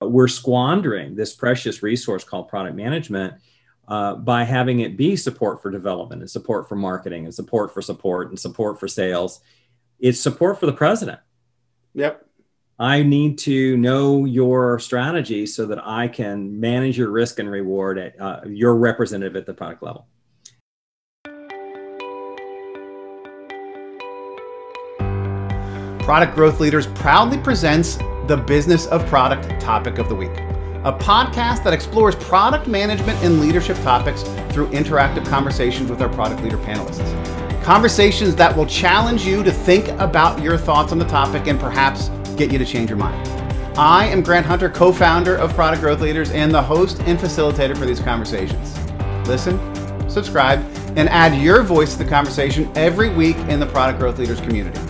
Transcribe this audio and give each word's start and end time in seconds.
we're 0.00 0.28
squandering 0.28 1.14
this 1.14 1.34
precious 1.34 1.82
resource 1.82 2.24
called 2.24 2.48
product 2.48 2.76
management 2.76 3.34
uh, 3.88 4.14
by 4.14 4.44
having 4.44 4.80
it 4.80 4.96
be 4.96 5.16
support 5.16 5.60
for 5.60 5.70
development 5.70 6.22
and 6.22 6.30
support 6.30 6.68
for 6.68 6.76
marketing 6.76 7.24
and 7.24 7.34
support 7.34 7.72
for 7.72 7.82
support 7.82 8.30
and 8.30 8.38
support 8.38 8.80
for 8.80 8.88
sales. 8.88 9.40
It's 9.98 10.20
support 10.20 10.58
for 10.58 10.66
the 10.66 10.72
president. 10.72 11.18
Yep. 11.94 12.26
I 12.78 13.02
need 13.02 13.36
to 13.40 13.76
know 13.76 14.24
your 14.24 14.78
strategy 14.78 15.44
so 15.44 15.66
that 15.66 15.86
I 15.86 16.08
can 16.08 16.58
manage 16.58 16.96
your 16.96 17.10
risk 17.10 17.38
and 17.38 17.50
reward 17.50 17.98
at 17.98 18.18
uh, 18.18 18.40
your 18.46 18.74
representative 18.74 19.36
at 19.36 19.44
the 19.44 19.52
product 19.52 19.82
level. 19.82 20.06
Product 26.04 26.34
Growth 26.34 26.58
Leaders 26.58 26.86
proudly 26.86 27.36
presents 27.38 27.98
the 28.30 28.36
Business 28.36 28.86
of 28.86 29.04
Product 29.06 29.60
Topic 29.60 29.98
of 29.98 30.08
the 30.08 30.14
Week, 30.14 30.30
a 30.84 30.92
podcast 30.92 31.64
that 31.64 31.72
explores 31.72 32.14
product 32.14 32.68
management 32.68 33.18
and 33.24 33.40
leadership 33.40 33.76
topics 33.78 34.22
through 34.52 34.68
interactive 34.68 35.26
conversations 35.26 35.90
with 35.90 36.00
our 36.00 36.08
product 36.08 36.40
leader 36.40 36.58
panelists. 36.58 37.64
Conversations 37.64 38.36
that 38.36 38.56
will 38.56 38.66
challenge 38.66 39.26
you 39.26 39.42
to 39.42 39.50
think 39.50 39.88
about 40.00 40.40
your 40.40 40.56
thoughts 40.56 40.92
on 40.92 40.98
the 41.00 41.04
topic 41.06 41.48
and 41.48 41.58
perhaps 41.58 42.08
get 42.36 42.52
you 42.52 42.58
to 42.58 42.64
change 42.64 42.88
your 42.88 42.98
mind. 42.98 43.28
I 43.76 44.06
am 44.06 44.22
Grant 44.22 44.46
Hunter, 44.46 44.70
co 44.70 44.92
founder 44.92 45.34
of 45.34 45.52
Product 45.54 45.82
Growth 45.82 46.00
Leaders 46.00 46.30
and 46.30 46.54
the 46.54 46.62
host 46.62 47.00
and 47.06 47.18
facilitator 47.18 47.76
for 47.76 47.84
these 47.84 47.98
conversations. 47.98 48.78
Listen, 49.26 49.58
subscribe, 50.08 50.60
and 50.96 51.08
add 51.08 51.36
your 51.42 51.64
voice 51.64 51.96
to 51.96 52.04
the 52.04 52.08
conversation 52.08 52.70
every 52.76 53.12
week 53.12 53.36
in 53.48 53.58
the 53.58 53.66
Product 53.66 53.98
Growth 53.98 54.20
Leaders 54.20 54.40
community. 54.40 54.80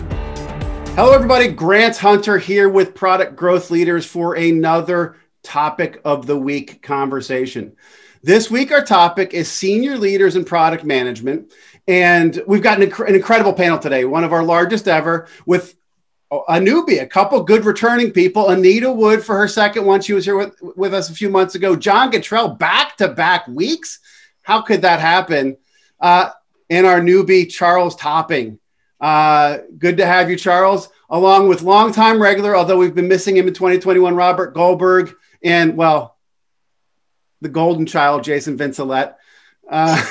Hello, 0.95 1.13
everybody. 1.13 1.47
Grant 1.47 1.95
Hunter 1.95 2.37
here 2.37 2.67
with 2.67 2.93
Product 2.93 3.37
Growth 3.37 3.71
Leaders 3.71 4.05
for 4.05 4.35
another 4.35 5.15
topic 5.41 6.01
of 6.03 6.27
the 6.27 6.37
week 6.37 6.81
conversation. 6.81 7.77
This 8.21 8.51
week, 8.51 8.73
our 8.73 8.83
topic 8.83 9.33
is 9.33 9.49
senior 9.49 9.97
leaders 9.97 10.35
in 10.35 10.43
product 10.43 10.83
management. 10.83 11.53
And 11.87 12.43
we've 12.45 12.61
got 12.61 12.81
an, 12.81 12.89
inc- 12.89 13.07
an 13.07 13.15
incredible 13.15 13.53
panel 13.53 13.79
today, 13.79 14.03
one 14.03 14.25
of 14.25 14.33
our 14.33 14.43
largest 14.43 14.89
ever, 14.89 15.29
with 15.45 15.75
a 16.29 16.59
newbie, 16.59 17.01
a 17.01 17.07
couple 17.07 17.41
good 17.41 17.63
returning 17.63 18.11
people. 18.11 18.49
Anita 18.49 18.91
Wood 18.91 19.23
for 19.23 19.37
her 19.37 19.47
second 19.47 19.85
one. 19.85 20.01
She 20.01 20.13
was 20.13 20.25
here 20.25 20.37
with, 20.37 20.55
with 20.61 20.93
us 20.93 21.09
a 21.09 21.15
few 21.15 21.29
months 21.29 21.55
ago. 21.55 21.73
Jon 21.73 22.11
Gatrell 22.11 22.59
back 22.59 22.97
to 22.97 23.07
back 23.07 23.47
weeks. 23.47 23.99
How 24.41 24.61
could 24.61 24.81
that 24.81 24.99
happen? 24.99 25.55
Uh, 26.01 26.31
and 26.69 26.85
our 26.85 26.99
newbie, 26.99 27.49
Charles 27.49 27.95
Topping. 27.95 28.59
Uh, 29.01 29.57
good 29.79 29.97
to 29.97 30.05
have 30.05 30.29
you, 30.29 30.37
Charles, 30.37 30.87
along 31.09 31.47
with 31.47 31.63
longtime 31.63 32.21
regular, 32.21 32.55
although 32.55 32.77
we've 32.77 32.93
been 32.93 33.07
missing 33.07 33.35
him 33.35 33.47
in 33.47 33.53
2021, 33.53 34.15
Robert 34.15 34.53
Goldberg, 34.53 35.15
and 35.43 35.75
well, 35.75 36.17
the 37.41 37.49
golden 37.49 37.87
child, 37.87 38.23
Jason 38.23 38.57
Vincelette. 38.57 39.15
Uh, 39.67 40.01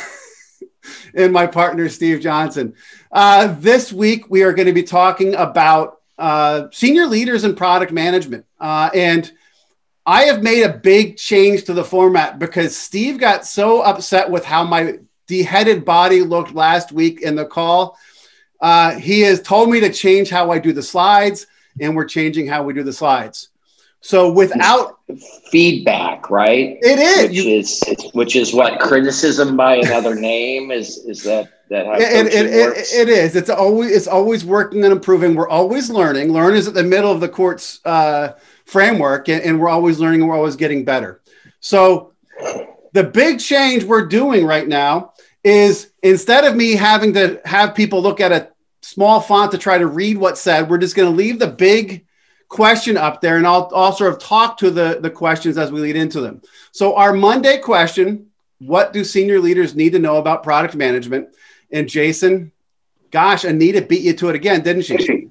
and 1.15 1.33
my 1.33 1.47
partner, 1.47 1.89
Steve 1.89 2.21
Johnson. 2.21 2.75
Uh, 3.13 3.55
this 3.61 3.93
week, 3.93 4.29
we 4.29 4.43
are 4.43 4.53
going 4.53 4.67
to 4.67 4.73
be 4.73 4.83
talking 4.83 5.35
about 5.35 6.01
uh, 6.19 6.67
senior 6.73 7.07
leaders 7.07 7.45
in 7.45 7.55
product 7.55 7.93
management. 7.93 8.45
Uh, 8.59 8.91
and 8.93 9.31
I 10.05 10.25
have 10.25 10.43
made 10.43 10.65
a 10.65 10.77
big 10.77 11.17
change 11.17 11.65
to 11.65 11.75
the 11.75 11.85
format 11.85 12.39
because 12.39 12.77
Steve 12.77 13.19
got 13.19 13.47
so 13.47 13.83
upset 13.83 14.31
with 14.31 14.45
how 14.45 14.65
my 14.65 14.99
deheaded 15.29 15.85
body 15.85 16.23
looked 16.23 16.53
last 16.53 16.91
week 16.91 17.23
in 17.23 17.37
the 17.37 17.47
call. 17.47 17.97
Uh, 18.61 18.97
he 18.99 19.21
has 19.23 19.41
told 19.41 19.71
me 19.71 19.81
to 19.81 19.93
change 19.93 20.31
how 20.31 20.51
I 20.51 20.59
do 20.59 20.73
the 20.73 20.83
slides, 20.83 21.47
and 21.81 21.97
we're 21.97 22.05
changing 22.05 22.47
how 22.47 22.63
we 22.63 22.75
do 22.75 22.83
the 22.83 22.93
slides. 22.93 23.49
So 24.03 24.33
without 24.33 24.99
feedback, 25.51 26.31
right? 26.31 26.79
It 26.81 26.99
is. 26.99 27.29
Which 27.29 27.33
you, 27.33 27.59
is 27.59 27.83
which 28.15 28.37
is 28.37 28.55
what 28.55 28.81
criticism 28.81 29.57
by 29.57 29.77
another 29.77 30.15
name 30.15 30.71
is. 30.71 30.99
Is 30.99 31.23
that 31.25 31.51
that 31.69 31.87
how 31.87 31.95
it, 31.95 32.03
it, 32.03 32.47
it, 32.47 32.93
it 32.95 33.09
is. 33.09 33.37
It's 33.37 33.51
always 33.51 33.95
it's 33.95 34.07
always 34.07 34.45
working 34.45 34.85
and 34.85 34.93
improving. 34.93 35.35
We're 35.35 35.49
always 35.49 35.91
learning. 35.91 36.33
Learn 36.33 36.55
is 36.55 36.67
at 36.67 36.75
the 36.75 36.83
middle 36.83 37.13
of 37.13 37.21
the 37.21 37.29
court's 37.29 37.81
uh, 37.85 38.39
framework, 38.65 39.29
and, 39.29 39.43
and 39.43 39.61
we're 39.61 39.69
always 39.69 39.99
learning. 39.99 40.23
and 40.23 40.31
We're 40.31 40.37
always 40.37 40.57
getting 40.57 40.85
better. 40.85 41.21
So 41.61 42.15
the 42.93 43.05
big 43.05 43.39
change 43.39 43.85
we're 43.85 44.07
doing 44.07 44.47
right 44.47 44.67
now 44.67 45.13
is 45.45 45.90
instead 46.03 46.45
of 46.45 46.57
me 46.57 46.73
having 46.73 47.15
to 47.15 47.41
have 47.45 47.75
people 47.75 48.03
look 48.03 48.21
at 48.21 48.33
a 48.33 48.49
small 48.83 49.21
font 49.21 49.53
to 49.53 49.59
try 49.59 49.79
to 49.79 49.87
read 49.87 50.19
what's 50.19 50.41
said, 50.41 50.69
we're 50.69 50.79
just 50.79 50.97
going 50.97 51.11
to 51.11 51.17
leave 51.17 51.39
the 51.39 51.47
big 51.47 52.07
question 52.49 52.97
up 52.97 53.21
there 53.21 53.37
and 53.37 53.47
I'll, 53.47 53.71
I'll 53.75 53.93
sort 53.93 54.13
of 54.13 54.19
talk 54.19 54.57
to 54.59 54.71
the, 54.71 54.99
the 55.01 55.11
questions 55.11 55.57
as 55.57 55.71
we 55.71 55.81
lead 55.81 55.97
into 55.97 56.21
them. 56.21 56.43
So, 56.73 56.97
our 56.97 57.13
Monday 57.13 57.59
question 57.59 58.27
What 58.59 58.93
do 58.93 59.05
senior 59.05 59.41
leaders 59.41 59.75
need 59.75 59.93
to 59.93 59.99
know 59.99 60.17
about 60.17 60.43
product 60.43 60.75
management? 60.75 61.29
And 61.73 61.89
Jason, 61.89 62.53
gosh, 63.11 63.45
Anita 63.45 63.83
beat 63.83 64.03
you 64.03 64.13
to 64.15 64.29
it 64.29 64.35
again, 64.35 64.63
didn't 64.63 64.83
she? 64.83 65.29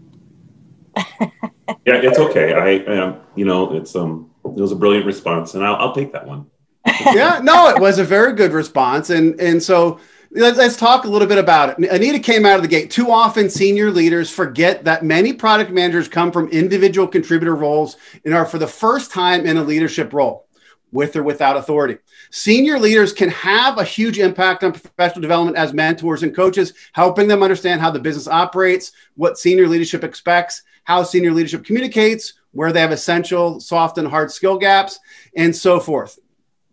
yeah, 0.95 2.01
it's 2.01 2.19
okay. 2.19 2.53
I, 2.53 2.97
um, 2.97 3.21
you 3.35 3.45
know, 3.45 3.75
it's 3.75 3.95
um, 3.95 4.31
it 4.45 4.59
was 4.59 4.71
a 4.71 4.75
brilliant 4.75 5.05
response, 5.05 5.53
and 5.53 5.65
I'll, 5.65 5.75
I'll 5.75 5.93
take 5.93 6.13
that 6.13 6.25
one. 6.25 6.47
yeah, 7.13 7.39
no, 7.43 7.69
it 7.69 7.79
was 7.79 7.99
a 7.99 8.03
very 8.03 8.33
good 8.33 8.51
response, 8.53 9.09
and 9.09 9.39
and 9.39 9.61
so 9.61 9.99
Let's 10.31 10.77
talk 10.77 11.05
a 11.05 11.07
little 11.07 11.27
bit 11.27 11.39
about 11.39 11.79
it. 11.79 11.89
Anita 11.89 12.19
came 12.19 12.45
out 12.45 12.57
of 12.57 12.61
the 12.61 12.67
gate. 12.67 12.91
Too 12.91 13.09
often, 13.09 13.49
senior 13.49 13.89
leaders 13.89 14.29
forget 14.29 14.83
that 14.83 15.03
many 15.03 15.33
product 15.33 15.71
managers 15.71 16.07
come 16.07 16.31
from 16.31 16.49
individual 16.49 17.07
contributor 17.07 17.55
roles 17.55 17.97
and 18.23 18.35
are 18.35 18.45
for 18.45 18.59
the 18.59 18.67
first 18.67 19.09
time 19.11 19.47
in 19.47 19.57
a 19.57 19.63
leadership 19.63 20.13
role, 20.13 20.45
with 20.91 21.15
or 21.15 21.23
without 21.23 21.57
authority. 21.57 21.97
Senior 22.29 22.77
leaders 22.77 23.11
can 23.11 23.29
have 23.29 23.79
a 23.79 23.83
huge 23.83 24.19
impact 24.19 24.63
on 24.63 24.71
professional 24.71 25.23
development 25.23 25.57
as 25.57 25.73
mentors 25.73 26.21
and 26.21 26.35
coaches, 26.35 26.75
helping 26.91 27.27
them 27.27 27.41
understand 27.41 27.81
how 27.81 27.89
the 27.89 27.97
business 27.97 28.27
operates, 28.27 28.91
what 29.15 29.39
senior 29.39 29.67
leadership 29.67 30.03
expects, 30.03 30.61
how 30.83 31.01
senior 31.01 31.31
leadership 31.31 31.65
communicates, 31.65 32.33
where 32.51 32.71
they 32.71 32.81
have 32.81 32.91
essential 32.91 33.59
soft 33.59 33.97
and 33.97 34.07
hard 34.07 34.31
skill 34.31 34.59
gaps, 34.59 34.99
and 35.35 35.55
so 35.55 35.79
forth 35.79 36.19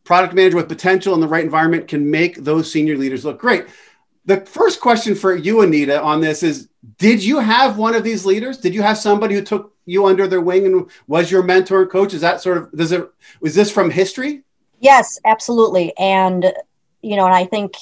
product 0.06 0.32
manager 0.32 0.56
with 0.56 0.68
potential 0.68 1.14
in 1.14 1.20
the 1.20 1.28
right 1.28 1.44
environment 1.44 1.88
can 1.88 2.10
make 2.10 2.36
those 2.36 2.70
senior 2.70 2.96
leaders 2.96 3.24
look 3.24 3.38
great. 3.38 3.66
The 4.24 4.40
first 4.40 4.80
question 4.80 5.14
for 5.14 5.36
you, 5.36 5.60
Anita, 5.60 6.00
on 6.00 6.20
this 6.20 6.42
is 6.42 6.68
Did 6.98 7.22
you 7.22 7.38
have 7.38 7.76
one 7.76 7.94
of 7.94 8.04
these 8.04 8.24
leaders? 8.24 8.58
Did 8.58 8.74
you 8.74 8.82
have 8.82 8.96
somebody 8.96 9.34
who 9.34 9.42
took 9.42 9.74
you 9.84 10.06
under 10.06 10.26
their 10.26 10.40
wing 10.40 10.66
and 10.66 10.90
was 11.06 11.30
your 11.30 11.42
mentor 11.42 11.82
and 11.82 11.90
coach? 11.90 12.14
Is 12.14 12.22
that 12.22 12.40
sort 12.40 12.58
of, 12.58 12.72
does 12.72 12.92
it, 12.92 13.08
was 13.40 13.54
this 13.54 13.70
from 13.70 13.90
history? 13.90 14.42
Yes, 14.80 15.18
absolutely. 15.24 15.96
And, 15.96 16.52
you 17.02 17.16
know, 17.16 17.26
and 17.26 17.34
I 17.34 17.44
think 17.44 17.74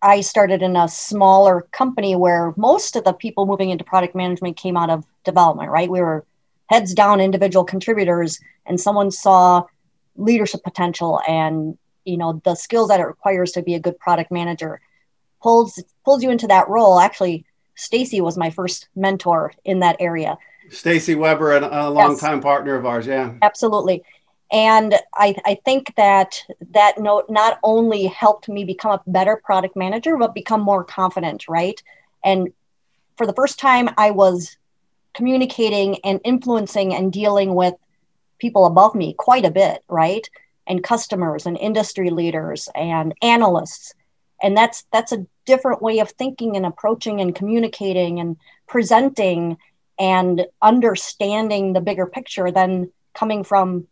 I 0.00 0.20
started 0.20 0.62
in 0.62 0.76
a 0.76 0.88
smaller 0.88 1.62
company 1.72 2.14
where 2.14 2.54
most 2.56 2.96
of 2.96 3.04
the 3.04 3.12
people 3.12 3.46
moving 3.46 3.70
into 3.70 3.84
product 3.84 4.14
management 4.14 4.56
came 4.56 4.76
out 4.76 4.90
of 4.90 5.04
development, 5.24 5.70
right? 5.70 5.90
We 5.90 6.00
were 6.00 6.24
heads 6.66 6.94
down 6.94 7.20
individual 7.20 7.64
contributors, 7.64 8.38
and 8.66 8.80
someone 8.80 9.10
saw 9.10 9.64
leadership 10.18 10.62
potential 10.62 11.20
and 11.26 11.78
you 12.04 12.16
know 12.16 12.40
the 12.44 12.54
skills 12.54 12.88
that 12.88 13.00
it 13.00 13.04
requires 13.04 13.52
to 13.52 13.62
be 13.62 13.74
a 13.74 13.80
good 13.80 13.98
product 13.98 14.30
manager 14.30 14.80
pulls 15.42 15.82
pulls 16.04 16.22
you 16.22 16.30
into 16.30 16.46
that 16.46 16.68
role. 16.68 16.98
Actually 16.98 17.44
stacy 17.74 18.20
was 18.20 18.36
my 18.36 18.50
first 18.50 18.88
mentor 18.96 19.52
in 19.64 19.78
that 19.78 19.96
area. 20.00 20.36
Stacy 20.70 21.14
weber 21.14 21.52
a, 21.52 21.60
a 21.60 21.88
long-time 21.88 22.38
yes. 22.38 22.42
partner 22.42 22.74
of 22.74 22.84
ours 22.84 23.06
yeah. 23.06 23.34
Absolutely. 23.40 24.02
And 24.50 24.94
I, 25.14 25.36
I 25.44 25.58
think 25.62 25.94
that 25.96 26.42
that 26.70 26.98
note 26.98 27.26
not 27.28 27.58
only 27.62 28.06
helped 28.06 28.48
me 28.48 28.64
become 28.64 28.92
a 28.92 29.10
better 29.10 29.36
product 29.36 29.76
manager 29.76 30.16
but 30.16 30.34
become 30.34 30.60
more 30.60 30.84
confident 30.84 31.48
right? 31.48 31.80
And 32.24 32.52
for 33.16 33.26
the 33.26 33.34
first 33.34 33.58
time 33.58 33.90
i 33.98 34.10
was 34.10 34.56
communicating 35.14 35.98
and 36.04 36.20
influencing 36.24 36.94
and 36.94 37.12
dealing 37.12 37.54
with 37.54 37.74
people 38.38 38.66
above 38.66 38.94
me 38.94 39.14
quite 39.14 39.44
a 39.44 39.50
bit, 39.50 39.82
right? 39.88 40.28
And 40.66 40.84
customers 40.84 41.46
and 41.46 41.56
industry 41.56 42.10
leaders 42.10 42.68
and 42.74 43.14
analysts. 43.22 43.94
And 44.42 44.56
that's 44.56 44.84
that's 44.92 45.12
a 45.12 45.26
different 45.46 45.82
way 45.82 45.98
of 45.98 46.10
thinking 46.10 46.56
and 46.56 46.66
approaching 46.66 47.20
and 47.20 47.34
communicating 47.34 48.20
and 48.20 48.36
presenting 48.66 49.56
and 49.98 50.46
understanding 50.62 51.72
the 51.72 51.80
bigger 51.80 52.06
picture 52.06 52.50
than 52.50 52.92
coming 53.14 53.42
from 53.42 53.88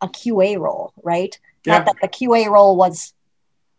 a 0.00 0.08
QA 0.08 0.58
role, 0.58 0.92
right? 1.02 1.38
Yeah. 1.64 1.78
Not 1.78 1.86
that 1.86 1.96
the 2.00 2.08
QA 2.08 2.48
role 2.48 2.76
was 2.76 3.12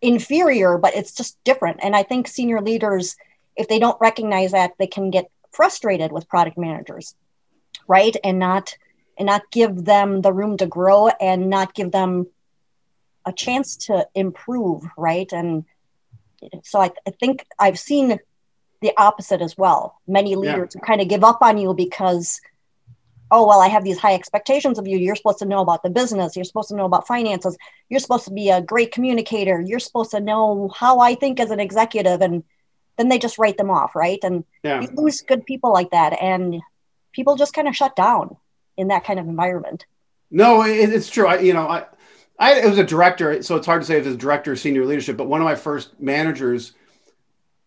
inferior, 0.02 0.78
but 0.78 0.96
it's 0.96 1.12
just 1.12 1.44
different. 1.44 1.80
And 1.82 1.96
I 1.96 2.04
think 2.04 2.28
senior 2.28 2.62
leaders, 2.62 3.18
if 3.56 3.68
they 3.68 3.80
don't 3.80 4.00
recognize 4.00 4.52
that, 4.52 4.74
they 4.78 4.88
can 4.88 5.10
get 5.10 5.30
frustrated 5.52 6.12
with 6.12 6.30
product 6.30 6.58
managers, 6.58 7.16
right? 7.88 8.16
And 8.24 8.40
not 8.40 8.76
and 9.18 9.26
not 9.26 9.50
give 9.52 9.86
them 9.86 10.22
the 10.22 10.34
room 10.34 10.58
to 10.58 10.66
grow 10.66 11.08
and 11.08 11.50
not 11.50 11.74
give 11.74 11.92
them 11.92 12.28
a 13.26 13.34
chance 13.34 13.76
to 13.76 14.08
improve 14.16 14.84
right? 14.98 15.32
And 15.32 15.66
so 16.64 16.80
i, 16.80 16.92
I 17.08 17.12
think 17.20 17.46
i've 17.60 17.80
seen 17.80 18.20
the 18.82 18.94
opposite 18.98 19.42
as 19.42 19.58
well. 19.58 20.00
Many 20.08 20.36
leaders 20.36 20.74
yeah. 20.76 20.82
kind 20.82 21.02
of 21.02 21.08
give 21.08 21.24
up 21.24 21.40
on 21.42 21.58
you 21.58 21.74
because 21.74 22.40
oh 23.32 23.46
well 23.46 23.60
i 23.60 23.68
have 23.68 23.84
these 23.84 23.98
high 23.98 24.14
expectations 24.14 24.78
of 24.78 24.88
you. 24.88 24.98
You're 24.98 25.16
supposed 25.16 25.40
to 25.40 25.46
know 25.46 25.62
about 25.62 25.84
the 25.84 25.90
business. 25.90 26.36
You're 26.36 26.46
supposed 26.46 26.70
to 26.70 26.76
know 26.76 26.86
about 26.86 27.08
finances. 27.08 27.58
You're 27.90 28.00
supposed 28.00 28.26
to 28.26 28.32
be 28.32 28.50
a 28.50 28.62
great 28.62 28.92
communicator. 28.92 29.62
You're 29.62 29.80
supposed 29.80 30.12
to 30.12 30.20
know 30.20 30.70
how 30.76 31.00
i 31.00 31.16
think 31.16 31.40
as 31.40 31.52
an 31.52 31.60
executive. 31.60 32.22
And 32.22 32.44
then 32.98 33.10
they 33.10 33.20
just 33.20 33.38
write 33.38 33.58
them 33.58 33.70
off 33.72 33.96
right? 33.96 34.20
And 34.24 34.44
yeah. 34.64 34.82
you 34.82 34.90
lose 34.94 35.22
good 35.22 35.46
people 35.46 35.74
like 35.74 35.92
that 35.92 36.14
and 36.22 36.62
people 37.14 37.36
just 37.36 37.54
kind 37.54 37.68
of 37.68 37.76
shut 37.76 37.96
down 37.96 38.38
in 38.78 38.88
that 38.88 39.04
kind 39.04 39.20
of 39.20 39.28
environment 39.28 39.86
no 40.32 40.64
it, 40.64 40.94
it's 40.94 41.10
true 41.10 41.28
i 41.28 41.40
you 41.40 41.54
know 41.54 41.68
i 41.68 41.86
I 42.40 42.66
was 42.68 42.78
a 42.78 42.84
director, 42.84 43.42
so 43.42 43.56
it's 43.56 43.66
hard 43.66 43.82
to 43.82 43.88
say 43.88 43.98
if 43.98 44.06
it's 44.06 44.16
director 44.16 44.52
or 44.52 44.56
senior 44.56 44.86
leadership, 44.86 45.18
but 45.18 45.28
one 45.28 45.42
of 45.42 45.46
my 45.46 45.56
first 45.56 46.00
managers 46.00 46.74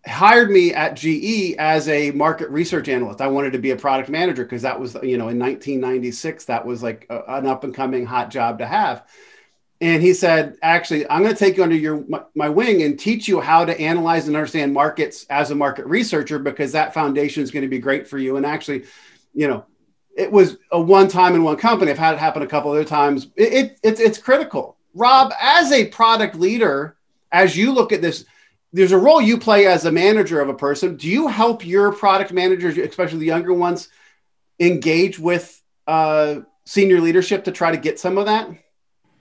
hired 0.07 0.51
me 0.51 0.73
at 0.73 0.95
GE 0.95 1.57
as 1.59 1.89
a 1.89 2.11
market 2.13 2.49
research 2.51 2.89
analyst. 2.89 3.21
I 3.21 3.27
wanted 3.27 3.53
to 3.53 3.59
be 3.59 3.73
a 3.73 3.77
product 3.77 4.09
manager 4.09 4.45
because 4.45 4.63
that 4.63 4.79
was, 4.79 4.95
you 5.03 5.19
know, 5.19 5.29
in 5.29 5.39
1996, 5.39 6.47
that 6.47 6.65
was 6.65 6.83
like 6.83 7.07
a, 7.11 7.23
an 7.35 7.47
up 7.47 7.65
and 7.65 7.75
coming 7.75 8.07
hot 8.07 8.31
job 8.31 8.61
to 8.61 8.67
have. 8.67 9.07
And 9.83 10.03
he 10.03 10.15
said, 10.15 10.57
actually, 10.63 11.09
I'm 11.09 11.23
going 11.23 11.35
to 11.35 11.39
take 11.39 11.57
you 11.57 11.63
under 11.63 11.75
your 11.75 12.05
my, 12.07 12.23
my, 12.35 12.49
wing 12.49 12.83
and 12.83 12.99
teach 12.99 13.27
you 13.27 13.41
how 13.41 13.65
to 13.65 13.79
analyze 13.79 14.27
and 14.27 14.37
understand 14.37 14.75
markets 14.75 15.27
as 15.31 15.51
a 15.51 15.55
market 15.55 15.87
researcher 15.87 16.39
because 16.39 16.73
that 16.73 16.95
foundation 16.95 17.43
is 17.43 17.51
going 17.51 17.63
to 17.63 17.69
be 17.69 17.79
great 17.79 18.07
for 18.07 18.19
you. 18.19 18.37
And 18.37 18.45
actually, 18.45 18.85
you 19.33 19.49
know, 19.49 19.65
it 20.17 20.31
was 20.31 20.57
a 20.71 20.81
one 20.81 21.09
time 21.09 21.35
in 21.35 21.43
one 21.43 21.57
company. 21.57 21.91
I've 21.91 21.99
had 21.99 22.15
it 22.15 22.21
happen 22.21 22.43
a 22.43 22.47
couple 22.47 22.71
other 22.71 22.85
times. 22.85 23.29
It, 23.37 23.53
it, 23.53 23.81
it's 23.83 24.01
it's 24.01 24.19
critical. 24.19 24.77
Rob, 24.95 25.33
as 25.41 25.73
a 25.73 25.87
product 25.87 26.35
leader, 26.35 26.97
as 27.31 27.57
you 27.57 27.73
look 27.73 27.93
at 27.93 28.03
this, 28.03 28.25
there's 28.73 28.93
a 28.93 28.99
role 28.99 29.21
you 29.21 29.39
play 29.39 29.67
as 29.67 29.85
a 29.85 29.93
manager 29.93 30.41
of 30.41 30.49
a 30.49 30.55
person. 30.55 30.97
Do 30.97 31.09
you 31.09 31.29
help 31.29 31.65
your 31.65 31.93
product 31.93 32.33
managers, 32.33 32.77
especially 32.77 33.21
the 33.21 33.27
younger 33.27 33.55
ones, 33.55 33.89
engage 34.59 35.19
with 35.19 35.63
uh, 35.87 36.41
senior 36.65 37.01
leadership 37.01 37.45
to 37.45 37.53
try 37.53 37.71
to 37.71 37.77
get 37.77 37.99
some 37.99 38.19
of 38.19 38.27
that? 38.27 38.49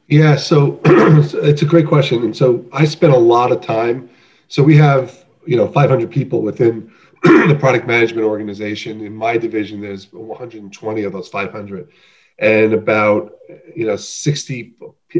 Yeah, 0.07 0.37
so 0.37 0.79
it's 0.85 1.61
a 1.61 1.65
great 1.65 1.87
question, 1.87 2.23
and 2.23 2.35
so 2.35 2.65
I 2.73 2.85
spend 2.85 3.13
a 3.13 3.19
lot 3.19 3.51
of 3.51 3.61
time. 3.61 4.09
So 4.47 4.63
we 4.63 4.75
have 4.77 5.25
you 5.45 5.55
know 5.55 5.67
500 5.67 6.09
people 6.09 6.41
within 6.41 6.91
the 7.23 7.57
product 7.59 7.85
management 7.85 8.25
organization. 8.25 9.01
In 9.05 9.13
my 9.13 9.37
division, 9.37 9.81
there's 9.81 10.11
120 10.13 11.03
of 11.03 11.11
those 11.11 11.27
500, 11.27 11.89
and 12.39 12.73
about 12.73 13.33
you 13.75 13.85
know 13.85 13.97
60 13.97 14.75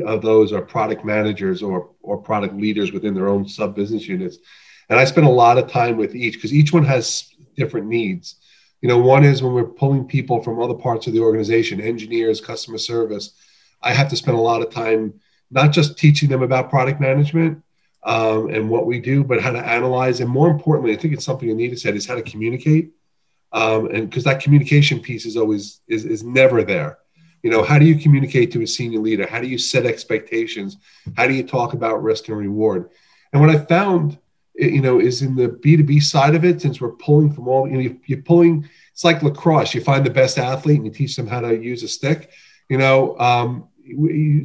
of 0.06 0.22
those 0.22 0.54
are 0.54 0.62
product 0.62 1.04
managers 1.04 1.62
or 1.62 1.90
or 2.02 2.18
product 2.18 2.56
leaders 2.56 2.92
within 2.94 3.14
their 3.14 3.28
own 3.28 3.48
sub 3.48 3.76
business 3.76 4.08
units. 4.08 4.38
And 4.90 5.00
I 5.00 5.04
spend 5.04 5.28
a 5.28 5.32
lot 5.32 5.58
of 5.58 5.70
time 5.70 5.98
with 5.98 6.16
each 6.16 6.36
because 6.36 6.54
each 6.54 6.72
one 6.72 6.86
has 6.86 7.34
different 7.56 7.88
needs. 7.88 8.36
You 8.82 8.88
know, 8.88 8.98
one 8.98 9.26
is 9.26 9.44
when 9.44 9.54
we're 9.54 9.66
pulling 9.66 10.06
people 10.06 10.42
from 10.42 10.62
other 10.62 10.74
parts 10.74 11.06
of 11.06 11.14
the 11.14 11.20
organization, 11.20 11.82
engineers, 11.82 12.40
customer 12.40 12.78
service. 12.78 13.34
I 13.82 13.94
have 13.94 14.10
to 14.10 14.16
spend 14.16 14.38
a 14.38 14.42
lot 14.42 14.62
of 14.62 14.72
time 14.72 15.20
not 15.52 15.72
just 15.72 15.98
teaching 15.98 16.30
them 16.30 16.44
about 16.44 16.70
product 16.70 17.02
management 17.02 17.62
um, 18.04 18.50
and 18.50 18.70
what 18.70 18.86
we 18.86 19.00
do, 19.00 19.24
but 19.24 19.42
how 19.42 19.52
to 19.52 19.60
analyze. 19.60 20.20
And 20.20 20.30
more 20.30 20.50
importantly, 20.50 20.94
I 20.94 20.98
think 20.98 21.14
it's 21.14 21.26
something 21.26 21.50
Anita 21.50 21.78
said 21.78 21.96
is 21.96 22.08
how 22.08 22.16
to 22.16 22.22
communicate. 22.22 22.92
Um, 23.52 23.88
and 23.88 24.10
because 24.10 24.24
that 24.26 24.42
communication 24.42 25.00
piece 25.00 25.26
is 25.26 25.36
always 25.36 25.82
is, 25.88 26.06
is 26.06 26.24
never 26.24 26.64
there. 26.64 27.00
You 27.44 27.50
know 27.50 27.64
how 27.64 27.80
do 27.80 27.86
you 27.86 27.96
communicate 27.96 28.52
to 28.52 28.62
a 28.62 28.68
senior 28.68 29.00
leader? 29.00 29.26
How 29.26 29.40
do 29.40 29.48
you 29.48 29.58
set 29.58 29.86
expectations? 29.86 30.78
How 31.16 31.26
do 31.26 31.34
you 31.34 31.44
talk 31.44 31.74
about 31.74 32.04
risk 32.04 32.28
and 32.28 32.38
reward? 32.38 32.90
And 33.32 33.42
what 33.42 33.50
i 33.50 33.58
found 33.58 34.18
you 34.56 34.82
know 34.82 35.00
is 35.00 35.22
in 35.22 35.36
the 35.36 35.48
b2b 35.48 36.02
side 36.02 36.36
of 36.36 36.44
it 36.44 36.62
since 36.62 36.82
we're 36.82 36.92
pulling 36.92 37.32
from 37.32 37.48
all 37.48 37.68
you 37.68 37.82
know 37.82 37.96
you're 38.06 38.22
pulling 38.24 38.68
it's 38.92 39.04
like 39.06 39.24
lacrosse. 39.24 39.74
You 39.74 39.82
find 39.82 40.06
the 40.06 40.10
best 40.10 40.38
athlete 40.38 40.78
and 40.78 40.86
you 40.86 40.92
teach 40.92 41.16
them 41.16 41.28
how 41.28 41.40
to 41.40 41.58
use 41.58 41.82
a 41.82 41.88
stick 41.88 42.32
you 42.68 42.78
know 42.78 43.18
um, 43.20 43.69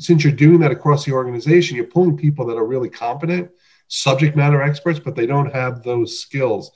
since 0.01 0.25
you're 0.25 0.33
doing 0.33 0.61
that 0.61 0.71
across 0.71 1.05
the 1.05 1.13
organization 1.13 1.77
you're 1.77 1.87
pulling 1.87 2.17
people 2.17 2.47
that 2.47 2.57
are 2.57 2.67
really 2.67 2.89
competent 2.89 3.51
subject 3.89 4.37
matter 4.37 4.63
experts 4.63 4.99
but 4.99 5.15
they 5.15 5.27
don't 5.27 5.53
have 5.53 5.83
those 5.83 6.19
skills 6.19 6.71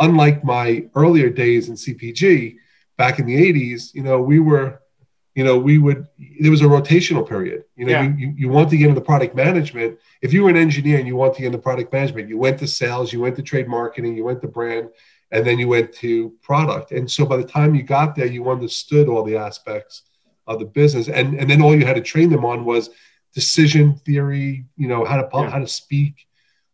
unlike 0.00 0.44
my 0.44 0.86
earlier 0.94 1.30
days 1.30 1.68
in 1.68 1.74
cpg 1.74 2.56
back 2.96 3.18
in 3.18 3.26
the 3.26 3.52
80s 3.52 3.94
you 3.94 4.02
know 4.02 4.20
we 4.20 4.38
were 4.38 4.80
you 5.36 5.44
know, 5.44 5.58
we 5.58 5.76
would, 5.76 6.08
there 6.40 6.50
was 6.50 6.62
a 6.62 6.64
rotational 6.64 7.28
period. 7.28 7.64
You 7.76 7.84
know, 7.84 7.92
yeah. 7.92 8.14
you, 8.16 8.34
you 8.38 8.48
want 8.48 8.70
to 8.70 8.76
get 8.78 8.88
into 8.88 9.02
product 9.02 9.36
management. 9.36 9.98
If 10.22 10.32
you 10.32 10.42
were 10.42 10.48
an 10.48 10.56
engineer 10.56 10.98
and 10.98 11.06
you 11.06 11.14
want 11.14 11.34
to 11.34 11.42
get 11.42 11.48
into 11.48 11.58
product 11.58 11.92
management, 11.92 12.30
you 12.30 12.38
went 12.38 12.58
to 12.60 12.66
sales, 12.66 13.12
you 13.12 13.20
went 13.20 13.36
to 13.36 13.42
trade 13.42 13.68
marketing, 13.68 14.16
you 14.16 14.24
went 14.24 14.40
to 14.40 14.48
brand, 14.48 14.88
and 15.30 15.46
then 15.46 15.58
you 15.58 15.68
went 15.68 15.92
to 15.96 16.30
product. 16.42 16.90
And 16.92 17.08
so 17.08 17.26
by 17.26 17.36
the 17.36 17.44
time 17.44 17.74
you 17.74 17.82
got 17.82 18.16
there, 18.16 18.24
you 18.24 18.48
understood 18.48 19.08
all 19.08 19.22
the 19.22 19.36
aspects 19.36 20.04
of 20.46 20.58
the 20.58 20.64
business. 20.64 21.08
And, 21.08 21.38
and 21.38 21.48
then 21.48 21.62
all 21.62 21.74
you 21.74 21.86
had 21.86 21.96
to 21.96 22.02
train 22.02 22.30
them 22.30 22.44
on 22.44 22.64
was 22.64 22.90
decision 23.34 23.94
theory, 23.96 24.64
you 24.76 24.88
know, 24.88 25.04
how 25.04 25.20
to, 25.20 25.28
yeah. 25.32 25.50
how 25.50 25.58
to 25.58 25.66
speak. 25.66 26.26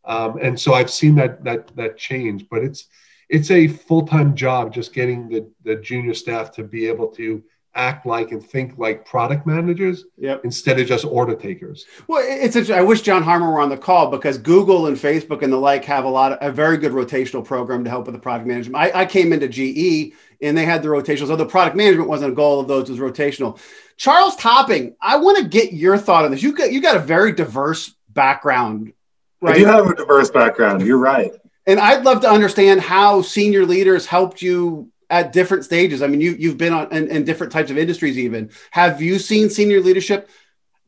Um, 0.04 0.38
and 0.40 0.58
so 0.58 0.74
I've 0.74 0.90
seen 0.90 1.14
that, 1.16 1.44
that, 1.44 1.74
that 1.76 1.96
change, 1.96 2.46
but 2.50 2.62
it's, 2.62 2.86
it's 3.28 3.50
a 3.50 3.66
full-time 3.68 4.34
job 4.34 4.74
just 4.74 4.92
getting 4.92 5.28
the, 5.28 5.50
the 5.64 5.76
junior 5.76 6.14
staff 6.14 6.50
to 6.52 6.64
be 6.64 6.86
able 6.86 7.08
to 7.08 7.42
act 7.74 8.04
like 8.04 8.32
and 8.32 8.44
think 8.44 8.76
like 8.76 9.04
product 9.04 9.46
managers 9.46 10.04
yep. 10.18 10.42
instead 10.44 10.78
of 10.78 10.86
just 10.86 11.04
order 11.04 11.34
takers. 11.34 11.86
Well, 12.06 12.22
it's 12.24 12.56
a, 12.56 12.76
I 12.76 12.82
wish 12.82 13.00
John 13.00 13.22
Harmer 13.22 13.50
were 13.50 13.60
on 13.60 13.70
the 13.70 13.78
call 13.78 14.10
because 14.10 14.36
Google 14.38 14.86
and 14.86 14.96
Facebook 14.96 15.42
and 15.42 15.52
the 15.52 15.56
like 15.56 15.84
have 15.86 16.04
a 16.04 16.08
lot 16.08 16.32
of 16.32 16.38
a 16.40 16.52
very 16.52 16.76
good 16.76 16.92
rotational 16.92 17.44
program 17.44 17.84
to 17.84 17.90
help 17.90 18.06
with 18.06 18.14
the 18.14 18.20
product 18.20 18.46
management. 18.46 18.76
I, 18.76 19.00
I 19.00 19.06
came 19.06 19.32
into 19.32 19.48
GE 19.48 20.14
and 20.42 20.56
they 20.56 20.66
had 20.66 20.82
the 20.82 20.88
rotational, 20.88 21.28
so 21.28 21.36
the 21.36 21.46
product 21.46 21.76
management 21.76 22.08
wasn't 22.08 22.32
a 22.32 22.34
goal 22.34 22.60
of 22.60 22.68
those; 22.68 22.90
was 22.90 22.98
rotational. 22.98 23.58
Charles 23.96 24.36
Topping, 24.36 24.94
I 25.00 25.16
want 25.16 25.38
to 25.38 25.44
get 25.44 25.72
your 25.72 25.96
thought 25.96 26.24
on 26.24 26.30
this. 26.30 26.42
You 26.42 26.52
got 26.52 26.72
you 26.72 26.82
got 26.82 26.96
a 26.96 27.00
very 27.00 27.32
diverse 27.32 27.94
background, 28.10 28.92
right? 29.40 29.58
You 29.58 29.66
have 29.66 29.86
a 29.86 29.94
diverse 29.94 30.30
background. 30.30 30.82
You're 30.82 30.98
right. 30.98 31.32
And 31.66 31.78
I'd 31.78 32.04
love 32.04 32.22
to 32.22 32.30
understand 32.30 32.80
how 32.80 33.22
senior 33.22 33.64
leaders 33.64 34.04
helped 34.04 34.42
you 34.42 34.91
at 35.12 35.30
different 35.30 35.62
stages. 35.62 36.02
I 36.02 36.06
mean, 36.06 36.22
you 36.22 36.32
you've 36.32 36.56
been 36.56 36.72
on 36.72 36.90
in, 36.90 37.06
in, 37.08 37.24
different 37.24 37.52
types 37.52 37.70
of 37.70 37.76
industries. 37.76 38.18
Even 38.18 38.50
have 38.70 39.02
you 39.02 39.18
seen 39.18 39.50
senior 39.50 39.80
leadership 39.80 40.30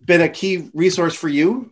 been 0.02 0.22
a 0.22 0.30
key 0.30 0.70
resource 0.72 1.14
for 1.14 1.28
you? 1.28 1.70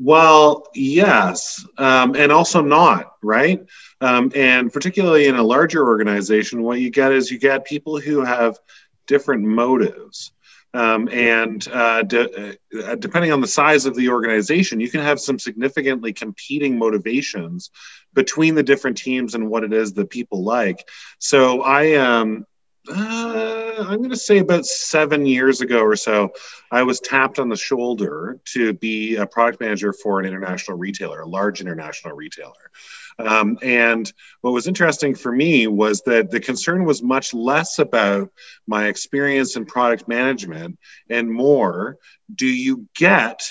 Well, 0.00 0.66
yes, 0.74 1.64
um, 1.78 2.16
and 2.16 2.32
also 2.32 2.60
not 2.60 3.12
right. 3.22 3.64
Um, 4.00 4.32
and 4.34 4.72
particularly 4.72 5.26
in 5.26 5.36
a 5.36 5.42
larger 5.44 5.86
organization, 5.86 6.62
what 6.62 6.80
you 6.80 6.90
get 6.90 7.12
is 7.12 7.30
you 7.30 7.38
get 7.38 7.64
people 7.64 8.00
who 8.00 8.24
have 8.24 8.58
different 9.06 9.44
motives. 9.44 10.32
Um, 10.74 11.08
and 11.12 11.68
uh, 11.68 12.02
de- 12.02 12.56
uh, 12.82 12.94
depending 12.96 13.30
on 13.30 13.42
the 13.42 13.46
size 13.46 13.84
of 13.84 13.94
the 13.94 14.08
organization, 14.08 14.80
you 14.80 14.90
can 14.90 15.02
have 15.02 15.20
some 15.20 15.38
significantly 15.38 16.12
competing 16.12 16.78
motivations 16.78 17.70
between 18.14 18.54
the 18.54 18.62
different 18.62 18.96
teams 18.96 19.34
and 19.34 19.48
what 19.48 19.64
it 19.64 19.72
is 19.72 19.92
that 19.94 20.10
people 20.10 20.42
like. 20.44 20.88
So 21.18 21.62
I 21.62 21.82
am. 21.82 22.46
Uh, 22.88 23.76
I'm 23.78 23.98
going 23.98 24.10
to 24.10 24.16
say 24.16 24.38
about 24.38 24.66
seven 24.66 25.24
years 25.24 25.60
ago 25.60 25.82
or 25.82 25.94
so, 25.94 26.32
I 26.72 26.82
was 26.82 26.98
tapped 26.98 27.38
on 27.38 27.48
the 27.48 27.56
shoulder 27.56 28.40
to 28.46 28.72
be 28.72 29.14
a 29.14 29.24
product 29.24 29.60
manager 29.60 29.92
for 29.92 30.18
an 30.18 30.26
international 30.26 30.76
retailer, 30.76 31.20
a 31.20 31.28
large 31.28 31.60
international 31.60 32.16
retailer. 32.16 32.72
Um, 33.20 33.58
and 33.62 34.12
what 34.40 34.52
was 34.52 34.66
interesting 34.66 35.14
for 35.14 35.30
me 35.30 35.66
was 35.66 36.02
that 36.02 36.30
the 36.30 36.40
concern 36.40 36.84
was 36.84 37.02
much 37.02 37.32
less 37.34 37.78
about 37.78 38.30
my 38.66 38.86
experience 38.86 39.54
in 39.56 39.64
product 39.64 40.08
management 40.08 40.78
and 41.08 41.30
more 41.30 41.98
do 42.34 42.46
you 42.46 42.88
get 42.96 43.48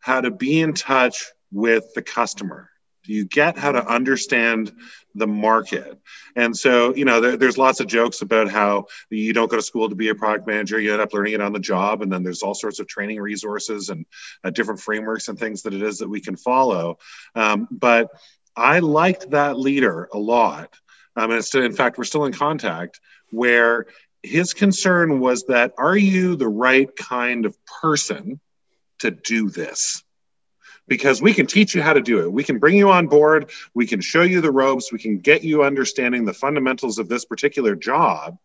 how 0.00 0.20
to 0.20 0.30
be 0.30 0.60
in 0.60 0.74
touch 0.74 1.32
with 1.50 1.94
the 1.94 2.02
customer? 2.02 2.68
You 3.06 3.24
get 3.24 3.58
how 3.58 3.72
to 3.72 3.86
understand 3.86 4.72
the 5.14 5.26
market? 5.26 5.98
And 6.36 6.56
so, 6.56 6.94
you 6.94 7.04
know, 7.04 7.20
there, 7.20 7.36
there's 7.36 7.58
lots 7.58 7.80
of 7.80 7.86
jokes 7.86 8.22
about 8.22 8.50
how 8.50 8.86
you 9.10 9.32
don't 9.32 9.50
go 9.50 9.56
to 9.56 9.62
school 9.62 9.88
to 9.88 9.94
be 9.94 10.08
a 10.08 10.14
product 10.14 10.46
manager, 10.46 10.80
you 10.80 10.92
end 10.92 11.02
up 11.02 11.12
learning 11.12 11.34
it 11.34 11.40
on 11.40 11.52
the 11.52 11.58
job. 11.58 12.02
And 12.02 12.12
then 12.12 12.22
there's 12.22 12.42
all 12.42 12.54
sorts 12.54 12.80
of 12.80 12.86
training 12.86 13.20
resources 13.20 13.90
and 13.90 14.06
uh, 14.42 14.50
different 14.50 14.80
frameworks 14.80 15.28
and 15.28 15.38
things 15.38 15.62
that 15.62 15.74
it 15.74 15.82
is 15.82 15.98
that 15.98 16.08
we 16.08 16.20
can 16.20 16.36
follow. 16.36 16.98
Um, 17.34 17.68
but 17.70 18.10
I 18.56 18.78
liked 18.78 19.30
that 19.30 19.58
leader 19.58 20.08
a 20.12 20.18
lot. 20.18 20.74
Um, 21.16 21.30
and 21.30 21.54
in 21.54 21.72
fact, 21.72 21.98
we're 21.98 22.04
still 22.04 22.24
in 22.24 22.32
contact 22.32 23.00
where 23.30 23.86
his 24.22 24.54
concern 24.54 25.20
was 25.20 25.44
that 25.44 25.72
are 25.76 25.96
you 25.96 26.36
the 26.36 26.48
right 26.48 26.94
kind 26.96 27.46
of 27.46 27.56
person 27.82 28.40
to 29.00 29.10
do 29.10 29.50
this? 29.50 30.03
Because 30.86 31.22
we 31.22 31.32
can 31.32 31.46
teach 31.46 31.74
you 31.74 31.82
how 31.82 31.92
to 31.92 32.00
do 32.00 32.20
it. 32.20 32.32
We 32.32 32.44
can 32.44 32.58
bring 32.58 32.76
you 32.76 32.90
on 32.90 33.06
board. 33.06 33.50
We 33.74 33.86
can 33.86 34.00
show 34.00 34.22
you 34.22 34.40
the 34.40 34.52
ropes. 34.52 34.92
We 34.92 34.98
can 34.98 35.18
get 35.18 35.42
you 35.42 35.64
understanding 35.64 36.24
the 36.24 36.34
fundamentals 36.34 36.98
of 36.98 37.08
this 37.08 37.24
particular 37.24 37.74
job. 37.74 38.38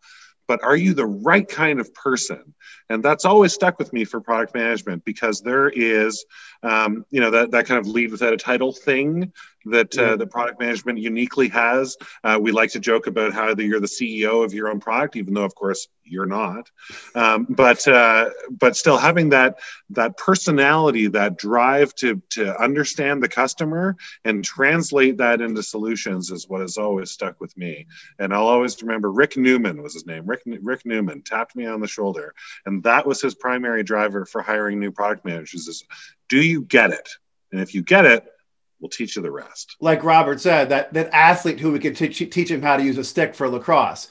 But 0.46 0.64
are 0.64 0.76
you 0.76 0.94
the 0.94 1.06
right 1.06 1.48
kind 1.48 1.78
of 1.78 1.94
person? 1.94 2.54
And 2.88 3.04
that's 3.04 3.24
always 3.24 3.52
stuck 3.52 3.78
with 3.78 3.92
me 3.92 4.04
for 4.04 4.20
product 4.20 4.52
management 4.52 5.04
because 5.04 5.40
there 5.40 5.68
is, 5.68 6.24
um, 6.64 7.04
you 7.10 7.20
know, 7.20 7.30
that, 7.30 7.52
that 7.52 7.66
kind 7.66 7.78
of 7.78 7.86
lead 7.86 8.10
without 8.10 8.32
a 8.32 8.36
title 8.36 8.72
thing 8.72 9.32
that 9.66 9.96
uh, 9.98 10.16
the 10.16 10.26
product 10.26 10.60
management 10.60 10.98
uniquely 10.98 11.48
has. 11.48 11.96
Uh, 12.24 12.38
we 12.40 12.52
like 12.52 12.70
to 12.70 12.80
joke 12.80 13.06
about 13.06 13.32
how 13.32 13.54
the, 13.54 13.64
you're 13.64 13.80
the 13.80 13.86
CEO 13.86 14.44
of 14.44 14.54
your 14.54 14.68
own 14.68 14.80
product, 14.80 15.16
even 15.16 15.34
though, 15.34 15.44
of 15.44 15.54
course, 15.54 15.88
you're 16.04 16.26
not. 16.26 16.70
Um, 17.14 17.46
but 17.48 17.86
uh, 17.86 18.30
but 18.50 18.76
still 18.76 18.98
having 18.98 19.30
that 19.30 19.60
that 19.90 20.16
personality, 20.16 21.06
that 21.08 21.38
drive 21.38 21.94
to 21.96 22.20
to 22.30 22.60
understand 22.60 23.22
the 23.22 23.28
customer 23.28 23.96
and 24.24 24.44
translate 24.44 25.18
that 25.18 25.40
into 25.40 25.62
solutions 25.62 26.30
is 26.30 26.48
what 26.48 26.60
has 26.60 26.76
always 26.76 27.10
stuck 27.10 27.40
with 27.40 27.56
me. 27.56 27.86
And 28.18 28.34
I'll 28.34 28.48
always 28.48 28.82
remember 28.82 29.12
Rick 29.12 29.36
Newman 29.36 29.82
was 29.82 29.94
his 29.94 30.06
name. 30.06 30.26
Rick 30.26 30.42
Rick 30.46 30.84
Newman 30.84 31.22
tapped 31.22 31.54
me 31.54 31.66
on 31.66 31.80
the 31.80 31.88
shoulder, 31.88 32.34
and 32.66 32.82
that 32.82 33.06
was 33.06 33.20
his 33.20 33.34
primary 33.34 33.82
driver 33.82 34.24
for 34.24 34.42
hiring 34.42 34.80
new 34.80 34.90
product 34.90 35.24
managers. 35.24 35.68
Is 35.68 35.84
do 36.28 36.42
you 36.42 36.62
get 36.62 36.90
it? 36.90 37.08
And 37.52 37.60
if 37.60 37.74
you 37.74 37.82
get 37.82 38.04
it, 38.04 38.24
we'll 38.80 38.88
teach 38.88 39.16
you 39.16 39.22
the 39.22 39.30
rest. 39.30 39.76
Like 39.80 40.04
Robert 40.04 40.40
said, 40.40 40.68
that 40.70 40.92
that 40.94 41.10
athlete 41.12 41.60
who 41.60 41.72
we 41.72 41.78
could 41.78 41.96
teach, 41.96 42.18
teach 42.18 42.50
him 42.50 42.62
how 42.62 42.76
to 42.76 42.82
use 42.82 42.98
a 42.98 43.04
stick 43.04 43.34
for 43.34 43.48
lacrosse. 43.48 44.08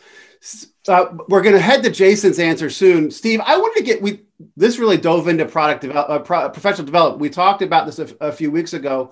Uh, 0.87 1.17
we're 1.27 1.41
going 1.41 1.55
to 1.55 1.61
head 1.61 1.83
to 1.83 1.89
Jason's 1.89 2.39
answer 2.39 2.69
soon. 2.69 3.11
Steve, 3.11 3.41
I 3.43 3.57
wanted 3.57 3.79
to 3.79 3.85
get 3.85 4.01
we 4.01 4.21
this 4.55 4.79
really 4.79 4.97
dove 4.97 5.27
into 5.27 5.45
product 5.45 5.81
develop, 5.81 6.09
uh, 6.09 6.19
pro, 6.19 6.49
professional 6.49 6.85
development. 6.85 7.19
We 7.19 7.29
talked 7.29 7.61
about 7.61 7.85
this 7.85 7.99
a, 7.99 8.15
a, 8.21 8.31
few 8.31 8.49
weeks 8.49 8.73
ago. 8.73 9.11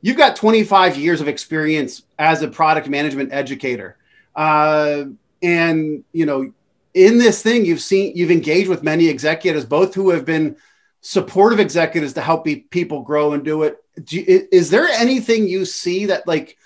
You've 0.00 0.16
got 0.16 0.36
25 0.36 0.96
years 0.96 1.20
of 1.20 1.28
experience 1.28 2.02
as 2.18 2.42
a 2.42 2.48
product 2.48 2.88
management 2.88 3.32
educator, 3.32 3.98
uh, 4.34 5.04
and 5.42 6.04
you 6.12 6.24
know 6.24 6.52
in 6.94 7.18
this 7.18 7.42
thing 7.42 7.66
you've 7.66 7.82
seen 7.82 8.16
you've 8.16 8.30
engaged 8.30 8.70
with 8.70 8.82
many 8.82 9.08
executives, 9.08 9.66
both 9.66 9.94
who 9.94 10.10
have 10.10 10.24
been 10.24 10.56
supportive 11.02 11.60
executives 11.60 12.14
to 12.14 12.22
help 12.22 12.46
people 12.70 13.02
grow 13.02 13.34
and 13.34 13.44
do 13.44 13.64
it. 13.64 13.83
Do 14.02 14.18
you, 14.18 14.48
is 14.50 14.70
there 14.70 14.88
anything 14.88 15.46
you 15.46 15.64
see 15.64 16.06
that 16.06 16.26
like 16.26 16.56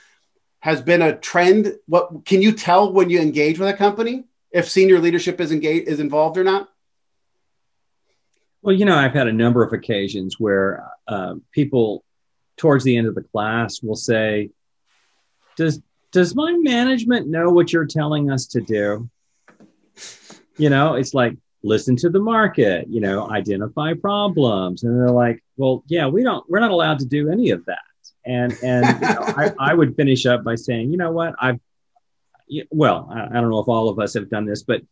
has 0.61 0.81
been 0.81 1.03
a 1.03 1.17
trend? 1.17 1.75
What 1.87 2.25
can 2.25 2.43
you 2.43 2.53
tell 2.53 2.93
when 2.93 3.11
you 3.11 3.21
engage 3.21 3.59
with 3.59 3.69
a 3.69 3.75
company 3.75 4.25
if 4.51 4.69
senior 4.69 4.99
leadership 4.99 5.41
is 5.41 5.53
engaged 5.53 5.89
is 5.89 6.01
involved 6.01 6.39
or 6.39 6.45
not? 6.45 6.69
Well, 8.63 8.75
you 8.75 8.85
know, 8.85 8.97
I've 8.97 9.15
had 9.15 9.29
a 9.29 9.33
number 9.33 9.63
of 9.63 9.73
occasions 9.73 10.39
where 10.39 10.85
uh, 11.07 11.35
people 11.53 12.05
towards 12.57 12.85
the 12.85 12.97
end 12.97 13.07
of 13.07 13.15
the 13.15 13.23
class 13.23 13.83
will 13.83 13.97
say, 13.97 14.51
"Does 15.57 15.81
does 16.13 16.35
my 16.35 16.53
management 16.53 17.29
know 17.29 17.51
what 17.51 17.73
you're 17.73 17.87
telling 17.87 18.31
us 18.31 18.47
to 18.49 18.61
do?" 18.61 19.09
You 20.57 20.71
know, 20.71 20.95
it's 20.95 21.15
like 21.15 21.37
listen 21.63 21.97
to 21.97 22.11
the 22.11 22.21
market, 22.21 22.87
you 22.89 23.01
know, 23.01 23.29
identify 23.31 23.95
problems. 23.95 24.83
And 24.83 24.99
they're 24.99 25.11
like, 25.11 25.43
well, 25.57 25.83
yeah, 25.87 26.07
we 26.07 26.23
don't, 26.23 26.49
we're 26.49 26.61
not 26.61 26.71
allowed 26.71 27.01
to 27.01 27.07
do 27.07 27.31
any 27.31 27.51
of 27.51 27.65
that. 27.67 27.79
And, 28.25 28.57
and 28.63 28.87
you 29.01 29.09
know, 29.09 29.21
I, 29.21 29.53
I 29.71 29.75
would 29.75 29.97
finish 29.97 30.27
up 30.27 30.45
by 30.45 30.55
saying, 30.55 30.91
you 30.91 30.97
know 30.97 31.11
what, 31.11 31.35
I've, 31.41 31.59
well, 32.71 33.09
I, 33.13 33.27
I 33.27 33.41
don't 33.41 33.51
know 33.51 33.61
if 33.61 33.69
all 33.69 33.89
of 33.89 33.99
us 33.99 34.15
have 34.15 34.31
done 34.31 34.47
this, 34.47 34.63
but 34.63 34.83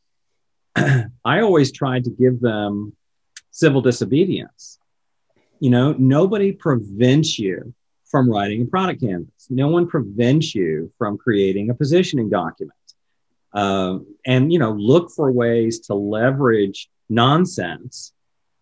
I 1.24 1.40
always 1.40 1.72
tried 1.72 2.04
to 2.04 2.10
give 2.10 2.40
them 2.40 2.94
civil 3.50 3.80
disobedience. 3.80 4.78
You 5.60 5.70
know, 5.70 5.92
nobody 5.92 6.52
prevents 6.52 7.38
you 7.38 7.74
from 8.04 8.30
writing 8.30 8.62
a 8.62 8.66
product 8.66 9.00
canvas. 9.00 9.46
No 9.48 9.68
one 9.68 9.86
prevents 9.86 10.54
you 10.54 10.92
from 10.98 11.16
creating 11.16 11.70
a 11.70 11.74
positioning 11.74 12.28
document 12.28 12.75
uh, 13.52 13.98
and 14.24 14.52
you 14.52 14.58
know 14.58 14.72
look 14.72 15.10
for 15.10 15.30
ways 15.30 15.80
to 15.80 15.94
leverage 15.94 16.88
nonsense 17.08 18.12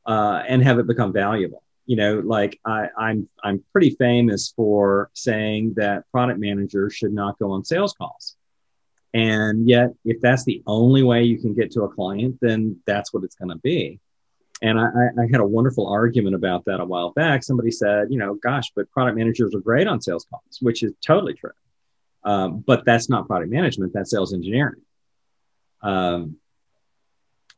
uh, 0.07 0.43
and 0.47 0.63
have 0.63 0.79
it 0.79 0.87
become 0.87 1.13
valuable. 1.13 1.63
You 1.87 1.97
know 1.97 2.23
like 2.25 2.59
I, 2.65 2.89
i'm 2.97 3.29
i'm 3.43 3.63
pretty 3.71 3.91
famous 3.91 4.55
for 4.57 5.11
saying 5.13 5.75
that 5.77 6.11
product 6.11 6.41
managers 6.41 6.95
should 6.95 7.13
not 7.13 7.39
go 7.39 7.51
on 7.51 7.63
sales 7.63 7.93
calls. 7.93 8.37
And 9.13 9.69
yet 9.69 9.91
if 10.03 10.19
that's 10.23 10.45
the 10.45 10.63
only 10.67 11.03
way 11.03 11.25
you 11.25 11.39
can 11.39 11.55
get 11.55 11.71
to 11.73 11.83
a 11.83 11.89
client 11.89 12.39
then 12.41 12.81
that's 12.87 13.13
what 13.13 13.23
it's 13.23 13.35
going 13.35 13.51
to 13.51 13.59
be. 13.59 14.01
And 14.63 14.81
I, 14.81 14.87
I, 14.87 15.27
had 15.31 15.43
a 15.43 15.47
wonderful 15.47 15.87
argument 15.87 16.35
about 16.35 16.65
that 16.65 16.81
a 16.81 16.85
while 16.87 17.11
back. 17.11 17.43
Somebody 17.43 17.71
said 17.71 18.07
you 18.09 18.19
know 18.19 18.35
gosh 18.37 18.73
but 18.75 18.91
product 18.91 19.19
managers 19.19 19.55
are 19.55 19.61
great 19.61 19.87
on 19.87 20.01
sales 20.01 20.27
calls 20.31 20.59
which 20.63 20.83
is 20.83 20.95
totally 21.07 21.35
true 21.35 21.53
um, 22.25 22.65
but 22.67 22.85
that's 22.85 23.09
not 23.09 23.27
product 23.27 23.51
management, 23.51 23.93
that's 23.93 24.11
sales 24.11 24.33
engineering. 24.33 24.81
Um, 25.83 26.37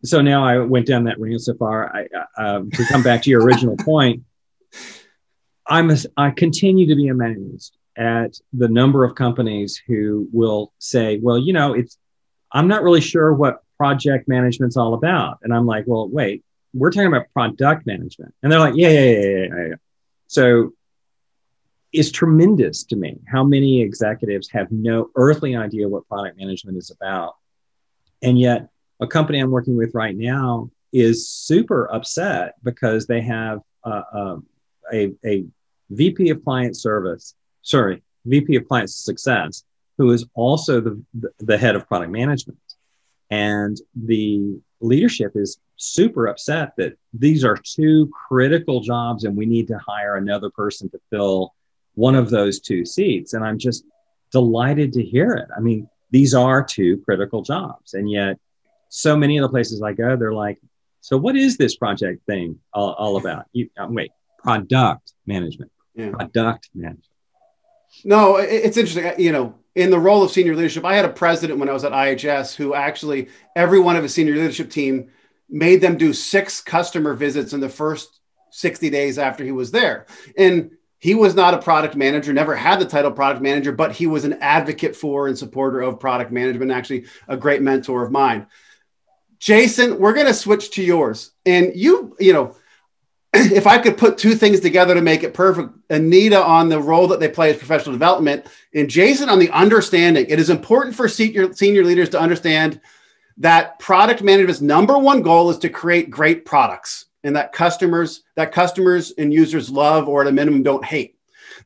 so 0.05 0.21
now 0.21 0.45
I 0.45 0.59
went 0.59 0.87
down 0.87 1.05
that 1.05 1.19
rant 1.19 1.41
so 1.41 1.55
far. 1.55 1.95
I, 1.95 2.09
uh, 2.37 2.63
to 2.73 2.85
come 2.87 3.03
back 3.03 3.23
to 3.23 3.31
your 3.31 3.43
original 3.43 3.77
point, 3.85 4.25
I'm 5.67 5.91
a, 5.91 5.97
I 6.17 6.31
continue 6.31 6.87
to 6.89 6.97
be 6.97 7.09
amazed 7.09 7.77
at 7.97 8.39
the 8.53 8.69
number 8.69 9.05
of 9.05 9.15
companies 9.15 9.81
who 9.87 10.29
will 10.33 10.73
say, 10.79 11.19
"Well, 11.23 11.39
you 11.39 11.53
know, 11.53 11.73
it's 11.75 11.99
I'm 12.53 12.69
not 12.69 12.83
really 12.83 13.01
sure 13.01 13.33
what 13.33 13.63
project 13.79 14.29
management's 14.29 14.77
all 14.77 14.95
about," 14.95 15.39
and 15.43 15.53
I'm 15.53 15.67
like, 15.67 15.85
"Well, 15.87 16.09
wait, 16.09 16.45
we're 16.75 16.91
talking 16.91 17.09
about 17.09 17.27
product 17.33 17.87
management," 17.87 18.35
and 18.43 18.53
they're 18.53 18.61
like, 18.61 18.77
"Yeah, 18.77 18.91
yeah, 18.91 19.01
yeah, 19.01 19.29
yeah." 19.29 19.67
yeah. 19.69 19.75
So 20.29 20.73
is 21.93 22.11
tremendous 22.11 22.85
to 22.85 22.97
me 22.97 23.19
how 23.27 23.45
many 23.45 23.81
executives 23.81 24.51
have 24.51 24.71
no 24.71 25.11
earthly 25.15 25.57
idea 25.57 25.89
what 25.89 26.07
product 26.09 26.39
management 26.39 26.77
is 26.77 26.91
about. 26.91 27.37
And 28.23 28.39
yet, 28.39 28.69
a 29.01 29.07
company 29.07 29.39
I'm 29.39 29.51
working 29.51 29.77
with 29.77 29.95
right 29.95 30.17
now 30.17 30.71
is 30.93 31.29
super 31.29 31.93
upset 31.93 32.55
because 32.63 33.07
they 33.07 33.21
have 33.21 33.61
uh, 33.85 34.03
um, 34.13 34.47
a, 34.93 35.13
a, 35.25 35.29
a 35.29 35.45
VP 35.91 36.31
of 36.31 36.43
client 36.45 36.77
service, 36.77 37.35
sorry, 37.63 38.03
VP 38.25 38.57
of 38.57 38.67
client 38.67 38.91
success, 38.91 39.65
who 39.99 40.11
is 40.13 40.27
also 40.35 40.81
the, 40.81 41.03
the 41.39 41.59
head 41.59 41.77
of 41.77 41.87
product 41.87 42.11
management. 42.11 42.59
And 43.31 43.77
the 43.95 44.59
leadership 44.81 45.33
is 45.35 45.59
super 45.77 46.27
upset 46.27 46.73
that 46.77 46.97
these 47.13 47.45
are 47.45 47.57
two 47.57 48.11
critical 48.29 48.81
jobs 48.81 49.25
and 49.25 49.37
we 49.37 49.47
need 49.47 49.69
to 49.69 49.79
hire 49.79 50.17
another 50.17 50.51
person 50.51 50.89
to 50.91 50.99
fill 51.11 51.55
one 51.97 52.15
of 52.15 52.31
those 52.31 52.61
two 52.61 52.85
seats. 52.85 53.33
And 53.35 53.45
I'm 53.45 53.59
just 53.59 53.85
delighted 54.31 54.93
to 54.93 55.03
hear 55.03 55.33
it. 55.33 55.49
I 55.57 55.61
mean, 55.61 55.89
these 56.11 56.35
are 56.35 56.63
two 56.63 56.99
critical 56.99 57.43
jobs. 57.43 57.95
And 57.95 58.09
yet, 58.09 58.39
so 58.89 59.17
many 59.17 59.37
of 59.39 59.43
the 59.43 59.49
places 59.49 59.83
I 59.83 59.93
go, 59.93 60.17
they're 60.17 60.33
like, 60.33 60.61
so 61.01 61.17
what 61.17 61.37
is 61.37 61.57
this 61.57 61.77
project 61.77 62.25
thing 62.27 62.61
all, 62.73 62.93
all 62.93 63.17
about? 63.17 63.47
You, 63.53 63.69
uh, 63.79 63.87
wait, 63.89 64.13
product 64.39 65.13
management. 65.27 65.73
Yeah. 65.95 66.11
Product 66.11 66.69
management. 66.75 67.05
No, 68.05 68.37
it's 68.37 68.77
interesting. 68.77 69.13
You 69.19 69.33
know, 69.33 69.55
in 69.75 69.91
the 69.91 69.99
role 69.99 70.23
of 70.23 70.31
senior 70.31 70.55
leadership, 70.55 70.85
I 70.85 70.95
had 70.95 71.05
a 71.05 71.11
president 71.11 71.59
when 71.59 71.69
I 71.69 71.73
was 71.73 71.85
at 71.85 71.93
IHS 71.93 72.55
who 72.55 72.75
actually 72.75 73.29
every 73.55 73.81
one 73.81 73.97
of 73.97 74.03
his 74.03 74.15
senior 74.15 74.35
leadership 74.35 74.71
team 74.71 75.11
made 75.49 75.81
them 75.81 75.97
do 75.97 76.13
six 76.13 76.61
customer 76.61 77.15
visits 77.15 77.53
in 77.53 77.61
the 77.61 77.69
first 77.69 78.21
60 78.51 78.91
days 78.91 79.19
after 79.19 79.45
he 79.45 79.53
was 79.53 79.71
there. 79.71 80.07
And 80.37 80.73
he 80.99 81.15
was 81.15 81.35
not 81.35 81.55
a 81.55 81.59
product 81.59 81.95
manager, 81.95 82.33
never 82.33 82.57
had 82.57 82.81
the 82.81 82.87
title 82.87 83.13
product 83.13 83.43
manager, 83.43 83.73
but 83.73 83.93
he 83.93 84.07
was 84.07 84.25
an 84.25 84.35
advocate 84.41 84.97
for 84.97 85.29
and 85.29 85.37
supporter 85.37 85.81
of 85.81 86.01
product 86.01 86.33
management, 86.33 86.71
actually 86.71 87.07
a 87.29 87.37
great 87.37 87.63
mentor 87.63 88.03
of 88.03 88.11
mine. 88.11 88.47
Jason, 89.39 89.99
we're 89.99 90.15
going 90.15 90.27
to 90.27 90.35
switch 90.35 90.71
to 90.73 90.83
yours. 90.83 91.33
And 91.45 91.73
you, 91.75 92.17
you 92.19 92.33
know, 92.33 92.57
if 93.35 93.67
I 93.67 93.79
could 93.79 93.99
put 93.99 94.17
two 94.17 94.35
things 94.35 94.61
together 94.61 94.95
to 94.95 95.03
make 95.03 95.23
it 95.23 95.35
perfect, 95.35 95.71
Anita 95.91 96.43
on 96.43 96.71
the 96.71 96.81
role 96.81 97.09
that 97.09 97.21
they 97.21 97.29
play 97.29 97.51
as 97.51 97.59
professional 97.59 97.93
development, 97.93 98.47
and 98.75 98.89
Jason 98.89 99.29
on 99.29 99.39
the 99.39 99.51
understanding. 99.51 100.27
It 100.29 100.39
is 100.39 100.49
important 100.49 100.97
for 100.97 101.09
senior, 101.09 101.53
senior 101.53 101.85
leaders 101.85 102.09
to 102.11 102.21
understand 102.21 102.81
that 103.39 103.79
product 103.79 104.23
management's 104.23 104.63
number 104.63 104.97
one 104.97 105.21
goal 105.21 105.51
is 105.51 105.59
to 105.59 105.69
create 105.69 106.09
great 106.09 106.47
products 106.47 107.07
and 107.27 107.35
that 107.37 107.53
customers 107.53 108.23
that 108.37 108.53
customers 108.53 109.13
and 109.19 109.33
users 109.33 109.69
love 109.69 110.09
or 110.09 110.23
at 110.23 110.29
a 110.29 110.33
minimum 110.33 110.63
don't 110.63 110.85
hate. 110.85 111.17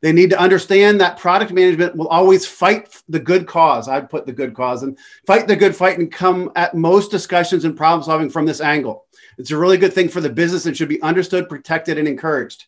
They 0.00 0.12
need 0.12 0.30
to 0.30 0.40
understand 0.40 1.00
that 1.00 1.18
product 1.18 1.52
management 1.52 1.94
will 1.94 2.08
always 2.08 2.46
fight 2.46 3.02
the 3.08 3.20
good 3.20 3.46
cause. 3.46 3.86
I'd 3.86 4.08
put 4.08 4.24
the 4.24 4.32
good 4.32 4.54
cause 4.54 4.82
and 4.82 4.98
fight 5.26 5.46
the 5.46 5.56
good 5.56 5.76
fight 5.76 5.98
and 5.98 6.10
come 6.10 6.50
at 6.56 6.74
most 6.74 7.10
discussions 7.10 7.64
and 7.64 7.76
problem 7.76 8.02
solving 8.02 8.30
from 8.30 8.46
this 8.46 8.62
angle. 8.62 9.04
It's 9.36 9.50
a 9.50 9.58
really 9.58 9.76
good 9.76 9.92
thing 9.92 10.08
for 10.08 10.22
the 10.22 10.30
business 10.30 10.64
and 10.64 10.76
should 10.76 10.88
be 10.88 11.02
understood, 11.02 11.48
protected, 11.48 11.98
and 11.98 12.08
encouraged. 12.08 12.64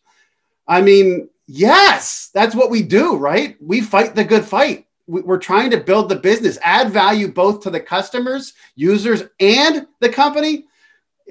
I 0.67 0.81
mean, 0.81 1.29
yes, 1.47 2.29
that's 2.33 2.55
what 2.55 2.69
we 2.69 2.83
do, 2.83 3.15
right? 3.15 3.57
We 3.59 3.81
fight 3.81 4.13
the 4.13 4.23
good 4.23 4.45
fight. 4.45 4.85
We're 5.07 5.37
trying 5.37 5.71
to 5.71 5.77
build 5.77 6.09
the 6.09 6.15
business, 6.15 6.57
add 6.61 6.91
value 6.91 7.31
both 7.31 7.61
to 7.61 7.69
the 7.69 7.79
customers, 7.79 8.53
users, 8.75 9.23
and 9.39 9.87
the 9.99 10.09
company. 10.09 10.65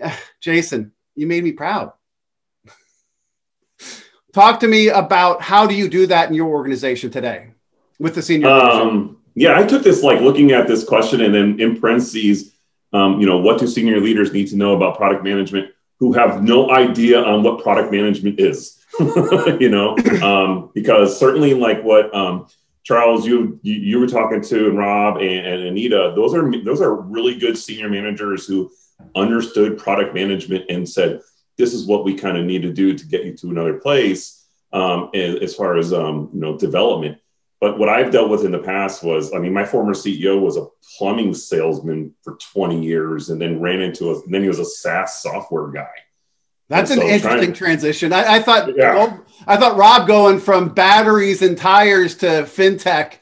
Jason, 0.40 0.92
you 1.14 1.26
made 1.26 1.45
me 1.45 1.52
proud. 1.52 1.92
Talk 4.33 4.61
to 4.61 4.69
me 4.69 4.88
about 4.88 5.42
how 5.42 5.66
do 5.66 5.75
you 5.75 5.88
do 5.88 6.07
that 6.07 6.28
in 6.28 6.35
your 6.35 6.49
organization 6.49 7.11
today 7.11 7.50
with 7.99 8.14
the 8.14 8.23
senior. 8.23 8.49
Um, 8.49 9.19
yeah, 9.35 9.59
I 9.59 9.64
took 9.64 9.83
this 9.83 10.02
like 10.02 10.21
looking 10.21 10.52
at 10.52 10.66
this 10.66 10.85
question 10.85 11.21
and 11.21 11.35
then 11.35 11.61
in 11.61 11.78
parentheses, 11.78 12.54
um, 12.92 13.21
you 13.21 13.26
know, 13.26 13.38
what 13.38 13.59
do 13.59 13.66
senior 13.66 14.00
leaders 14.00 14.33
need 14.33 14.49
to 14.49 14.57
know 14.57 14.75
about 14.75 14.97
product 14.97 15.23
management 15.23 15.71
who 15.99 16.12
have 16.12 16.42
no 16.42 16.71
idea 16.71 17.23
on 17.23 17.42
what 17.42 17.62
product 17.62 17.92
management 17.92 18.40
is? 18.40 18.83
you 19.00 19.71
know, 19.71 19.97
um, 20.23 20.71
because 20.75 21.19
certainly 21.19 21.54
like 21.54 21.83
what 21.83 22.14
um, 22.14 22.47
Charles, 22.85 23.26
you, 23.26 23.59
you, 23.62 23.75
you 23.75 23.99
were 23.99 24.07
talking 24.07 24.42
to, 24.42 24.69
and 24.69 24.76
Rob 24.76 25.16
and, 25.16 25.47
and 25.47 25.62
Anita, 25.62 26.12
those 26.14 26.35
are 26.35 26.50
those 26.62 26.81
are 26.81 26.95
really 26.95 27.38
good 27.38 27.57
senior 27.57 27.88
managers 27.88 28.47
who 28.47 28.71
understood 29.14 29.78
product 29.78 30.14
management 30.14 30.66
and 30.71 30.88
said, 30.88 31.21
"This 31.59 31.75
is 31.75 31.87
what 31.87 32.04
we 32.04 32.14
kind 32.14 32.37
of 32.37 32.44
need 32.44 32.62
to 32.62 32.73
do 32.73 32.97
to 32.97 33.06
get 33.06 33.25
you 33.25 33.37
to 33.38 33.50
another 33.50 33.75
place." 33.75 34.38
Um, 34.73 35.11
as 35.12 35.54
far 35.54 35.76
as 35.76 35.92
um, 35.92 36.30
you 36.32 36.40
know, 36.40 36.56
development. 36.56 37.18
But 37.61 37.78
what 37.78 37.90
I've 37.90 38.11
dealt 38.11 38.30
with 38.30 38.44
in 38.44 38.50
the 38.50 38.59
past 38.59 39.04
was, 39.04 39.35
I 39.35 39.38
mean, 39.38 39.52
my 39.52 39.64
former 39.64 39.92
CEO 39.92 40.40
was 40.40 40.56
a 40.56 40.66
plumbing 40.97 41.35
salesman 41.35 42.14
for 42.23 42.37
20 42.52 42.82
years, 42.82 43.30
and 43.30 43.40
then 43.40 43.61
ran 43.61 43.82
into 43.82 44.11
a, 44.11 44.21
then 44.26 44.42
he 44.42 44.49
was 44.49 44.59
a 44.59 44.64
SaaS 44.64 45.23
software 45.23 45.68
guy. 45.68 45.92
That's 46.73 46.90
an 46.90 47.02
interesting 47.02 47.52
transition. 47.52 48.12
I, 48.12 48.37
I 48.37 48.42
thought 48.42 48.75
yeah. 48.76 48.94
well, 48.94 49.25
I 49.47 49.59
thought 49.59 49.76
Rob 49.76 50.09
going 50.09 50.40
from 50.40 50.71
batteries 50.71 51.42
and 51.42 51.56
tires 51.56 52.16
to 52.16 52.26
fintech. 52.26 53.18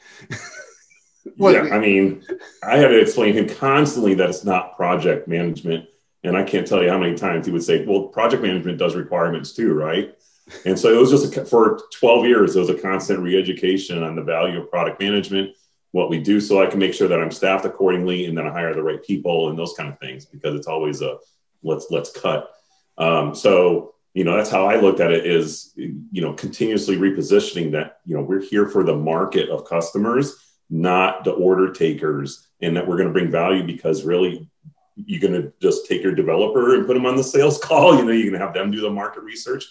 Yeah, 1.49 1.73
I 1.73 1.79
mean, 1.79 2.23
I 2.63 2.77
had 2.77 2.89
to 2.89 2.99
explain 2.99 3.33
to 3.33 3.41
him 3.41 3.57
constantly 3.57 4.13
that 4.15 4.29
it's 4.29 4.43
not 4.43 4.75
project 4.75 5.27
management. 5.27 5.87
And 6.23 6.37
I 6.37 6.43
can't 6.43 6.67
tell 6.67 6.83
you 6.83 6.89
how 6.89 6.99
many 6.99 7.15
times 7.15 7.47
he 7.47 7.51
would 7.51 7.63
say, 7.63 7.83
well, 7.85 8.03
project 8.03 8.43
management 8.43 8.77
does 8.77 8.95
requirements 8.95 9.53
too, 9.53 9.73
right? 9.73 10.15
And 10.65 10.77
so 10.77 10.93
it 10.93 10.97
was 10.97 11.09
just 11.09 11.35
a, 11.35 11.45
for 11.45 11.81
12 11.99 12.25
years, 12.25 12.55
it 12.55 12.59
was 12.59 12.69
a 12.69 12.77
constant 12.77 13.19
re 13.19 13.39
education 13.39 14.03
on 14.03 14.15
the 14.15 14.21
value 14.21 14.61
of 14.61 14.69
product 14.69 14.99
management, 14.99 15.55
what 15.91 16.09
we 16.09 16.19
do, 16.19 16.39
so 16.39 16.61
I 16.61 16.67
can 16.67 16.79
make 16.79 16.93
sure 16.93 17.07
that 17.07 17.19
I'm 17.19 17.31
staffed 17.31 17.65
accordingly 17.65 18.25
and 18.25 18.37
then 18.37 18.47
I 18.47 18.51
hire 18.51 18.73
the 18.73 18.83
right 18.83 19.03
people 19.03 19.49
and 19.49 19.57
those 19.57 19.73
kind 19.73 19.91
of 19.91 19.99
things 19.99 20.25
because 20.25 20.55
it's 20.55 20.67
always 20.67 21.01
a 21.01 21.17
let's 21.63 21.87
let's 21.89 22.11
cut. 22.11 22.49
Um, 22.97 23.35
so 23.35 23.95
you 24.13 24.23
know 24.23 24.35
that's 24.35 24.49
how 24.49 24.67
I 24.67 24.79
looked 24.79 24.99
at 24.99 25.11
it 25.11 25.25
is 25.25 25.73
you 25.75 26.21
know 26.21 26.33
continuously 26.33 26.97
repositioning 26.97 27.71
that 27.71 27.99
you 28.05 28.15
know 28.15 28.23
we're 28.23 28.41
here 28.41 28.67
for 28.67 28.83
the 28.83 28.95
market 28.95 29.49
of 29.49 29.65
customers, 29.65 30.50
not 30.71 31.23
the 31.25 31.31
order 31.31 31.71
takers, 31.71 32.47
and 32.61 32.75
that 32.75 32.87
we're 32.87 32.95
going 32.95 33.07
to 33.07 33.13
bring 33.13 33.29
value 33.29 33.63
because 33.63 34.03
really 34.03 34.47
you're 34.95 35.21
going 35.21 35.41
to 35.41 35.51
just 35.61 35.87
take 35.87 36.01
your 36.01 36.15
developer 36.15 36.75
and 36.75 36.87
put 36.87 36.93
them 36.93 37.05
on 37.05 37.15
the 37.15 37.23
sales 37.23 37.59
call. 37.63 37.95
You 37.95 38.05
know 38.05 38.11
you're 38.11 38.29
going 38.29 38.39
to 38.39 38.45
have 38.45 38.53
them 38.53 38.71
do 38.71 38.81
the 38.81 38.89
market 38.89 39.21
research. 39.21 39.65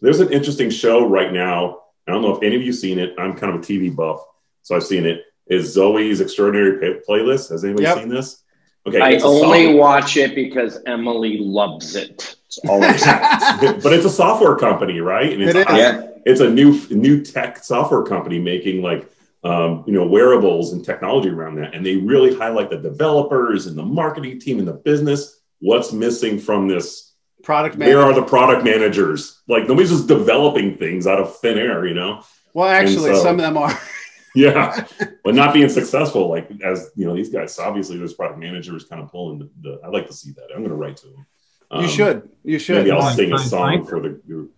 There's 0.00 0.20
an 0.20 0.32
interesting 0.32 0.70
show 0.70 1.06
right 1.06 1.32
now. 1.32 1.82
I 2.08 2.12
don't 2.12 2.22
know 2.22 2.34
if 2.34 2.42
any 2.42 2.56
of 2.56 2.62
you 2.62 2.72
seen 2.72 2.98
it. 2.98 3.14
I'm 3.18 3.36
kind 3.36 3.54
of 3.54 3.60
a 3.60 3.64
TV 3.64 3.94
buff, 3.94 4.24
so 4.62 4.74
I've 4.74 4.82
seen 4.82 5.04
it. 5.04 5.24
Is 5.46 5.74
Zoe's 5.74 6.20
Extraordinary 6.20 6.78
Pay- 6.78 7.00
Playlist? 7.06 7.50
Has 7.50 7.64
anybody 7.64 7.84
yep. 7.84 7.98
seen 7.98 8.08
this? 8.08 8.42
Okay, 8.86 9.00
I 9.00 9.18
only 9.18 9.74
watch 9.74 10.16
it 10.16 10.34
because 10.34 10.78
Emily 10.86 11.38
loves 11.38 11.96
it. 11.96 12.36
but 12.64 13.92
it's 13.92 14.06
a 14.06 14.10
software 14.10 14.56
company, 14.56 15.00
right? 15.00 15.32
And 15.32 15.42
it's, 15.42 15.54
it 15.54 15.66
yeah. 15.70 16.08
it's 16.24 16.40
a 16.40 16.48
new 16.48 16.80
new 16.88 17.22
tech 17.22 17.62
software 17.62 18.02
company 18.02 18.38
making 18.38 18.82
like 18.82 19.10
um, 19.42 19.84
you 19.86 19.92
know 19.94 20.06
wearables 20.06 20.72
and 20.72 20.84
technology 20.84 21.28
around 21.28 21.56
that, 21.56 21.74
and 21.74 21.84
they 21.84 21.96
really 21.96 22.34
highlight 22.34 22.70
the 22.70 22.76
developers 22.76 23.66
and 23.66 23.76
the 23.76 23.84
marketing 23.84 24.38
team 24.38 24.58
and 24.58 24.68
the 24.68 24.74
business. 24.74 25.40
What's 25.60 25.92
missing 25.92 26.38
from 26.38 26.68
this 26.68 27.12
product? 27.42 27.76
Where 27.76 28.00
are 28.00 28.12
the 28.12 28.22
product 28.22 28.64
managers? 28.64 29.40
Like 29.48 29.68
nobody's 29.68 29.90
just 29.90 30.08
developing 30.08 30.76
things 30.76 31.06
out 31.06 31.20
of 31.20 31.36
thin 31.38 31.58
air, 31.58 31.86
you 31.86 31.94
know. 31.94 32.22
Well, 32.52 32.68
actually, 32.68 33.14
so, 33.14 33.22
some 33.22 33.36
of 33.36 33.42
them 33.42 33.56
are. 33.56 33.78
yeah, 34.34 34.86
but 35.24 35.34
not 35.34 35.54
being 35.54 35.68
successful, 35.68 36.28
like 36.28 36.50
as 36.62 36.90
you 36.94 37.06
know, 37.06 37.14
these 37.14 37.30
guys 37.30 37.58
obviously 37.58 37.96
there's 37.96 38.14
product 38.14 38.38
managers 38.38 38.84
kind 38.84 39.02
of 39.02 39.10
pulling 39.10 39.38
the. 39.38 39.50
the 39.62 39.80
I 39.84 39.88
like 39.88 40.06
to 40.08 40.12
see 40.12 40.32
that. 40.32 40.48
I'm 40.54 40.58
going 40.58 40.70
to 40.70 40.76
write 40.76 40.98
to 40.98 41.06
them. 41.06 41.26
Um, 41.70 41.82
you 41.82 41.88
should. 41.88 42.28
You 42.44 42.58
should. 42.58 42.78
Maybe 42.78 42.90
I'll 42.90 43.14
sing 43.14 43.32
a 43.32 43.38
song 43.38 43.86
for 43.86 44.00
the 44.00 44.10
group. 44.10 44.54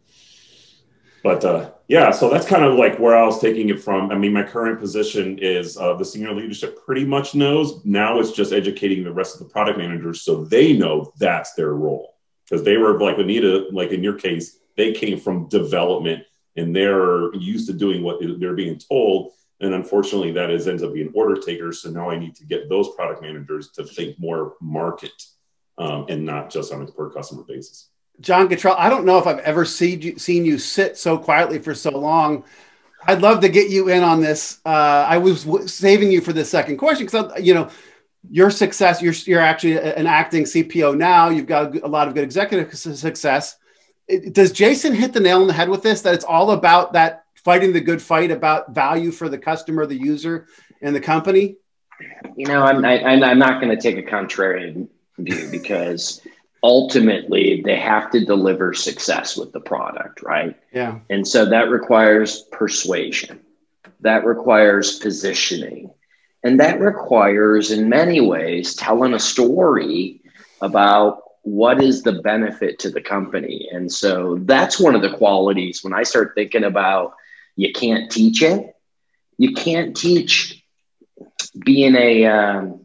But 1.23 1.45
uh, 1.45 1.71
yeah, 1.89 2.11
so 2.11 2.29
that's 2.29 2.47
kind 2.47 2.65
of 2.65 2.75
like 2.75 2.99
where 2.99 3.17
I 3.17 3.25
was 3.25 3.41
taking 3.41 3.69
it 3.69 3.81
from. 3.81 4.11
I 4.11 4.17
mean, 4.17 4.33
my 4.33 4.43
current 4.43 4.81
position 4.81 5.39
is 5.39 5.77
uh, 5.77 5.95
the 5.95 6.05
senior 6.05 6.33
leadership 6.33 6.85
pretty 6.85 7.05
much 7.05 7.35
knows. 7.35 7.85
Now 7.85 8.19
it's 8.19 8.33
just 8.33 8.53
educating 8.53 9.05
the 9.05 9.13
rest 9.13 9.35
of 9.35 9.47
the 9.47 9.53
product 9.53 9.79
managers 9.79 10.23
so 10.23 10.45
they 10.45 10.73
know 10.73 11.13
that's 11.19 11.55
their 11.55 11.75
role. 11.75 12.17
Because 12.45 12.65
they 12.65 12.77
were 12.77 13.01
like 13.01 13.19
Anita, 13.19 13.69
like 13.73 13.91
in 13.91 14.03
your 14.03 14.15
case, 14.19 14.59
they 14.77 14.93
came 14.93 15.19
from 15.19 15.49
development 15.49 16.25
and 16.57 16.75
they're 16.75 17.33
used 17.35 17.69
to 17.69 17.73
doing 17.73 18.03
what 18.03 18.21
they're 18.21 18.55
being 18.55 18.79
told 18.79 19.33
and 19.63 19.75
unfortunately, 19.75 20.33
that 20.33 20.51
is 20.51 20.67
ends 20.67 20.83
up 20.83 20.93
being 20.93 21.13
order 21.15 21.41
takers. 21.41 21.81
So 21.81 21.91
now 21.91 22.11
I 22.11 22.19
need 22.19 22.35
to 22.37 22.45
get 22.45 22.69
those 22.69 22.95
product 22.97 23.23
managers 23.23 23.71
to 23.71 23.85
think 23.85 24.19
more 24.19 24.57
market 24.61 25.13
um, 25.79 26.07
and 26.09 26.27
not 26.27 26.51
just 26.51 26.73
on 26.73 26.83
a 26.83 26.87
per 26.87 27.11
customer 27.11 27.45
basis. 27.45 27.92
Jon 28.21 28.49
Gatrell, 28.49 28.77
I 28.79 28.89
don't 28.89 29.05
know 29.05 29.19
if 29.19 29.27
I've 29.27 29.41
ever 29.41 29.65
seen 29.65 30.01
you, 30.01 30.19
seen 30.19 30.45
you 30.45 30.59
sit 30.59 30.97
so 30.97 31.19
quietly 31.19 31.59
for 31.59 31.75
so 31.75 31.91
long. 31.91 32.45
I'd 33.05 33.21
love 33.21 33.41
to 33.41 33.49
get 33.49 33.69
you 33.69 33.89
in 33.89 34.03
on 34.03 34.21
this. 34.21 34.61
Uh, 34.65 35.07
I 35.09 35.19
was 35.19 35.45
w- 35.45 35.67
saving 35.67 36.13
you 36.13 36.21
for 36.21 36.33
the 36.33 36.45
second 36.45 36.77
question 36.77 37.07
because 37.07 37.33
you 37.43 37.55
know 37.55 37.69
your 38.31 38.51
success. 38.51 39.03
You're 39.03 39.15
you're 39.25 39.41
actually 39.41 39.79
an 39.79 40.07
acting 40.07 40.45
CPO 40.45 40.97
now. 40.97 41.29
You've 41.31 41.47
got 41.47 41.75
a 41.83 41.89
lot 41.89 42.07
of 42.07 42.15
good 42.15 42.23
executive 42.23 42.73
success. 42.77 43.57
It, 44.07 44.33
does 44.33 44.53
Jason 44.53 44.95
hit 44.95 45.13
the 45.13 45.21
nail 45.21 45.41
on 45.41 45.49
the 45.49 45.53
head 45.53 45.69
with 45.69 45.83
this? 45.83 46.03
That 46.03 46.15
it's 46.15 46.25
all 46.25 46.53
about 46.53 46.93
that 46.93 47.25
fighting 47.35 47.73
the 47.73 47.81
good 47.81 48.01
fight 48.01 48.31
about 48.31 48.73
value 48.73 49.11
for 49.11 49.29
the 49.29 49.39
customer, 49.39 49.87
the 49.87 49.97
user, 49.97 50.47
and 50.81 50.95
the 50.95 51.01
company? 51.01 51.57
You 52.37 52.47
know, 52.47 52.63
I'm 52.63 52.85
I, 52.85 52.99
am 52.99 53.23
i 53.23 53.31
am 53.31 53.39
not 53.39 53.61
going 53.61 53.77
to 53.77 53.81
take 53.81 53.97
a 53.97 54.09
contrarian 54.09 54.89
view 55.19 55.49
because 55.51 56.21
ultimately 56.63 57.63
they 57.65 57.77
have 57.77 58.11
to 58.11 58.25
deliver 58.25 58.73
success 58.73 59.37
with 59.37 59.53
the 59.53 59.61
product, 59.61 60.23
right? 60.23 60.57
Yeah. 60.73 61.01
And 61.11 61.27
so 61.27 61.47
that 61.47 61.71
requires 61.71 62.43
persuasion, 62.53 63.41
that 64.01 64.25
requires 64.25 64.99
positioning, 64.99 65.91
and 66.45 66.59
that 66.61 66.81
requires, 66.81 67.71
in 67.71 67.89
many 67.89 68.21
ways, 68.21 68.75
telling 68.75 69.15
a 69.15 69.19
story 69.19 70.21
about 70.61 71.23
what 71.43 71.83
is 71.83 72.03
the 72.03 72.13
benefit 72.13 72.79
to 72.81 72.91
the 72.91 73.01
company. 73.01 73.69
And 73.73 73.91
so 73.91 74.39
that's 74.43 74.79
one 74.79 74.95
of 74.95 75.03
the 75.03 75.17
qualities 75.17 75.83
when 75.83 75.93
I 75.93 76.05
start 76.05 76.33
thinking 76.35 76.65
about 76.65 77.15
you 77.57 77.73
can't 77.73 78.11
teach 78.11 78.43
it. 78.43 78.75
You 79.39 79.53
can't 79.53 79.97
teach 79.97 80.65
being 81.65 81.97
a 81.97 82.27
um, 82.27 82.81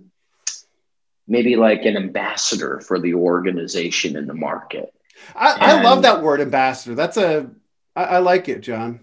maybe 1.28 1.56
like 1.56 1.84
an 1.86 1.98
ambassador 1.98 2.80
for 2.82 3.00
the 3.00 3.14
organization 3.14 4.16
in 4.16 4.28
the 4.28 4.34
market. 4.34 4.94
I, 5.36 5.58
I 5.60 5.82
love 5.82 6.04
that 6.04 6.22
word 6.22 6.42
ambassador. 6.42 6.96
That's 6.96 7.18
a 7.18 7.50
I, 7.96 8.04
I 8.04 8.18
like 8.20 8.48
it, 8.48 8.62
Jon. 8.62 9.02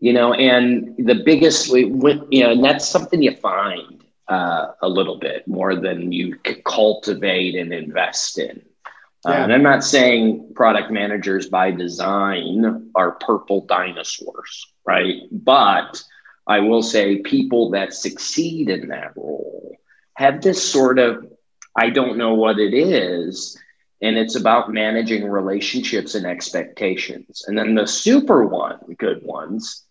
You 0.00 0.12
know, 0.12 0.34
and 0.34 0.96
the 0.98 1.22
biggest, 1.24 1.68
you 1.68 1.88
know, 1.88 2.50
and 2.50 2.64
that's 2.64 2.86
something 2.88 3.22
you 3.22 3.36
find 3.36 4.02
uh, 4.28 4.72
a 4.82 4.88
little 4.88 5.18
bit 5.18 5.46
more 5.46 5.76
than 5.76 6.12
you 6.12 6.36
cultivate 6.64 7.54
and 7.54 7.72
invest 7.72 8.38
in. 8.38 8.62
Uh, 9.26 9.30
yeah. 9.30 9.40
Uh, 9.40 9.44
and 9.44 9.52
I'm 9.52 9.62
not 9.62 9.84
saying 9.84 10.52
product 10.54 10.90
managers 10.90 11.48
by 11.48 11.70
design 11.70 12.90
are 12.94 13.12
purple 13.12 13.64
dinosaurs, 13.66 14.66
right? 14.86 15.22
But 15.30 16.02
I 16.46 16.60
will 16.60 16.82
say 16.82 17.18
people 17.18 17.70
that 17.70 17.94
succeed 17.94 18.68
in 18.68 18.88
that 18.88 19.16
role 19.16 19.76
have 20.14 20.42
this 20.42 20.62
sort 20.62 20.98
of, 20.98 21.26
I 21.76 21.90
don't 21.90 22.16
know 22.16 22.34
what 22.34 22.58
it 22.58 22.74
is. 22.74 23.58
And 24.02 24.18
it's 24.18 24.36
about 24.36 24.72
managing 24.72 25.24
relationships 25.24 26.14
and 26.14 26.26
expectations. 26.26 27.44
And 27.46 27.56
then 27.56 27.74
the 27.74 27.86
super 27.86 28.44
one, 28.44 28.78
good 28.98 29.22
ones, 29.24 29.82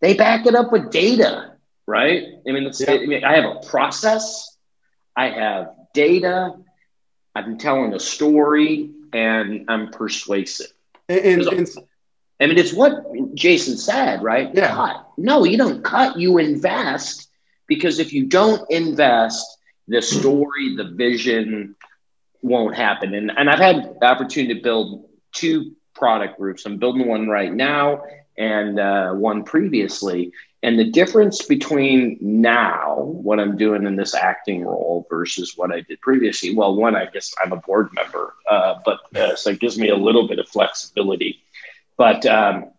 they 0.00 0.14
back 0.14 0.46
it 0.46 0.54
up 0.54 0.72
with 0.72 0.90
data, 0.90 1.52
right? 1.86 2.24
I 2.46 2.52
mean, 2.52 2.70
yeah. 2.78 2.90
I, 2.90 3.06
mean 3.06 3.24
I 3.24 3.36
have 3.36 3.56
a 3.56 3.60
process, 3.66 4.56
I 5.16 5.30
have 5.30 5.70
data, 5.94 6.54
I'm 7.34 7.56
telling 7.56 7.94
a 7.94 8.00
story 8.00 8.90
and 9.12 9.64
I'm 9.68 9.90
persuasive. 9.90 10.72
And, 11.08 11.42
and, 11.42 11.68
I 12.40 12.46
mean, 12.46 12.58
it's 12.58 12.72
what 12.72 13.04
Jason 13.34 13.76
said, 13.76 14.22
right? 14.22 14.50
Yeah. 14.52 14.74
Cut. 14.74 15.06
No, 15.16 15.44
you 15.44 15.56
don't 15.56 15.82
cut, 15.82 16.18
you 16.18 16.38
invest 16.38 17.28
because 17.68 18.00
if 18.00 18.12
you 18.12 18.26
don't 18.26 18.68
invest, 18.70 19.58
the 19.88 20.02
story, 20.02 20.76
the 20.76 20.84
vision 20.84 21.74
won't 22.42 22.74
happen. 22.74 23.14
And, 23.14 23.30
and 23.36 23.48
I've 23.48 23.58
had 23.58 23.96
the 24.00 24.06
opportunity 24.06 24.54
to 24.54 24.62
build 24.62 25.08
two 25.32 25.72
product 25.94 26.38
groups. 26.38 26.66
I'm 26.66 26.78
building 26.78 27.06
one 27.06 27.28
right 27.28 27.52
now 27.52 28.02
and 28.36 28.78
uh, 28.78 29.12
one 29.12 29.44
previously. 29.44 30.32
And 30.64 30.78
the 30.78 30.90
difference 30.90 31.44
between 31.44 32.18
now, 32.20 32.96
what 32.96 33.40
I'm 33.40 33.56
doing 33.56 33.84
in 33.84 33.96
this 33.96 34.14
acting 34.14 34.64
role 34.64 35.06
versus 35.10 35.54
what 35.56 35.72
I 35.72 35.80
did 35.80 36.00
previously, 36.00 36.54
well, 36.54 36.76
one, 36.76 36.94
I 36.94 37.06
guess 37.06 37.34
I'm 37.42 37.52
a 37.52 37.56
board 37.56 37.90
member, 37.92 38.34
uh, 38.48 38.76
but 38.84 39.00
uh, 39.16 39.34
so 39.34 39.50
it 39.50 39.60
gives 39.60 39.76
me 39.76 39.88
a 39.88 39.96
little 39.96 40.28
bit 40.28 40.38
of 40.38 40.48
flexibility. 40.48 41.42
But 41.96 42.24
um, 42.26 42.70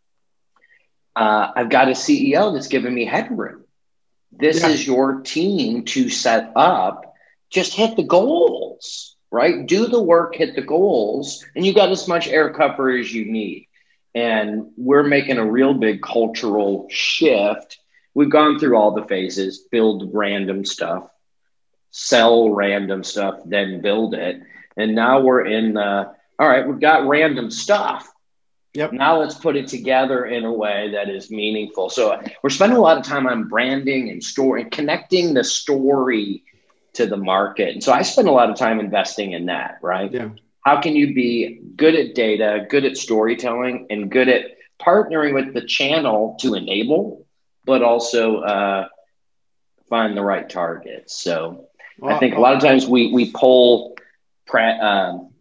uh, 1.16 1.52
I've 1.56 1.70
got 1.70 1.90
a 1.90 1.92
CEO 1.92 2.54
that's 2.54 2.68
giving 2.68 2.94
me 2.94 3.06
headroom. 3.06 3.66
This 4.40 4.62
yeah. 4.62 4.70
is 4.70 4.86
your 4.88 5.22
team 5.22 5.86
to 5.86 6.10
set 6.10 6.52
up. 6.56 7.14
Just 7.50 7.74
hit 7.74 7.96
the 7.96 8.04
goals, 8.04 9.16
right? 9.32 9.66
Do 9.66 9.88
the 9.88 10.02
work, 10.02 10.36
hit 10.36 10.56
the 10.56 10.62
goals, 10.62 11.46
and 11.56 11.66
you 11.66 11.74
got 11.74 11.92
as 11.92 12.08
much 12.08 12.28
air 12.28 12.54
cover 12.54 12.90
as 12.92 13.14
you 13.14 13.26
need. 13.32 13.68
and 14.16 14.72
we're 14.78 15.04
making 15.04 15.38
a 15.38 15.46
real 15.46 15.74
big 15.74 16.02
cultural 16.02 16.88
shift. 16.90 17.80
We've 18.14 18.30
gone 18.30 18.60
through 18.60 18.78
all 18.78 18.92
the 18.94 19.06
phases 19.06 19.60
build 19.72 20.12
random 20.14 20.66
stuff, 20.66 21.10
sell 21.92 22.50
random 22.52 23.04
stuff, 23.04 23.40
then 23.46 23.82
build 23.82 24.14
it. 24.14 24.42
And 24.78 24.96
now 24.96 25.22
we're 25.22 25.46
in 25.46 25.74
the 25.74 26.14
all 26.40 26.48
right, 26.48 26.68
we've 26.68 26.80
got 26.80 27.08
random 27.08 27.52
stuff. 27.52 28.12
Yep. 28.74 28.94
Now 28.94 29.20
let's 29.20 29.36
put 29.36 29.56
it 29.56 29.68
together 29.68 30.26
in 30.26 30.46
a 30.46 30.52
way 30.52 30.92
that 30.94 31.10
is 31.10 31.30
meaningful. 31.30 31.90
So 31.90 32.20
we're 32.42 32.50
spending 32.50 32.78
a 32.78 32.82
lot 32.82 32.98
of 32.98 33.04
time 33.04 33.28
on 33.28 33.48
branding 33.48 34.10
and 34.10 34.24
story, 34.24 34.66
connecting 34.66 35.34
the 35.34 35.44
story 35.44 36.44
to 36.94 37.06
the 37.06 37.18
market. 37.18 37.70
And 37.70 37.84
so 37.84 37.92
I 37.92 38.02
spend 38.02 38.28
a 38.28 38.32
lot 38.32 38.50
of 38.50 38.58
time 38.58 38.80
investing 38.80 39.34
in 39.34 39.46
that, 39.48 39.78
right? 39.82 40.12
Yeah. 40.12 40.30
How 40.62 40.82
can 40.82 40.96
you 40.96 41.14
be 41.14 41.62
good 41.76 41.94
at 41.94 42.16
data, 42.16 42.66
good 42.70 42.86
at 42.86 42.98
storytelling, 42.98 43.88
and 43.90 44.10
good 44.10 44.30
at 44.30 44.46
partnering 44.82 45.34
with 45.34 45.54
the 45.54 45.62
channel 45.62 46.38
to 46.42 46.56
enable, 46.56 47.28
but 47.66 47.84
also 47.84 48.40
uh, 48.40 48.88
find 49.90 50.16
the 50.18 50.24
right 50.24 50.50
targets? 50.50 51.22
So 51.22 51.68
well, 52.00 52.16
I 52.16 52.20
think 52.20 52.36
a 52.36 52.40
lot 52.40 52.56
of 52.56 52.62
times 52.62 52.88
we 52.88 53.12
we 53.12 53.32
pull 53.32 53.98
pra- 54.48 54.80
um, 54.80 55.33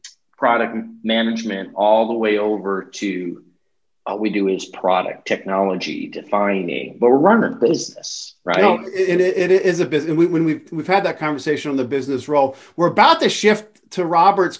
product 0.42 0.76
management 1.04 1.70
all 1.76 2.08
the 2.08 2.14
way 2.14 2.36
over 2.36 2.82
to 2.82 3.44
all 4.04 4.18
we 4.18 4.28
do 4.28 4.48
is 4.48 4.64
product 4.64 5.24
technology 5.24 6.08
defining 6.08 6.98
but 6.98 7.10
we're 7.10 7.16
running 7.16 7.52
a 7.52 7.56
business 7.56 8.34
right? 8.44 8.58
No, 8.58 8.84
it, 8.84 9.20
it, 9.20 9.20
it 9.20 9.52
is 9.52 9.78
a 9.78 9.86
business 9.86 10.10
and 10.10 10.18
we, 10.18 10.26
when 10.26 10.44
we've, 10.44 10.68
we've 10.72 10.88
had 10.88 11.04
that 11.04 11.20
conversation 11.20 11.70
on 11.70 11.76
the 11.76 11.84
business 11.84 12.26
role 12.26 12.56
we're 12.74 12.88
about 12.88 13.20
to 13.20 13.28
shift 13.28 13.88
to 13.92 14.04
robert's 14.04 14.58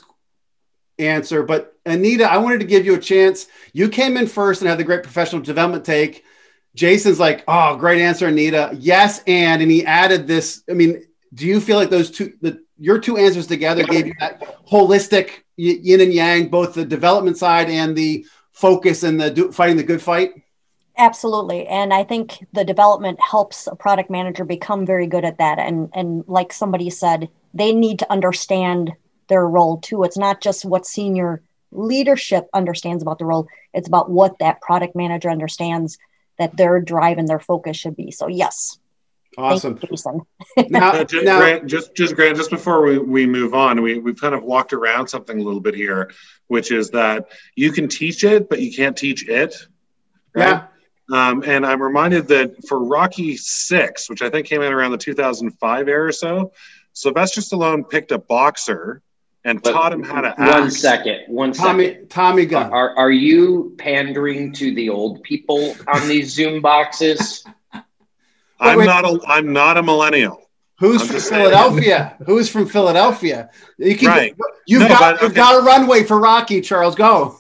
answer 1.01 1.43
but 1.43 1.77
anita 1.85 2.31
i 2.31 2.37
wanted 2.37 2.61
to 2.61 2.67
give 2.67 2.87
you 2.87 2.95
a 2.95 3.01
chance. 3.01 3.49
You 3.73 3.89
came 3.89 4.17
in 4.17 4.29
first 4.29 4.63
and 4.63 4.69
had 4.69 4.79
the 4.79 4.85
great 4.85 5.03
professional 5.03 5.43
development 5.43 5.85
take. 5.85 6.25
Jason's 6.77 7.19
like 7.19 7.43
oh 7.49 7.75
great 7.75 8.01
answer 8.01 8.29
anita. 8.29 8.71
Yes 8.79 9.21
and 9.27 9.61
and 9.61 9.69
he 9.69 9.85
added 9.85 10.29
this 10.29 10.63
i 10.71 10.75
mean 10.75 11.03
do 11.35 11.45
you 11.45 11.61
feel 11.61 11.77
like 11.77 11.91
those 11.91 12.13
two 12.13 12.35
the 12.41 12.63
your 12.79 13.01
two 13.01 13.17
answers 13.17 13.49
together 13.49 13.83
gave 13.83 14.07
you 14.07 14.15
that 14.21 14.65
holistic 14.69 15.42
yin 15.57 16.01
and 16.01 16.13
yang, 16.13 16.49
both 16.49 16.75
the 16.75 16.85
development 16.85 17.37
side 17.37 17.69
and 17.69 17.97
the 17.97 18.27
focus 18.53 19.03
and 19.03 19.21
the 19.21 19.31
do, 19.31 19.53
fighting 19.53 19.77
the 19.77 19.83
good 19.83 20.03
fight? 20.03 20.33
Absolutely. 20.99 21.67
And 21.67 21.93
I 21.93 22.05
think 22.05 22.47
the 22.53 22.65
development 22.65 23.19
helps 23.21 23.67
a 23.67 23.75
product 23.75 24.11
manager 24.11 24.45
become 24.45 24.85
very 24.85 25.07
good 25.07 25.25
at 25.25 25.39
that. 25.39 25.59
And 25.59 25.91
and 25.95 26.25
like 26.27 26.53
somebody 26.53 26.91
said, 26.91 27.29
they 27.55 27.73
need 27.73 27.99
to 28.01 28.13
understand 28.13 28.93
their 29.29 29.47
role 29.49 29.79
too. 29.79 30.05
It's 30.05 30.19
not 30.19 30.41
just 30.41 30.65
what 30.65 30.87
senior 30.87 31.43
leadership 31.71 32.49
understands 32.53 33.03
about 33.03 33.19
the 33.19 33.25
role, 33.25 33.49
it's 33.73 33.89
about 33.89 34.11
what 34.11 34.39
that 34.39 34.61
product 34.61 34.95
manager 34.95 35.31
understands 35.31 35.97
that 36.39 36.57
their 36.57 36.81
drive 36.81 37.19
and 37.19 37.29
their 37.29 37.41
focus 37.41 37.77
should 37.77 37.97
be. 37.97 38.11
So 38.11 38.27
yes, 38.27 38.79
Awesome. 39.39 39.79
now, 40.69 41.05
just, 41.05 41.25
now, 41.25 41.39
Grant, 41.39 41.67
just, 41.67 41.95
just 41.95 42.15
Grant, 42.15 42.37
just 42.37 42.51
before 42.51 42.83
we, 42.83 42.99
we 42.99 43.27
move 43.27 43.55
on, 43.55 43.81
we, 43.81 43.99
we've 43.99 44.21
kind 44.21 44.35
of 44.35 44.43
walked 44.43 44.73
around 44.73 45.09
something 45.09 45.41
a 45.41 45.43
little 45.43 45.61
bit 45.61 45.75
here, 45.75 46.11
which 46.49 46.71
is 46.71 46.91
that 46.91 47.29
you 47.57 47.73
can 47.73 47.89
teach 47.89 48.25
it, 48.25 48.49
but 48.49 48.61
you 48.61 48.73
can't 48.73 48.97
teach 48.97 49.29
it. 49.29 49.55
Right? 50.35 50.49
Yeah. 50.49 50.67
Um, 51.11 51.43
and 51.47 51.67
I'm 51.67 51.83
reminded 51.83 52.29
that 52.29 52.67
for 52.67 52.83
Rocky 52.83 53.37
Six, 53.37 54.09
which 54.09 54.23
I 54.23 54.31
think 54.31 54.47
came 54.47 54.63
out 54.63 54.73
around 54.73 54.93
the 54.93 54.99
2005 54.99 55.89
era 55.89 56.09
or 56.09 56.13
so, 56.13 56.53
Sylvester 56.93 57.41
Stallone 57.41 57.89
picked 57.89 58.13
a 58.13 58.19
boxer 58.19 59.03
and 59.45 59.61
but 59.63 59.73
taught 59.73 59.93
him 59.93 60.03
how 60.03 60.21
to 60.21 60.29
one 60.29 60.49
act. 60.49 60.61
One 60.61 60.71
second, 60.71 61.21
one 61.27 61.53
Tommy, 61.53 61.87
second. 61.89 62.09
Tommy 62.09 62.47
Gunn. 62.47 62.73
Are, 62.73 62.97
are 62.97 63.11
you 63.11 63.75
pandering 63.79 64.53
to 64.55 64.75
the 64.75 64.89
old 64.89 65.23
people 65.23 65.75
on 65.93 66.07
these 66.07 66.33
Zoom 66.33 66.61
boxes? 66.63 67.45
I'm 68.63 68.79
wait, 68.79 68.87
not 68.87 69.05
a 69.05 69.21
I'm 69.27 69.53
not 69.53 69.77
a 69.77 69.83
millennial. 69.83 70.39
Who's 70.79 71.03
I'm 71.03 71.09
from 71.09 71.21
Philadelphia? 71.21 72.17
Who's 72.27 72.49
from 72.49 72.67
Philadelphia? 72.67 73.51
You 73.79 73.97
can, 73.97 74.09
right. 74.09 74.35
You've 74.67 74.83
no, 74.83 74.89
got 74.89 75.15
but, 75.15 75.23
you've 75.23 75.35
got 75.35 75.61
a 75.61 75.65
runway 75.65 76.05
for 76.05 76.19
Rocky, 76.19 76.61
Charles. 76.61 76.95
Go. 76.95 77.39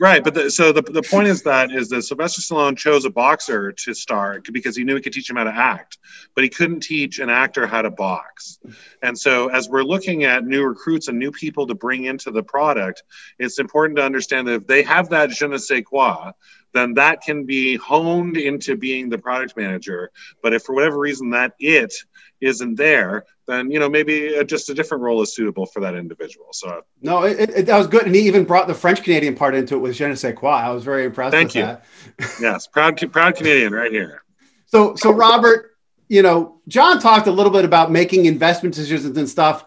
Right, 0.00 0.24
but 0.24 0.32
the, 0.32 0.50
so 0.50 0.72
the, 0.72 0.80
the 0.80 1.02
point 1.02 1.28
is 1.28 1.42
that 1.42 1.70
is 1.72 1.90
that 1.90 2.02
Sylvester 2.02 2.40
Stallone 2.40 2.74
chose 2.74 3.04
a 3.04 3.10
boxer 3.10 3.70
to 3.70 3.92
star 3.92 4.40
because 4.50 4.74
he 4.74 4.82
knew 4.82 4.94
he 4.94 5.02
could 5.02 5.12
teach 5.12 5.28
him 5.28 5.36
how 5.36 5.44
to 5.44 5.54
act, 5.54 5.98
but 6.34 6.42
he 6.42 6.48
couldn't 6.48 6.80
teach 6.80 7.18
an 7.18 7.28
actor 7.28 7.66
how 7.66 7.82
to 7.82 7.90
box. 7.90 8.58
And 9.02 9.18
so, 9.18 9.48
as 9.48 9.68
we're 9.68 9.82
looking 9.82 10.24
at 10.24 10.46
new 10.46 10.64
recruits 10.64 11.08
and 11.08 11.18
new 11.18 11.30
people 11.30 11.66
to 11.66 11.74
bring 11.74 12.04
into 12.04 12.30
the 12.30 12.42
product, 12.42 13.02
it's 13.38 13.58
important 13.58 13.98
to 13.98 14.02
understand 14.02 14.48
that 14.48 14.54
if 14.54 14.66
they 14.66 14.82
have 14.84 15.10
that 15.10 15.30
je 15.30 15.46
ne 15.46 15.58
sais 15.58 15.84
quoi, 15.84 16.32
then 16.72 16.94
that 16.94 17.22
can 17.22 17.44
be 17.44 17.76
honed 17.76 18.36
into 18.36 18.76
being 18.76 19.08
the 19.08 19.18
product 19.18 19.56
manager. 19.56 20.10
But 20.42 20.54
if 20.54 20.62
for 20.62 20.74
whatever 20.74 20.98
reason 20.98 21.30
that 21.30 21.54
it 21.58 21.92
isn't 22.40 22.76
there, 22.76 23.24
then 23.46 23.70
you 23.70 23.78
know 23.78 23.88
maybe 23.88 24.34
a, 24.34 24.44
just 24.44 24.70
a 24.70 24.74
different 24.74 25.02
role 25.02 25.20
is 25.22 25.34
suitable 25.34 25.66
for 25.66 25.80
that 25.80 25.94
individual. 25.94 26.48
So 26.52 26.82
no, 27.02 27.24
it, 27.24 27.50
it, 27.50 27.66
that 27.66 27.76
was 27.76 27.86
good, 27.86 28.06
and 28.06 28.14
he 28.14 28.22
even 28.22 28.44
brought 28.44 28.68
the 28.68 28.74
French 28.74 29.02
Canadian 29.02 29.34
part 29.34 29.54
into 29.54 29.74
it 29.74 29.78
with 29.78 29.96
je 29.96 30.06
ne 30.06 30.14
sais 30.14 30.34
quoi. 30.36 30.50
I 30.50 30.70
was 30.70 30.84
very 30.84 31.04
impressed. 31.04 31.32
Thank 31.32 31.54
you. 31.54 31.62
That. 31.62 31.84
yes, 32.40 32.66
proud 32.66 32.96
proud 33.12 33.36
Canadian 33.36 33.72
right 33.72 33.92
here. 33.92 34.22
So 34.66 34.94
so 34.94 35.10
Robert, 35.10 35.76
you 36.08 36.22
know, 36.22 36.60
Jon 36.68 37.00
talked 37.00 37.26
a 37.26 37.32
little 37.32 37.52
bit 37.52 37.64
about 37.64 37.90
making 37.90 38.26
investment 38.26 38.74
decisions 38.74 39.16
and 39.16 39.28
stuff. 39.28 39.64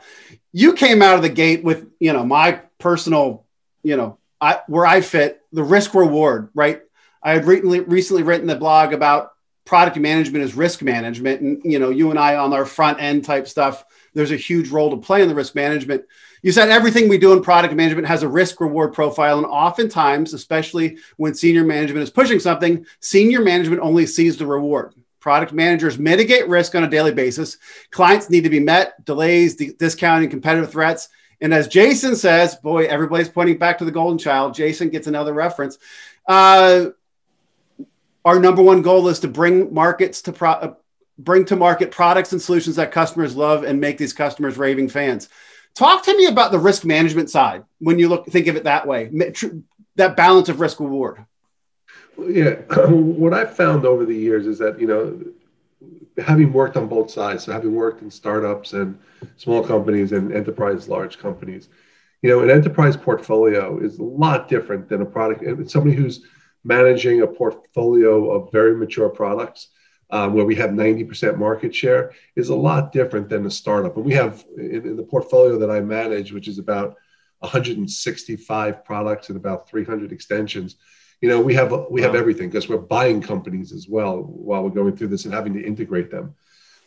You 0.51 0.73
came 0.73 1.01
out 1.01 1.15
of 1.15 1.21
the 1.21 1.29
gate 1.29 1.63
with 1.63 1.87
you 1.99 2.13
know 2.13 2.23
my 2.23 2.61
personal, 2.79 3.45
you 3.83 3.97
know, 3.97 4.17
I, 4.39 4.59
where 4.67 4.85
I 4.85 5.01
fit 5.01 5.41
the 5.53 5.63
risk 5.63 5.93
reward, 5.93 6.49
right? 6.53 6.81
I 7.23 7.33
had 7.33 7.45
recently 7.45 7.79
recently 7.79 8.23
written 8.23 8.47
the 8.47 8.55
blog 8.55 8.93
about 8.93 9.31
product 9.65 9.97
management 9.97 10.43
as 10.43 10.55
risk 10.55 10.81
management, 10.81 11.41
and 11.41 11.61
you 11.63 11.79
know, 11.79 11.89
you 11.89 12.09
and 12.09 12.19
I 12.19 12.35
on 12.35 12.53
our 12.53 12.65
front 12.65 13.01
end 13.01 13.23
type 13.23 13.47
stuff. 13.47 13.85
There's 14.13 14.31
a 14.31 14.37
huge 14.37 14.69
role 14.69 14.91
to 14.91 14.97
play 14.97 15.21
in 15.21 15.29
the 15.29 15.35
risk 15.35 15.55
management. 15.55 16.03
You 16.41 16.51
said 16.51 16.69
everything 16.69 17.07
we 17.07 17.17
do 17.17 17.31
in 17.31 17.41
product 17.41 17.73
management 17.73 18.07
has 18.07 18.21
a 18.21 18.27
risk 18.27 18.59
reward 18.59 18.93
profile, 18.93 19.37
and 19.37 19.47
oftentimes, 19.47 20.33
especially 20.33 20.97
when 21.15 21.33
senior 21.33 21.63
management 21.63 22.03
is 22.03 22.09
pushing 22.09 22.39
something, 22.39 22.85
senior 22.99 23.41
management 23.41 23.81
only 23.81 24.05
sees 24.05 24.37
the 24.37 24.45
reward. 24.45 24.93
Product 25.21 25.53
managers 25.53 25.97
mitigate 25.97 26.49
risk 26.49 26.75
on 26.75 26.83
a 26.83 26.89
daily 26.89 27.13
basis. 27.13 27.57
Clients 27.91 28.29
need 28.29 28.43
to 28.43 28.49
be 28.49 28.59
met, 28.59 29.05
delays, 29.05 29.55
discounting, 29.55 30.29
competitive 30.29 30.69
threats. 30.69 31.07
And 31.39 31.53
as 31.53 31.69
Jason 31.69 32.17
says, 32.17 32.55
boy, 32.55 32.85
everybody's 32.87 33.29
pointing 33.29 33.57
back 33.57 33.77
to 33.77 33.85
the 33.85 33.91
golden 33.91 34.17
child. 34.17 34.53
Jason 34.53 34.89
gets 34.89 35.07
another 35.07 35.33
reference. 35.33 35.77
Uh, 36.27 36.87
our 38.25 38.39
number 38.39 38.61
one 38.61 38.81
goal 38.81 39.07
is 39.07 39.19
to 39.21 39.27
bring 39.27 39.73
markets 39.73 40.21
to 40.23 40.31
pro- 40.31 40.51
uh, 40.51 40.73
bring 41.17 41.45
to 41.45 41.55
market 41.55 41.91
products 41.91 42.31
and 42.31 42.41
solutions 42.41 42.75
that 42.77 42.91
customers 42.91 43.35
love 43.35 43.63
and 43.63 43.79
make 43.79 43.97
these 43.97 44.13
customers 44.13 44.57
raving 44.57 44.89
fans. 44.89 45.29
Talk 45.75 46.03
to 46.03 46.17
me 46.17 46.27
about 46.27 46.51
the 46.51 46.59
risk 46.59 46.85
management 46.85 47.29
side 47.29 47.63
when 47.79 47.99
you 47.99 48.07
look 48.09 48.25
think 48.27 48.47
of 48.47 48.55
it 48.55 48.63
that 48.63 48.87
way, 48.87 49.09
that 49.95 50.15
balance 50.15 50.49
of 50.49 50.59
risk 50.59 50.79
reward. 50.79 51.25
Yeah, 52.17 52.55
what 52.87 53.33
I've 53.33 53.55
found 53.55 53.85
over 53.85 54.05
the 54.05 54.15
years 54.15 54.45
is 54.45 54.59
that 54.59 54.79
you 54.79 54.87
know, 54.87 55.19
having 56.23 56.53
worked 56.53 56.77
on 56.77 56.87
both 56.87 57.09
sides, 57.09 57.43
so 57.43 57.51
having 57.51 57.73
worked 57.73 58.01
in 58.01 58.11
startups 58.11 58.73
and 58.73 58.97
small 59.37 59.63
companies 59.63 60.11
and 60.11 60.31
enterprise 60.31 60.87
large 60.87 61.17
companies, 61.17 61.69
you 62.21 62.29
know, 62.29 62.41
an 62.41 62.51
enterprise 62.51 62.95
portfolio 62.95 63.79
is 63.79 63.99
a 63.99 64.03
lot 64.03 64.47
different 64.47 64.87
than 64.87 65.01
a 65.01 65.05
product. 65.05 65.69
Somebody 65.69 65.95
who's 65.95 66.25
managing 66.63 67.21
a 67.21 67.27
portfolio 67.27 68.31
of 68.31 68.51
very 68.51 68.75
mature 68.75 69.09
products 69.09 69.69
um, 70.09 70.33
where 70.33 70.45
we 70.45 70.55
have 70.55 70.69
90% 70.69 71.37
market 71.37 71.73
share 71.73 72.13
is 72.35 72.49
a 72.49 72.55
lot 72.55 72.91
different 72.91 73.29
than 73.29 73.45
a 73.45 73.51
startup. 73.51 73.95
And 73.95 74.05
we 74.05 74.13
have 74.13 74.45
in, 74.55 74.87
in, 74.87 74.95
the 74.95 75.03
portfolio 75.03 75.57
that 75.57 75.71
I 75.71 75.79
manage, 75.79 76.31
which 76.31 76.47
is 76.47 76.59
about 76.59 76.97
165 77.39 78.85
products 78.85 79.29
and 79.29 79.37
about 79.37 79.67
300 79.67 80.11
extensions. 80.11 80.75
You 81.19 81.29
know, 81.29 81.41
we 81.41 81.55
have 81.55 81.73
we 81.89 82.01
have 82.01 82.15
everything 82.15 82.49
because 82.49 82.69
we're 82.69 82.77
buying 82.77 83.21
companies 83.21 83.71
as 83.71 83.87
well 83.87 84.21
while 84.21 84.63
we're 84.63 84.69
going 84.69 84.95
through 84.95 85.07
this 85.07 85.25
and 85.25 85.33
having 85.33 85.53
to 85.53 85.65
integrate 85.65 86.11
them. 86.11 86.35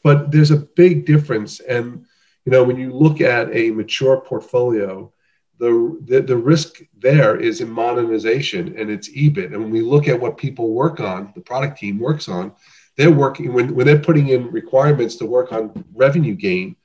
But 0.02 0.30
there's 0.30 0.52
a 0.52 0.58
big 0.58 1.04
difference, 1.04 1.58
and 1.60 2.06
you 2.44 2.52
know, 2.52 2.62
when 2.62 2.76
you 2.76 2.92
look 2.92 3.20
at 3.20 3.54
a 3.54 3.70
mature 3.70 4.20
portfolio, 4.20 5.12
the, 5.58 5.98
the, 6.04 6.20
the 6.20 6.36
risk 6.36 6.80
there 6.98 7.36
is 7.36 7.60
in 7.60 7.70
modernization 7.70 8.78
and 8.78 8.90
it's 8.90 9.08
EBIT. 9.08 9.46
And 9.46 9.62
when 9.62 9.70
we 9.70 9.80
look 9.80 10.08
at 10.08 10.20
what 10.20 10.36
people 10.36 10.70
work 10.72 11.00
on, 11.00 11.32
the 11.34 11.40
product 11.40 11.78
team 11.78 11.98
works 11.98 12.28
on, 12.28 12.52
they're 12.96 13.10
working 13.10 13.52
when, 13.52 13.74
when 13.74 13.86
they're 13.86 13.98
putting 13.98 14.28
in 14.28 14.50
requirements 14.50 15.16
to 15.16 15.26
work 15.26 15.52
on 15.52 15.84
revenue 15.94 16.34
gain, 16.34 16.76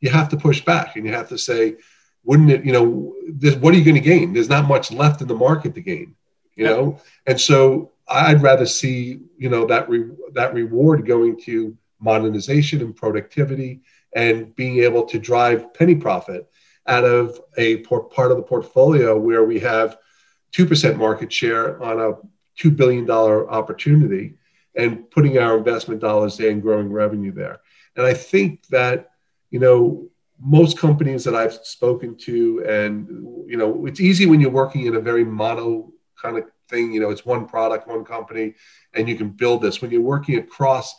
you 0.00 0.10
have 0.10 0.28
to 0.30 0.36
push 0.36 0.64
back 0.64 0.96
and 0.96 1.06
you 1.06 1.12
have 1.12 1.28
to 1.28 1.38
say, 1.38 1.76
wouldn't 2.24 2.50
it, 2.50 2.64
you 2.64 2.72
know, 2.72 3.14
this, 3.28 3.54
what 3.56 3.74
are 3.74 3.76
you 3.76 3.84
going 3.84 3.94
to 3.94 4.00
gain? 4.00 4.32
There's 4.32 4.48
not 4.48 4.68
much 4.68 4.90
left 4.90 5.22
in 5.22 5.28
the 5.28 5.34
market 5.34 5.74
to 5.74 5.80
gain, 5.80 6.14
you 6.54 6.64
know? 6.64 7.00
And 7.26 7.40
so 7.40 7.92
I'd 8.08 8.42
rather 8.42 8.66
see, 8.66 9.20
you 9.38 9.48
know, 9.48 9.66
that, 9.66 9.88
re, 9.88 10.10
that 10.32 10.54
reward 10.54 11.06
going 11.06 11.40
to 11.42 11.76
modernization 12.00 12.80
and 12.80 12.94
productivity 12.96 13.80
and 14.14 14.54
being 14.56 14.78
able 14.78 15.04
to 15.04 15.18
drive 15.18 15.72
penny 15.74 15.94
profit 15.94 16.50
out 16.90 17.04
of 17.04 17.40
a 17.56 17.76
part 17.76 18.32
of 18.32 18.36
the 18.36 18.42
portfolio 18.42 19.16
where 19.16 19.44
we 19.44 19.60
have 19.60 19.96
2% 20.52 20.96
market 20.96 21.32
share 21.32 21.80
on 21.80 22.00
a 22.00 22.14
$2 22.60 22.76
billion 22.76 23.08
opportunity 23.08 24.34
and 24.74 25.08
putting 25.10 25.38
our 25.38 25.56
investment 25.56 26.00
dollars 26.00 26.36
there 26.36 26.50
and 26.50 26.60
growing 26.60 26.92
revenue 26.92 27.32
there. 27.32 27.60
And 27.96 28.04
I 28.04 28.12
think 28.12 28.66
that, 28.66 29.10
you 29.50 29.60
know, 29.60 30.08
most 30.40 30.78
companies 30.78 31.22
that 31.24 31.34
I've 31.34 31.54
spoken 31.64 32.16
to, 32.18 32.64
and, 32.66 33.06
you 33.48 33.56
know, 33.56 33.86
it's 33.86 34.00
easy 34.00 34.26
when 34.26 34.40
you're 34.40 34.50
working 34.50 34.86
in 34.86 34.96
a 34.96 35.00
very 35.00 35.24
mono 35.24 35.92
kind 36.20 36.38
of 36.38 36.44
thing, 36.68 36.92
you 36.92 37.00
know, 37.00 37.10
it's 37.10 37.24
one 37.24 37.46
product, 37.46 37.86
one 37.86 38.04
company, 38.04 38.54
and 38.94 39.08
you 39.08 39.16
can 39.16 39.30
build 39.30 39.62
this. 39.62 39.80
When 39.80 39.90
you're 39.92 40.00
working 40.00 40.38
across 40.38 40.96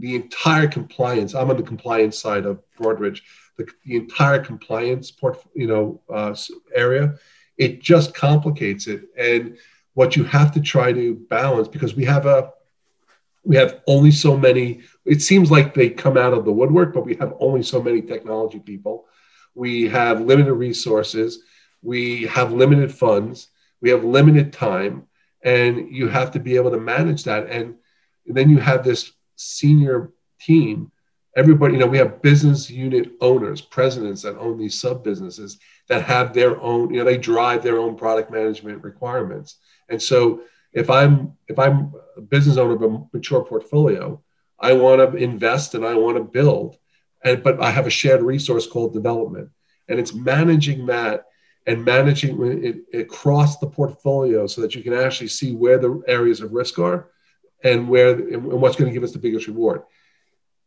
the 0.00 0.16
entire 0.16 0.66
compliance, 0.66 1.34
I'm 1.34 1.50
on 1.50 1.56
the 1.56 1.62
compliance 1.62 2.18
side 2.18 2.46
of 2.46 2.62
Broadridge, 2.78 3.20
the, 3.56 3.68
the 3.84 3.96
entire 3.96 4.42
compliance 4.42 5.10
port, 5.10 5.38
you 5.54 5.66
know, 5.66 6.00
uh, 6.12 6.34
area, 6.74 7.14
it 7.58 7.82
just 7.82 8.14
complicates 8.14 8.86
it. 8.86 9.02
And 9.18 9.58
what 9.92 10.16
you 10.16 10.24
have 10.24 10.52
to 10.52 10.60
try 10.60 10.92
to 10.92 11.14
balance, 11.28 11.68
because 11.68 11.94
we 11.94 12.04
have 12.06 12.26
a 12.26 12.52
we 13.42 13.56
have 13.56 13.80
only 13.86 14.10
so 14.10 14.36
many 14.36 14.82
it 15.06 15.22
seems 15.22 15.50
like 15.50 15.72
they 15.72 15.88
come 15.88 16.18
out 16.18 16.34
of 16.34 16.44
the 16.44 16.52
woodwork 16.52 16.92
but 16.92 17.06
we 17.06 17.16
have 17.16 17.32
only 17.40 17.62
so 17.62 17.82
many 17.82 18.02
technology 18.02 18.58
people. 18.58 19.06
We 19.54 19.88
have 19.88 20.20
limited 20.20 20.54
resources. 20.54 21.42
We 21.82 22.24
have 22.26 22.52
limited 22.52 22.92
funds. 22.94 23.48
We 23.80 23.90
have 23.90 24.04
limited 24.04 24.52
time. 24.52 25.06
And 25.42 25.90
you 25.90 26.08
have 26.08 26.30
to 26.32 26.38
be 26.38 26.56
able 26.56 26.70
to 26.70 26.80
manage 26.80 27.24
that. 27.24 27.48
And 27.48 27.76
then 28.26 28.50
you 28.50 28.58
have 28.58 28.84
this 28.84 29.12
senior 29.40 30.12
team 30.40 30.90
everybody 31.36 31.74
you 31.74 31.78
know 31.78 31.86
we 31.86 31.98
have 31.98 32.20
business 32.22 32.68
unit 32.68 33.12
owners 33.20 33.60
presidents 33.60 34.22
that 34.22 34.36
own 34.38 34.58
these 34.58 34.80
sub 34.80 35.04
businesses 35.04 35.58
that 35.90 36.04
have 36.04 36.32
their 36.32 36.58
own 36.60 36.94
you 36.94 36.98
know 36.98 37.04
they 37.04 37.18
drive 37.18 37.62
their 37.62 37.78
own 37.78 37.96
product 37.96 38.30
management 38.30 38.82
requirements. 38.82 39.56
And 39.90 40.00
so 40.00 40.42
if 40.72 40.88
I'm 40.88 41.32
if 41.48 41.58
I'm 41.58 41.92
a 42.16 42.20
business 42.20 42.56
owner 42.56 42.74
of 42.74 42.82
a 42.82 43.04
mature 43.12 43.44
portfolio, 43.44 44.22
I 44.58 44.72
want 44.72 45.00
to 45.00 45.16
invest 45.18 45.74
and 45.74 45.84
I 45.84 45.94
want 45.94 46.16
to 46.16 46.22
build, 46.22 46.76
and 47.24 47.42
but 47.42 47.60
I 47.60 47.70
have 47.70 47.88
a 47.88 47.90
shared 47.90 48.22
resource 48.22 48.68
called 48.68 48.94
development, 48.94 49.50
and 49.88 49.98
it's 49.98 50.14
managing 50.14 50.86
that 50.86 51.26
and 51.66 51.84
managing 51.84 52.38
it 52.64 52.98
across 52.98 53.58
the 53.58 53.66
portfolio 53.66 54.46
so 54.46 54.60
that 54.60 54.74
you 54.74 54.82
can 54.82 54.94
actually 54.94 55.28
see 55.28 55.54
where 55.54 55.78
the 55.78 56.02
areas 56.06 56.40
of 56.40 56.52
risk 56.52 56.78
are 56.78 57.10
and 57.64 57.88
where 57.88 58.10
and 58.10 58.44
what's 58.44 58.76
going 58.76 58.90
to 58.90 58.94
give 58.94 59.04
us 59.04 59.12
the 59.12 59.18
biggest 59.18 59.46
reward. 59.46 59.82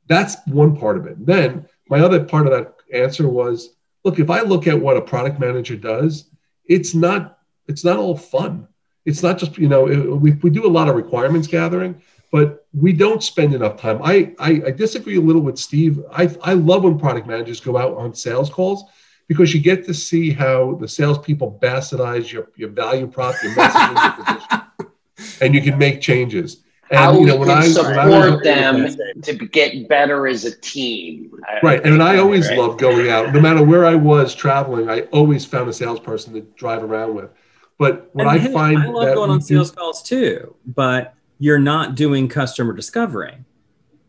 That's 0.08 0.36
one 0.48 0.76
part 0.76 0.98
of 0.98 1.06
it. 1.06 1.26
Then 1.26 1.68
my 1.90 2.00
other 2.00 2.24
part 2.24 2.46
of 2.46 2.52
that 2.52 2.76
answer 2.94 3.28
was, 3.28 3.76
look, 4.04 4.20
if 4.20 4.30
I 4.30 4.42
look 4.42 4.68
at 4.68 4.80
what 4.80 4.98
a 4.98 5.02
product 5.02 5.40
manager 5.40 5.76
does, 5.76 6.30
it's 6.66 6.94
not 6.94 7.40
it's 7.68 7.84
not 7.84 7.98
all 7.98 8.18
fun 8.18 8.68
it's 9.06 9.24
not 9.24 9.38
just 9.38 9.58
you 9.58 9.68
know 9.68 9.84
we, 9.84 10.32
we 10.34 10.50
do 10.50 10.66
a 10.66 10.70
lot 10.70 10.90
of 10.90 10.96
requirements 10.96 11.48
gathering 11.48 12.02
but 12.32 12.66
we 12.74 12.94
don't 12.94 13.24
spend 13.24 13.54
enough 13.54 13.80
time 13.80 14.00
I, 14.04 14.34
I, 14.40 14.50
I 14.68 14.72
disagree 14.72 15.18
a 15.18 15.22
little 15.22 15.42
with 15.42 15.58
steve 15.58 16.02
I, 16.12 16.34
I 16.42 16.54
love 16.54 16.84
when 16.84 17.00
product 17.00 17.28
managers 17.28 17.60
go 17.60 17.78
out 17.78 17.98
on 17.98 18.14
sales 18.14 18.50
calls 18.50 18.86
because 19.28 19.54
you 19.54 19.62
get 19.62 19.86
to 19.86 19.94
see 19.94 20.32
how 20.32 20.76
the 20.76 20.88
salespeople 20.88 21.60
bastardize 21.62 22.32
your, 22.32 22.50
your 22.56 22.70
value 22.70 23.08
prop 23.08 23.36
your 23.44 23.54
messaging 23.54 24.68
and 25.42 25.54
you 25.54 25.62
can 25.62 25.78
make 25.78 26.02
changes 26.02 26.63
and 26.90 27.00
how 27.00 27.20
you 27.20 27.26
know 27.26 27.38
when 27.38 27.50
I 27.50 27.68
support 27.68 27.96
when 27.96 28.34
I 28.34 28.44
them 28.44 28.96
to 29.22 29.34
get 29.34 29.88
better 29.88 30.28
as 30.28 30.46
a 30.46 30.56
team. 30.60 31.32
Right, 31.62 31.84
and 31.86 32.04
I 32.04 32.18
always 32.18 32.48
right? 32.50 32.58
loved 32.58 32.80
going 32.80 33.10
out. 33.10 33.34
No 33.34 33.40
matter 33.40 33.64
where 33.64 33.86
I 33.86 33.96
was 33.96 34.36
traveling, 34.36 34.90
I 34.90 35.02
always 35.12 35.46
found 35.46 35.70
a 35.70 35.74
salesperson 35.74 36.34
to 36.34 36.42
drive 36.42 36.84
around 36.84 37.16
with. 37.16 37.30
But 37.78 38.10
what 38.14 38.28
and 38.28 38.30
I 38.30 38.38
hey, 38.38 38.54
find 38.54 38.80
I 38.80 38.88
love 38.88 39.16
going 39.16 39.32
on 39.32 39.42
sales 39.42 39.72
do, 39.72 39.78
calls 39.78 40.04
too, 40.04 40.56
but 40.66 41.16
you're 41.40 41.60
not 41.60 41.96
doing 41.96 42.28
customer 42.28 42.74
discovery. 42.74 43.38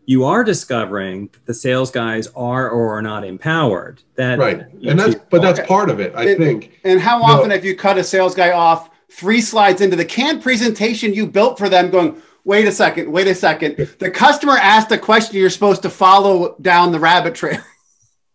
You 0.06 0.24
are 0.24 0.44
discovering 0.44 1.28
that 1.32 1.46
the 1.46 1.54
sales 1.54 1.90
guys 1.90 2.26
are 2.36 2.68
or 2.68 2.98
are 2.98 3.02
not 3.02 3.24
empowered. 3.24 4.02
That 4.16 4.38
right, 4.38 4.60
and 4.86 4.98
that's 4.98 5.14
but 5.30 5.40
that's 5.40 5.66
part 5.66 5.88
of 5.88 6.00
it, 6.00 6.12
I 6.14 6.28
it, 6.28 6.38
think. 6.38 6.80
And 6.84 7.00
how 7.00 7.22
often 7.22 7.50
have 7.50 7.64
you 7.64 7.74
cut 7.74 7.96
a 7.96 8.04
sales 8.04 8.34
guy 8.34 8.52
off 8.52 8.90
three 9.10 9.40
slides 9.40 9.80
into 9.80 9.96
the 9.96 10.04
canned 10.04 10.42
presentation 10.42 11.14
you 11.14 11.26
built 11.26 11.56
for 11.56 11.68
them, 11.68 11.90
going, 11.90 12.20
"Wait 12.44 12.66
a 12.66 12.72
second, 12.72 13.10
wait 13.10 13.26
a 13.26 13.34
second. 13.34 13.76
The 13.98 14.10
customer 14.10 14.56
asked 14.56 14.92
a 14.92 14.98
question 14.98 15.36
you're 15.36 15.50
supposed 15.50 15.82
to 15.82 15.90
follow 15.90 16.56
down 16.60 16.92
the 16.92 17.00
rabbit 17.00 17.34
trail." 17.34 17.60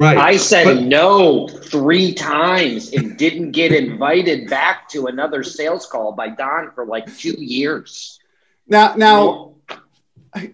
Right. 0.01 0.17
I 0.17 0.37
said 0.37 0.63
but, 0.63 0.83
no 0.83 1.49
three 1.49 2.13
times 2.13 2.93
and 2.93 3.17
didn't 3.17 3.51
get 3.51 3.73
invited 3.73 4.49
back 4.49 4.87
to 4.89 5.07
another 5.07 5.43
sales 5.43 5.85
call 5.85 6.13
by 6.13 6.29
Don 6.29 6.71
for 6.71 6.85
like 6.85 7.13
two 7.17 7.35
years. 7.37 8.17
Now, 8.65 8.95
now, 8.95 9.55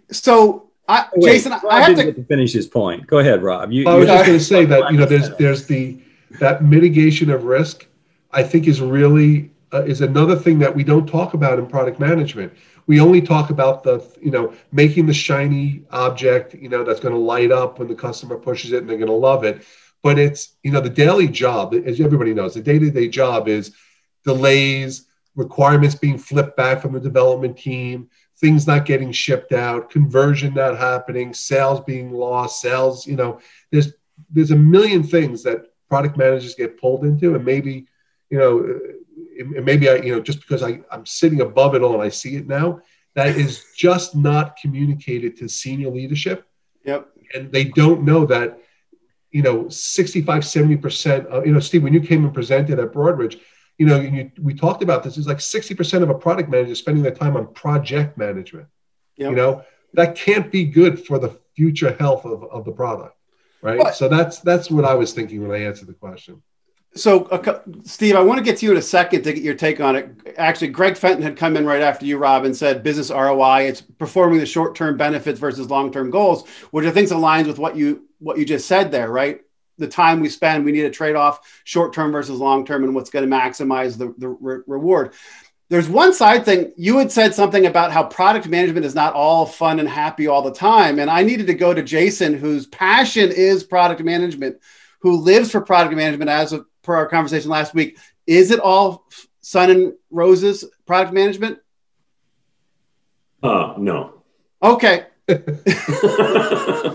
so 0.10 0.72
I, 0.88 1.08
Wait, 1.16 1.34
Jason, 1.34 1.52
Rob 1.52 1.66
I 1.70 1.82
have 1.82 1.96
to... 1.96 2.14
to... 2.14 2.24
finish 2.24 2.54
his 2.54 2.66
point. 2.66 3.06
Go 3.06 3.20
ahead, 3.20 3.44
Rob. 3.44 3.72
You, 3.72 3.88
I 3.88 3.96
was 3.96 4.08
just 4.08 4.26
going 4.26 4.40
to 4.40 4.44
say 4.44 4.66
that 4.66 4.92
you 4.92 4.98
know 4.98 5.06
there's 5.06 5.30
there's 5.38 5.68
the 5.68 6.00
that 6.40 6.64
mitigation 6.64 7.30
of 7.30 7.44
risk. 7.44 7.86
I 8.32 8.42
think 8.42 8.68
is 8.68 8.82
really 8.82 9.52
uh, 9.74 9.84
is 9.84 10.02
another 10.02 10.36
thing 10.36 10.58
that 10.60 10.76
we 10.76 10.84
don't 10.84 11.08
talk 11.08 11.34
about 11.36 11.60
in 11.60 11.68
product 11.68 12.00
management 12.00 12.52
we 12.88 13.00
only 13.00 13.22
talk 13.22 13.50
about 13.50 13.84
the 13.84 14.06
you 14.22 14.32
know 14.32 14.54
making 14.72 15.06
the 15.06 15.14
shiny 15.14 15.84
object 15.92 16.54
you 16.54 16.70
know 16.70 16.84
that's 16.84 17.00
going 17.00 17.14
to 17.14 17.20
light 17.20 17.52
up 17.52 17.80
when 17.80 17.88
the 17.88 17.96
customer 17.96 18.38
pushes 18.38 18.72
it 18.72 18.80
and 18.80 18.90
they're 18.90 18.98
going 18.98 19.08
to 19.08 19.14
love 19.14 19.44
it. 19.44 19.64
But 20.04 20.20
it's 20.20 20.56
you 20.64 20.72
know 20.72 20.82
the 20.82 20.90
daily 20.90 21.28
job 21.28 21.74
as 21.74 22.00
everybody 22.00 22.34
knows 22.34 22.54
the 22.54 22.62
day-to-day 22.62 23.10
job 23.10 23.48
is 23.48 23.76
delays 24.24 25.08
requirements 25.36 25.96
being 25.96 26.18
flipped 26.18 26.56
back 26.56 26.82
from 26.82 26.94
the 26.94 27.00
development 27.00 27.58
team 27.58 28.10
things 28.38 28.68
not 28.68 28.86
getting 28.86 29.12
shipped 29.12 29.52
out 29.52 29.90
conversion 29.90 30.54
not 30.54 30.78
happening 30.78 31.34
sales 31.34 31.82
being 31.82 32.12
lost 32.12 32.62
sales 32.62 33.06
you 33.06 33.16
know 33.16 33.40
there's 33.72 33.94
there's 34.30 34.52
a 34.52 34.56
million 34.56 35.04
things 35.04 35.44
that 35.44 35.66
product 35.90 36.18
managers 36.18 36.56
get 36.56 36.80
pulled 36.80 37.04
into 37.04 37.36
and 37.36 37.44
maybe 37.44 37.86
you 38.30 38.38
know 38.38 38.80
maybe 39.36 39.90
I, 39.90 39.96
you 39.96 40.16
know, 40.16 40.22
just 40.22 40.40
because 40.42 40.64
I, 40.64 40.82
I'm 40.92 41.06
sitting 41.06 41.42
above 41.42 41.76
it 41.76 41.82
all 41.82 41.94
and 41.94 42.02
I 42.02 42.10
see 42.10 42.36
it 42.36 42.48
now, 42.48 42.82
that 43.16 43.38
is 43.38 43.64
just 43.76 44.16
not 44.16 44.58
communicated 44.58 45.38
to 45.38 45.48
senior 45.48 45.90
leadership. 45.90 46.48
Yep. 46.84 47.10
And 47.34 47.52
they 47.52 47.66
don't 47.66 48.04
know 48.04 48.26
that, 48.26 48.60
you 49.32 49.42
know, 49.42 49.68
65, 49.70 50.44
70%, 50.44 51.26
of, 51.28 51.46
you 51.46 51.54
know, 51.54 51.60
Steve, 51.60 51.84
when 51.84 51.94
you 51.94 52.02
came 52.02 52.24
and 52.24 52.34
presented 52.34 52.80
at 52.80 52.92
Broadridge, 52.92 53.40
you 53.78 53.86
know, 53.86 54.00
you, 54.00 54.32
we 54.42 54.54
talked 54.54 54.84
about 54.84 55.04
this, 55.04 55.18
is 55.18 55.28
like 55.28 55.38
60% 55.38 56.04
of 56.04 56.10
a 56.10 56.14
product 56.14 56.50
manager 56.50 56.76
spending 56.76 57.04
their 57.04 57.14
time 57.14 57.36
on 57.36 57.54
project 57.54 58.18
management. 58.18 58.68
Yep. 59.18 59.30
You 59.30 59.36
know, 59.36 59.64
that 59.94 60.16
can't 60.16 60.52
be 60.52 60.66
good 60.66 61.06
for 61.06 61.20
the 61.20 61.38
future 61.56 61.96
health 62.00 62.26
of, 62.26 62.44
of 62.46 62.66
the 62.66 62.72
product. 62.72 63.18
Right. 63.62 63.80
But, 63.80 63.96
so 63.96 64.08
that's, 64.08 64.40
that's 64.40 64.70
what 64.70 64.86
I 64.86 64.94
was 64.94 65.14
thinking 65.14 65.42
when 65.42 65.52
I 65.52 65.66
answered 65.66 65.88
the 65.88 65.94
question 65.94 66.42
so, 66.96 67.26
uh, 67.26 67.60
Steve, 67.84 68.16
I 68.16 68.22
want 68.22 68.38
to 68.38 68.44
get 68.44 68.58
to 68.58 68.66
you 68.66 68.72
in 68.72 68.78
a 68.78 68.82
second 68.82 69.24
to 69.24 69.34
get 69.34 69.44
your 69.44 69.54
take 69.54 69.82
on 69.82 69.98
it. 69.98 70.10
Actually, 70.38 70.70
Greg 70.70 70.96
Fenton 70.96 71.22
had 71.22 71.36
come 71.36 71.58
in 71.58 71.66
right 71.66 71.82
after 71.82 72.06
you, 72.06 72.18
Rob, 72.18 72.46
and 72.46 72.56
said 72.56 72.84
business 72.84 73.12
ROI. 73.12 73.64
It's 73.64 73.82
performing 73.82 74.40
the 74.40 74.46
short-term 74.46 74.96
benefits 74.96 75.38
versus 75.38 75.70
long-term 75.70 76.10
goals, 76.10 76.48
which 76.72 76.86
I 76.86 76.92
think 76.92 77.10
aligns 77.10 77.48
with 77.48 77.60
what 77.60 77.76
you 77.76 78.08
what 78.20 78.38
you 78.38 78.46
just 78.46 78.68
said 78.68 78.92
there, 78.92 79.12
right? 79.12 79.42
The 79.78 79.90
time 79.90 80.22
we 80.22 80.30
spend, 80.30 80.64
we 80.64 80.72
need 80.72 80.86
a 80.86 80.90
trade-off, 80.90 81.62
short-term 81.66 82.14
versus 82.14 82.40
long-term, 82.40 82.86
and 82.86 82.96
what's 82.96 83.10
going 83.10 83.30
to 83.30 83.36
maximize 83.36 83.98
the, 83.98 84.16
the 84.18 84.30
re- 84.30 84.64
reward. 84.66 85.14
There's 85.68 85.90
one 85.90 86.14
side 86.14 86.46
thing. 86.46 86.72
You 86.78 86.98
had 87.00 87.12
said 87.12 87.36
something 87.36 87.66
about 87.66 87.92
how 87.92 88.04
product 88.04 88.48
management 88.48 88.86
is 88.86 88.96
not 88.96 89.14
all 89.14 89.46
fun 89.46 89.82
and 89.82 89.90
happy 89.90 90.28
all 90.28 90.44
the 90.44 90.54
time, 90.54 91.00
and 91.00 91.10
I 91.10 91.24
needed 91.24 91.48
to 91.48 91.56
go 91.56 91.74
to 91.74 91.84
Jason, 91.84 92.36
whose 92.36 92.68
passion 92.68 93.32
is 93.34 93.66
product 93.66 94.02
management, 94.02 94.62
who 95.00 95.18
lives 95.18 95.52
for 95.52 95.60
product 95.60 95.94
management 95.94 96.30
as 96.30 96.54
a 96.54 96.66
per 96.86 96.96
our 96.96 97.08
conversation 97.08 97.50
last 97.50 97.74
week, 97.74 97.98
is 98.28 98.52
it 98.52 98.60
all 98.60 99.08
sun 99.42 99.70
and 99.70 99.94
roses 100.10 100.64
product 100.86 101.14
management? 101.14 101.60
Uh, 103.44 103.74
no. 103.78 104.24
Okay. 104.64 105.06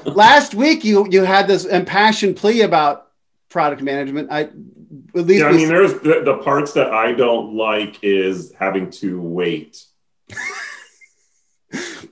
last 0.05 0.55
week 0.55 0.85
you 0.85 1.07
you 1.11 1.25
had 1.25 1.49
this 1.49 1.65
impassioned 1.65 2.37
plea 2.37 2.63
about 2.63 3.09
product 3.49 3.83
management. 3.83 4.31
I 4.31 4.43
at 4.43 5.27
least 5.27 5.43
yeah, 5.43 5.49
I 5.49 5.53
mean, 5.53 5.69
there's 5.69 5.95
the, 5.95 6.23
the 6.25 6.39
parts 6.39 6.73
that 6.75 6.93
I 6.93 7.13
don't 7.13 7.55
like 7.55 7.99
is 8.03 8.53
having 8.59 8.91
to 8.93 9.21
wait. 9.21 9.85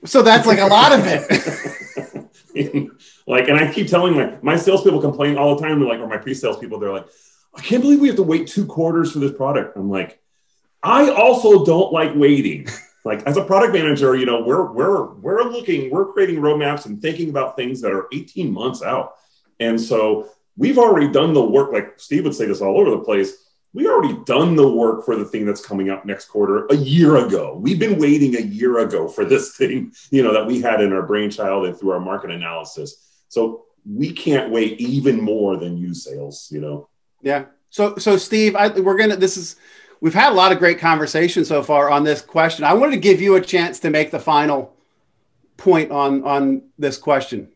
so 0.05 0.21
that's 0.21 0.45
like 0.45 0.59
a 0.59 0.67
lot 0.67 0.91
of 0.91 1.01
it. 1.05 2.89
like, 3.27 3.47
and 3.47 3.57
I 3.57 3.71
keep 3.71 3.87
telling 3.87 4.15
my 4.15 4.37
my 4.41 4.57
salespeople 4.57 5.01
complain 5.01 5.37
all 5.37 5.55
the 5.55 5.61
time. 5.61 5.79
They're 5.79 5.87
like, 5.87 5.99
or 5.99 6.07
my 6.07 6.17
pre-sales 6.17 6.57
people, 6.57 6.79
they're 6.79 6.91
like, 6.91 7.07
I 7.55 7.61
can't 7.61 7.81
believe 7.81 7.99
we 7.99 8.07
have 8.07 8.17
to 8.17 8.23
wait 8.23 8.47
two 8.47 8.65
quarters 8.65 9.11
for 9.11 9.19
this 9.19 9.31
product. 9.31 9.75
I'm 9.75 9.89
like, 9.89 10.21
I 10.83 11.09
also 11.09 11.65
don't 11.65 11.91
like 11.91 12.11
waiting. 12.15 12.67
like 13.05 13.23
as 13.23 13.37
a 13.37 13.43
product 13.43 13.73
manager, 13.73 14.15
you 14.15 14.25
know, 14.25 14.43
we're 14.43 14.71
we're 14.71 15.13
we're 15.15 15.43
looking, 15.43 15.89
we're 15.89 16.11
creating 16.13 16.37
roadmaps 16.37 16.85
and 16.85 17.01
thinking 17.01 17.29
about 17.29 17.55
things 17.55 17.81
that 17.81 17.91
are 17.91 18.07
18 18.13 18.51
months 18.51 18.81
out. 18.83 19.15
And 19.59 19.79
so 19.79 20.29
we've 20.57 20.77
already 20.77 21.09
done 21.09 21.33
the 21.33 21.43
work, 21.43 21.71
like 21.71 21.99
Steve 21.99 22.25
would 22.25 22.35
say 22.35 22.45
this 22.45 22.61
all 22.61 22.79
over 22.79 22.91
the 22.91 22.99
place. 22.99 23.45
we 23.73 23.87
already 23.87 24.17
done 24.25 24.55
the 24.55 24.67
work 24.67 25.05
for 25.05 25.15
the 25.15 25.25
thing 25.25 25.45
that's 25.45 25.65
coming 25.65 25.89
up 25.89 26.05
next 26.05 26.25
quarter 26.25 26.65
a 26.67 26.75
year 26.75 27.17
ago. 27.17 27.55
We've 27.55 27.79
been 27.79 27.99
waiting 27.99 28.35
a 28.35 28.41
year 28.41 28.79
ago 28.79 29.07
for 29.07 29.25
this 29.25 29.55
thing, 29.57 29.93
you 30.11 30.23
know, 30.23 30.33
that 30.33 30.47
we 30.47 30.61
had 30.61 30.81
in 30.81 30.93
our 30.93 31.03
brainchild 31.03 31.65
and 31.65 31.77
through 31.77 31.91
our 31.91 31.99
market 31.99 32.31
analysis. 32.31 33.23
So 33.27 33.65
we 33.85 34.11
can't 34.11 34.51
wait 34.51 34.79
even 34.79 35.21
more 35.21 35.57
than 35.57 35.77
you 35.77 35.93
sales, 35.93 36.49
you 36.51 36.61
know. 36.61 36.89
Yeah. 37.21 37.45
So 37.69 37.97
so 37.97 38.17
Steve, 38.17 38.55
I, 38.55 38.69
we're 38.69 38.97
gonna. 38.97 39.15
This 39.15 39.37
is 39.37 39.55
we've 40.01 40.13
had 40.13 40.31
a 40.31 40.35
lot 40.35 40.51
of 40.51 40.59
great 40.59 40.79
conversation 40.79 41.45
so 41.45 41.63
far 41.63 41.91
on 41.91 42.03
this 42.03 42.21
question. 42.21 42.65
I 42.65 42.73
wanted 42.73 42.91
to 42.91 43.01
give 43.01 43.21
you 43.21 43.35
a 43.35 43.41
chance 43.41 43.79
to 43.81 43.89
make 43.89 44.11
the 44.11 44.19
final 44.19 44.75
point 45.57 45.91
on 45.91 46.23
on 46.23 46.63
this 46.77 46.97
question. 46.97 47.49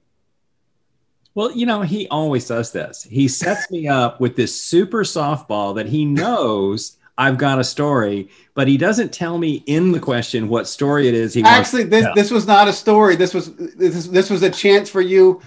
Well, 1.36 1.52
you 1.52 1.66
know, 1.66 1.82
he 1.82 2.08
always 2.10 2.48
does 2.48 2.72
this. 2.72 3.04
He 3.04 3.28
sets 3.28 3.72
me 3.72 3.88
up 3.88 4.20
with 4.20 4.36
this 4.36 4.60
super 4.60 5.04
softball 5.04 5.76
that 5.76 5.88
he 5.88 6.06
knows 6.06 6.98
I've 7.18 7.38
got 7.38 7.60
a 7.60 7.64
story, 7.64 8.30
but 8.54 8.68
he 8.68 8.78
doesn't 8.78 9.14
tell 9.14 9.38
me 9.38 9.64
in 9.66 9.92
the 9.92 10.00
question 10.00 10.48
what 10.48 10.68
story 10.68 11.08
it 11.08 11.14
is. 11.14 11.34
He 11.34 11.44
actually 11.44 11.84
this 11.84 12.08
this 12.16 12.32
was 12.32 12.48
not 12.48 12.68
a 12.68 12.74
story. 12.74 13.16
This 13.16 13.34
was 13.34 13.56
this 13.56 14.08
this 14.08 14.30
was 14.30 14.42
a 14.42 14.50
chance 14.50 14.90
for 14.90 15.02
you, 15.02 15.42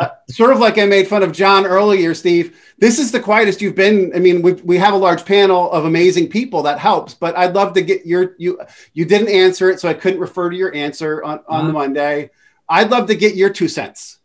uh, 0.00 0.08
sort 0.30 0.50
of 0.50 0.58
like 0.58 0.78
I 0.78 0.86
made 0.86 1.06
fun 1.06 1.22
of 1.22 1.30
Jon 1.30 1.66
earlier, 1.66 2.14
Steve. 2.14 2.58
This 2.78 2.98
is 2.98 3.12
the 3.12 3.20
quietest 3.20 3.60
you've 3.60 3.74
been. 3.74 4.12
I 4.14 4.18
mean, 4.18 4.40
we 4.40 4.54
we 4.54 4.78
have 4.78 4.94
a 4.94 4.96
large 4.96 5.26
panel 5.26 5.70
of 5.70 5.84
amazing 5.84 6.30
people 6.30 6.62
that 6.62 6.78
helps, 6.78 7.12
but 7.12 7.36
I'd 7.36 7.54
love 7.54 7.74
to 7.74 7.82
get 7.82 8.06
your 8.06 8.34
you 8.38 8.60
you 8.94 9.04
didn't 9.04 9.28
answer 9.28 9.68
it, 9.70 9.78
so 9.78 9.90
I 9.90 9.94
couldn't 9.94 10.18
refer 10.18 10.48
to 10.48 10.56
your 10.56 10.74
answer 10.74 11.22
on 11.22 11.40
on 11.46 11.60
uh-huh. 11.60 11.66
the 11.66 11.72
Monday. 11.74 12.30
I'd 12.66 12.90
love 12.90 13.08
to 13.08 13.14
get 13.14 13.34
your 13.34 13.50
two 13.50 13.68
cents. 13.68 14.16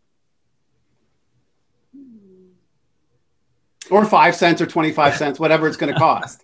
or 3.88 4.04
five 4.04 4.34
cents 4.34 4.60
or 4.60 4.66
25 4.66 5.14
cents, 5.18 5.38
whatever 5.38 5.68
it's 5.68 5.76
going 5.76 5.92
to 5.92 5.98
cost. 5.98 6.42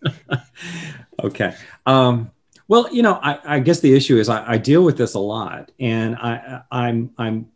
okay. 1.25 1.57
Um, 1.87 2.31
well, 2.68 2.95
you 2.95 3.03
know, 3.03 3.14
I, 3.21 3.57
I, 3.57 3.59
guess 3.59 3.81
the 3.81 3.92
issue 3.92 4.16
is 4.16 4.29
I, 4.29 4.53
I, 4.53 4.59
deal 4.59 4.85
with 4.85 4.97
this 4.97 5.14
a 5.14 5.18
lot, 5.18 5.73
and 5.81 6.14
I, 6.14 6.62
I'm 6.71 7.11
I'm 7.18 7.51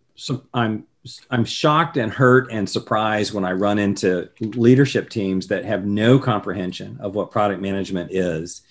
I'm 0.52 0.86
I'm 1.30 1.44
shocked 1.44 1.96
and 1.96 2.12
hurt 2.12 2.50
and 2.50 2.68
surprised 2.68 3.32
when 3.32 3.44
I 3.44 3.52
run 3.52 3.78
into 3.78 4.28
leadership 4.40 5.10
teams 5.10 5.48
that 5.48 5.64
have 5.64 5.84
no 5.84 6.18
comprehension 6.18 6.98
of 7.00 7.14
what 7.14 7.30
product 7.30 7.60
management 7.60 8.12
is, 8.12 8.62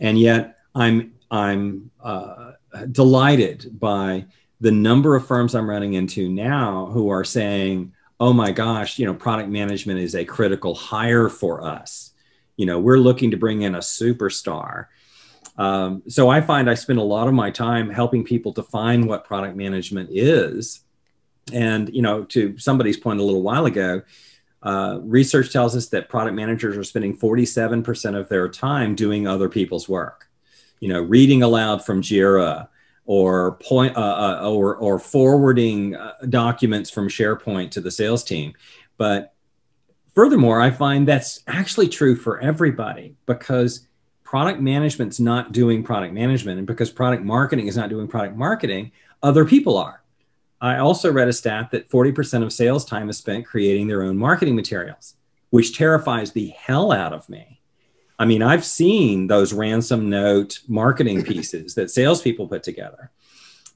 and 0.00 0.18
yet 0.18 0.58
I'm 0.74 1.14
I'm 1.30 1.90
uh, 2.02 2.52
delighted 2.92 3.78
by 3.78 4.26
the 4.60 4.70
number 4.70 5.16
of 5.16 5.26
firms 5.26 5.54
I'm 5.54 5.68
running 5.68 5.94
into 5.94 6.28
now 6.28 6.86
who 6.86 7.10
are 7.10 7.24
saying, 7.24 7.92
oh 8.18 8.32
my 8.32 8.52
gosh, 8.52 8.98
you 8.98 9.06
know, 9.06 9.14
product 9.14 9.48
management 9.48 10.00
is 10.00 10.14
a 10.14 10.24
critical 10.24 10.74
hire 10.74 11.28
for 11.28 11.62
us. 11.64 12.12
You 12.56 12.66
know, 12.66 12.80
we're 12.80 12.98
looking 12.98 13.32
to 13.32 13.36
bring 13.36 13.62
in 13.62 13.74
a 13.74 13.80
superstar. 13.80 14.86
Um, 15.58 16.02
so 16.08 16.28
I 16.28 16.40
find 16.40 16.70
I 16.70 16.74
spend 16.74 16.98
a 16.98 17.04
lot 17.04 17.28
of 17.28 17.34
my 17.34 17.50
time 17.50 17.90
helping 17.90 18.24
people 18.24 18.52
define 18.52 19.06
what 19.06 19.24
product 19.24 19.56
management 19.56 20.10
is. 20.12 20.80
And, 21.52 21.94
you 21.94 22.02
know, 22.02 22.24
to 22.24 22.58
somebody's 22.58 22.96
point 22.96 23.20
a 23.20 23.22
little 23.22 23.42
while 23.42 23.66
ago, 23.66 24.02
uh, 24.62 24.98
research 25.02 25.52
tells 25.52 25.76
us 25.76 25.88
that 25.88 26.08
product 26.08 26.34
managers 26.34 26.76
are 26.76 26.84
spending 26.84 27.16
47% 27.16 28.18
of 28.18 28.28
their 28.28 28.48
time 28.48 28.94
doing 28.94 29.26
other 29.26 29.48
people's 29.48 29.88
work. 29.88 30.28
You 30.80 30.88
know, 30.88 31.00
reading 31.00 31.42
aloud 31.42 31.84
from 31.84 32.02
JIRA, 32.02 32.68
or 33.06 33.52
point 33.62 33.96
uh, 33.96 34.40
uh, 34.42 34.50
or 34.50 34.76
or 34.76 34.98
forwarding 34.98 35.94
uh, 35.94 36.14
documents 36.28 36.90
from 36.90 37.08
SharePoint 37.08 37.70
to 37.72 37.80
the 37.80 37.90
sales 37.90 38.24
team. 38.24 38.52
But 38.98 39.32
furthermore, 40.14 40.60
I 40.60 40.70
find 40.70 41.06
that's 41.06 41.42
actually 41.46 41.88
true 41.88 42.16
for 42.16 42.40
everybody 42.40 43.14
because 43.24 43.86
product 44.24 44.60
management's 44.60 45.20
not 45.20 45.52
doing 45.52 45.84
product 45.84 46.12
management, 46.12 46.58
and 46.58 46.66
because 46.66 46.90
product 46.90 47.22
marketing 47.22 47.68
is 47.68 47.76
not 47.76 47.88
doing 47.88 48.08
product 48.08 48.36
marketing, 48.36 48.90
other 49.22 49.44
people 49.44 49.76
are. 49.78 50.02
I 50.60 50.78
also 50.78 51.12
read 51.12 51.28
a 51.28 51.32
stat 51.32 51.70
that 51.72 51.90
40% 51.90 52.42
of 52.42 52.52
sales 52.52 52.84
time 52.84 53.08
is 53.08 53.18
spent 53.18 53.46
creating 53.46 53.88
their 53.88 54.02
own 54.02 54.16
marketing 54.16 54.56
materials, 54.56 55.14
which 55.50 55.76
terrifies 55.76 56.32
the 56.32 56.48
hell 56.48 56.92
out 56.92 57.12
of 57.12 57.28
me 57.28 57.56
I 58.18 58.24
mean, 58.24 58.42
I've 58.42 58.64
seen 58.64 59.26
those 59.26 59.52
ransom 59.52 60.08
note 60.08 60.60
marketing 60.68 61.22
pieces 61.24 61.74
that 61.74 61.90
salespeople 61.90 62.48
put 62.48 62.62
together. 62.62 63.10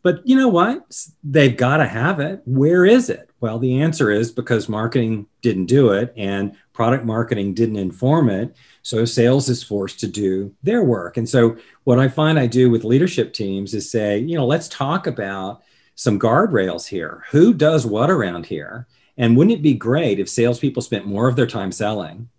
But 0.02 0.26
you 0.26 0.34
know 0.34 0.48
what? 0.48 0.96
They've 1.22 1.54
got 1.54 1.76
to 1.76 1.86
have 1.86 2.20
it. 2.20 2.40
Where 2.46 2.86
is 2.86 3.10
it? 3.10 3.28
Well, 3.40 3.58
the 3.58 3.82
answer 3.82 4.10
is 4.10 4.32
because 4.32 4.66
marketing 4.66 5.26
didn't 5.42 5.66
do 5.66 5.92
it 5.92 6.14
and 6.16 6.56
product 6.72 7.04
marketing 7.04 7.52
didn't 7.52 7.76
inform 7.76 8.30
it. 8.30 8.56
So 8.80 9.04
sales 9.04 9.50
is 9.50 9.62
forced 9.62 10.00
to 10.00 10.06
do 10.06 10.54
their 10.62 10.82
work. 10.82 11.18
And 11.18 11.28
so, 11.28 11.58
what 11.84 11.98
I 11.98 12.08
find 12.08 12.38
I 12.38 12.46
do 12.46 12.70
with 12.70 12.82
leadership 12.82 13.34
teams 13.34 13.74
is 13.74 13.90
say, 13.90 14.18
you 14.18 14.36
know, 14.36 14.46
let's 14.46 14.68
talk 14.68 15.06
about 15.06 15.62
some 16.00 16.18
guardrails 16.18 16.88
here. 16.88 17.24
Who 17.30 17.52
does 17.52 17.84
what 17.84 18.10
around 18.10 18.46
here? 18.46 18.86
And 19.18 19.36
wouldn't 19.36 19.58
it 19.58 19.62
be 19.62 19.74
great 19.74 20.18
if 20.18 20.30
salespeople 20.30 20.80
spent 20.80 21.04
more 21.04 21.28
of 21.28 21.36
their 21.36 21.46
time 21.46 21.70
selling 21.72 22.30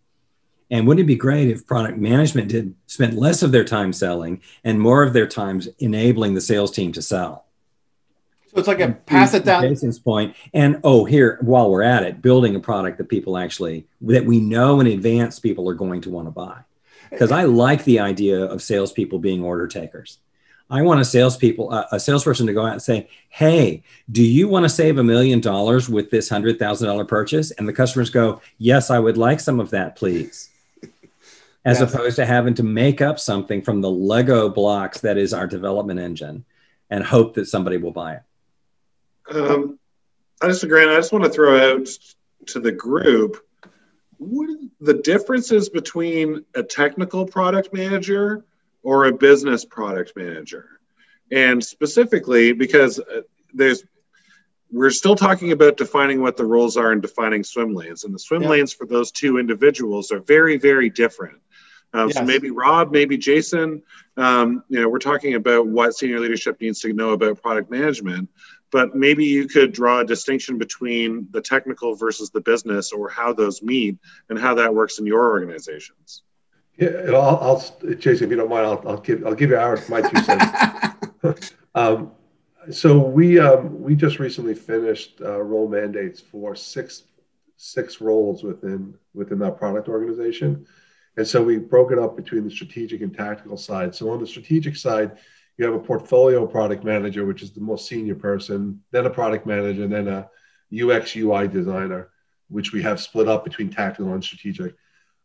and 0.72 0.88
wouldn't 0.88 1.04
it 1.04 1.08
be 1.08 1.16
great 1.16 1.48
if 1.48 1.68
product 1.68 2.00
management 2.00 2.48
did 2.48 2.74
spend 2.88 3.20
less 3.20 3.44
of 3.44 3.52
their 3.52 3.64
time 3.64 3.94
selling 3.94 4.42
and 4.64 4.82
more 4.82 5.04
of 5.04 5.14
their 5.14 5.28
time 5.28 5.62
enabling 5.78 6.34
the 6.34 6.42
sales 6.42 6.72
team 6.72 6.92
to 6.94 7.04
sell? 7.04 7.46
So 8.48 8.58
it's 8.58 8.68
like 8.68 8.80
a 8.80 8.94
pass 8.94 9.36
it 9.36 9.46
down. 9.46 9.62
Jason's 9.62 10.00
point. 10.00 10.36
And 10.56 10.80
oh, 10.84 11.06
here, 11.06 11.38
while 11.42 11.70
we're 11.70 11.84
at 11.84 12.02
it, 12.02 12.20
building 12.20 12.56
a 12.56 12.60
product 12.60 12.98
that 12.98 13.10
people 13.10 13.38
actually, 13.38 13.86
that 14.02 14.26
we 14.26 14.40
know 14.40 14.80
in 14.80 14.88
advance 14.88 15.38
people 15.38 15.70
are 15.70 15.76
going 15.76 16.02
to 16.02 16.10
want 16.10 16.26
to 16.26 16.32
buy. 16.32 16.62
Because 17.12 17.32
I 17.32 17.44
like 17.44 17.84
the 17.84 18.00
idea 18.00 18.44
of 18.44 18.64
salespeople 18.64 19.20
being 19.20 19.44
order 19.44 19.68
takers. 19.68 20.18
I 20.72 20.82
want 20.82 21.02
a 21.02 21.06
salespeople, 21.06 21.70
a 21.92 22.00
salesperson 22.00 22.48
to 22.48 22.54
go 22.54 22.66
out 22.66 22.72
and 22.72 22.82
say, 22.82 23.10
"Hey, 23.28 23.84
do 24.10 24.24
you 24.24 24.48
want 24.48 24.64
to 24.64 24.70
save 24.70 24.98
a 24.98 25.04
million 25.04 25.42
dollars 25.42 25.90
with 25.90 26.10
this 26.10 26.30
hundred 26.30 26.60
thousand 26.60 26.88
dollar 26.88 27.04
purchase?" 27.04 27.52
And 27.52 27.68
the 27.68 27.74
customers 27.74 28.10
go, 28.10 28.42
"Yes, 28.58 28.90
I 28.90 28.98
would 28.98 29.18
like 29.18 29.42
some 29.42 29.60
of 29.60 29.70
that, 29.72 29.98
please." 29.98 30.50
as 31.66 31.80
yes. 31.80 31.94
opposed 31.94 32.16
to 32.16 32.26
having 32.26 32.54
to 32.56 32.64
make 32.64 33.02
up 33.02 33.20
something 33.20 33.62
from 33.62 33.82
the 33.82 33.92
Lego 33.92 34.50
blocks 34.50 35.02
that 35.02 35.18
is 35.18 35.34
our 35.34 35.46
development 35.46 36.00
engine 36.00 36.46
and 36.90 37.04
hope 37.04 37.36
that 37.36 37.48
somebody 37.48 37.76
will 37.76 37.92
buy 37.92 38.14
it. 38.16 39.36
Um, 39.36 39.78
I 40.42 40.48
just 40.48 40.64
agree. 40.64 40.84
I 40.84 40.96
just 40.96 41.12
want 41.12 41.26
to 41.26 41.30
throw 41.30 41.74
out 41.74 41.88
to 42.48 42.60
the 42.62 42.72
group 42.72 43.46
what 44.18 44.50
are 44.50 44.58
the 44.80 45.02
differences 45.02 45.68
between 45.68 46.46
a 46.56 46.64
technical 46.64 47.26
product 47.26 47.74
manager 47.74 48.46
or 48.84 49.06
a 49.06 49.14
business 49.14 49.66
product 49.66 50.14
manager? 50.16 50.80
And 51.32 51.64
specifically, 51.64 52.54
because 52.54 53.00
uh, 53.00 53.22
there's 53.54 53.84
we're 54.72 54.90
still 54.90 55.16
talking 55.16 55.52
about 55.52 55.78
defining 55.78 56.22
what 56.22 56.38
the 56.38 56.46
roles 56.46 56.78
are 56.78 56.92
and 56.92 57.02
defining 57.02 57.44
swim 57.44 57.74
lanes. 57.74 58.06
And 58.06 58.14
the 58.14 58.20
swim 58.20 58.44
yeah. 58.44 58.50
lanes 58.50 58.74
for 58.74 58.88
those 58.88 59.12
two 59.12 59.38
individuals 59.38 60.12
are 60.12 60.20
very, 60.20 60.58
very 60.58 60.90
different. 60.90 61.40
Um, 61.94 62.08
yes. 62.08 62.18
So 62.18 62.24
maybe 62.24 62.52
Rob, 62.52 62.92
maybe 62.92 63.18
Jason. 63.18 63.84
Um, 64.16 64.64
you 64.70 64.80
know, 64.80 64.88
we're 64.88 65.00
talking 65.00 65.36
about 65.36 65.68
what 65.68 65.94
senior 65.94 66.22
leadership 66.22 66.62
needs 66.62 66.80
to 66.82 66.94
know 66.94 67.10
about 67.12 67.42
product 67.42 67.70
management, 67.70 68.30
but 68.72 68.96
maybe 68.96 69.26
you 69.26 69.48
could 69.48 69.74
draw 69.74 70.00
a 70.00 70.06
distinction 70.06 70.58
between 70.58 71.28
the 71.32 71.42
technical 71.42 71.96
versus 71.96 72.30
the 72.30 72.40
business, 72.40 72.94
or 72.94 73.10
how 73.10 73.34
those 73.34 73.62
meet 73.62 73.98
and 74.30 74.40
how 74.40 74.56
that 74.56 74.74
works 74.74 75.00
in 75.00 75.06
your 75.06 75.32
organizations. 75.32 76.24
Yeah, 76.82 77.12
I'll, 77.14 77.38
I'll 77.38 77.96
Jason, 77.96 78.26
if 78.26 78.32
you 78.32 78.38
don't 78.38 78.50
mind, 78.50 78.66
I'll, 78.66 78.84
I'll 78.88 78.98
give 78.98 79.24
I'll 79.24 79.36
give 79.36 79.52
you 79.52 79.58
ours, 79.58 79.88
my 79.88 80.02
two 80.02 80.20
cents. 80.24 81.54
um, 81.76 82.12
so 82.72 82.98
we 82.98 83.40
um, 83.40 83.80
we 83.80 83.94
just 83.94 84.18
recently 84.18 84.56
finished 84.56 85.22
uh, 85.22 85.40
role 85.44 85.68
mandates 85.68 86.20
for 86.20 86.56
six 86.56 87.04
six 87.56 88.02
roles 88.02 88.42
within 88.42 88.96
within 89.14 89.38
that 89.40 89.60
product 89.60 89.90
organization. 89.90 90.66
And 91.18 91.28
so 91.28 91.44
we 91.44 91.60
broke 91.60 91.92
it 91.92 92.00
up 92.00 92.16
between 92.16 92.46
the 92.46 92.50
strategic 92.50 93.02
and 93.02 93.16
tactical 93.16 93.58
side. 93.58 93.94
So 93.94 94.10
on 94.10 94.20
the 94.20 94.26
strategic 94.26 94.76
side, 94.76 95.20
you 95.58 95.66
have 95.66 95.76
a 95.76 95.80
portfolio 95.80 96.48
product 96.48 96.84
manager, 96.84 97.26
which 97.26 97.44
is 97.44 97.52
the 97.52 97.62
most 97.62 97.88
senior 97.88 98.16
person, 98.16 98.82
then 98.90 99.06
a 99.06 99.10
product 99.12 99.46
manager, 99.46 99.88
then 99.88 100.08
a 100.08 100.30
UX 100.74 101.16
UI 101.16 101.48
designer, 101.48 102.10
which 102.48 102.74
we 102.74 102.82
have 102.82 103.00
split 103.00 103.28
up 103.28 103.44
between 103.44 103.70
tactical 103.70 104.14
and 104.14 104.24
strategic. 104.24 104.74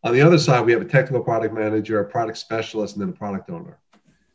On 0.05 0.12
the 0.12 0.22
other 0.22 0.38
side, 0.38 0.64
we 0.64 0.72
have 0.72 0.82
a 0.82 0.86
technical 0.86 1.22
product 1.22 1.55
manager, 1.55 2.01
a 2.01 2.05
product 2.05 2.38
specialist, 2.38 2.94
and 2.94 3.03
then 3.03 3.11
a 3.11 3.16
product 3.16 3.51
owner. 3.51 3.78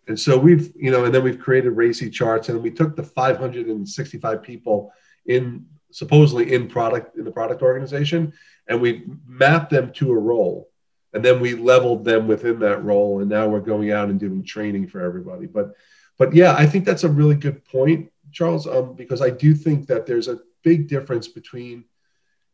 And 0.08 0.20
so 0.20 0.38
we've, 0.38 0.74
you 0.76 0.92
know, 0.92 1.06
and 1.06 1.14
then 1.14 1.24
we've 1.24 1.40
created 1.40 1.74
RACI 1.74 2.12
charts, 2.12 2.50
and 2.50 2.62
we 2.62 2.72
took 2.72 2.96
the 2.96 3.04
565 3.04 4.44
people 4.44 4.92
in 5.26 5.66
supposedly 5.92 6.54
in 6.54 6.68
product 6.68 7.18
in 7.18 7.24
the 7.24 7.32
product 7.32 7.62
organization, 7.62 8.34
and 8.68 8.82
we 8.82 9.06
mapped 9.26 9.70
them 9.70 9.92
to 9.94 10.12
a 10.12 10.18
role 10.18 10.72
and 11.14 11.24
then 11.24 11.40
we 11.40 11.56
leveled 11.56 12.06
them 12.06 12.28
within 12.28 12.60
that 12.60 12.84
role 12.84 13.20
and 13.20 13.30
now 13.30 13.48
we're 13.48 13.60
going 13.60 13.92
out 13.92 14.10
and 14.10 14.20
doing 14.20 14.44
training 14.44 14.88
for 14.88 15.02
everybody 15.02 15.46
but 15.46 15.74
but 16.18 16.34
yeah 16.34 16.56
i 16.58 16.66
think 16.66 16.86
that's 16.86 17.04
a 17.04 17.10
really 17.10 17.36
good 17.36 17.64
point 17.66 18.12
charles 18.32 18.68
um, 18.68 18.94
because 18.96 19.22
i 19.22 19.30
do 19.30 19.54
think 19.54 19.88
that 19.88 20.06
there's 20.06 20.28
a 20.28 20.40
big 20.64 20.88
difference 20.88 21.28
between 21.28 21.84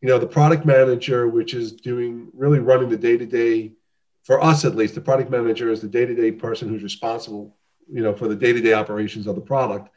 you 0.02 0.08
know 0.08 0.20
the 0.20 0.28
product 0.28 0.66
manager 0.66 1.28
which 1.28 1.54
is 1.54 1.72
doing 1.72 2.30
really 2.34 2.60
running 2.60 2.90
the 2.90 2.98
day-to-day 2.98 3.72
for 4.28 4.44
us 4.44 4.66
at 4.66 4.76
least, 4.76 4.94
the 4.94 5.00
product 5.00 5.32
manager 5.32 5.72
is 5.72 5.80
the 5.80 5.88
day-to-day 5.88 6.34
person 6.34 6.68
who's 6.68 6.84
responsible, 6.84 7.56
you 7.90 8.04
know, 8.04 8.14
for 8.14 8.28
the 8.28 8.36
day-to-day 8.36 8.74
operations 8.74 9.26
of 9.26 9.36
the 9.36 9.42
product. 9.42 9.90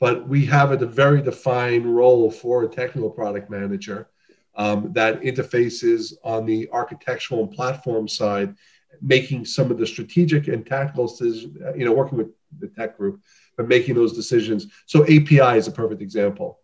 But 0.00 0.26
we 0.26 0.46
have 0.46 0.72
a 0.72 0.86
very 0.86 1.20
defined 1.20 1.94
role 1.94 2.30
for 2.30 2.64
a 2.64 2.66
technical 2.66 3.10
product 3.10 3.50
manager 3.50 4.08
um, 4.54 4.90
that 4.94 5.20
interfaces 5.20 6.14
on 6.24 6.46
the 6.46 6.66
architectural 6.72 7.42
and 7.42 7.52
platform 7.52 8.08
side, 8.08 8.56
making 9.02 9.44
some 9.44 9.70
of 9.70 9.76
the 9.76 9.86
strategic 9.86 10.48
and 10.48 10.64
tactical 10.64 11.06
decisions, 11.06 11.54
you 11.76 11.84
know, 11.84 11.92
working 11.92 12.16
with 12.16 12.28
the 12.58 12.68
tech 12.68 12.96
group, 12.96 13.20
but 13.58 13.68
making 13.68 13.94
those 13.94 14.14
decisions. 14.14 14.68
So 14.86 15.02
API 15.02 15.58
is 15.58 15.68
a 15.68 15.72
perfect 15.72 16.00
example. 16.00 16.60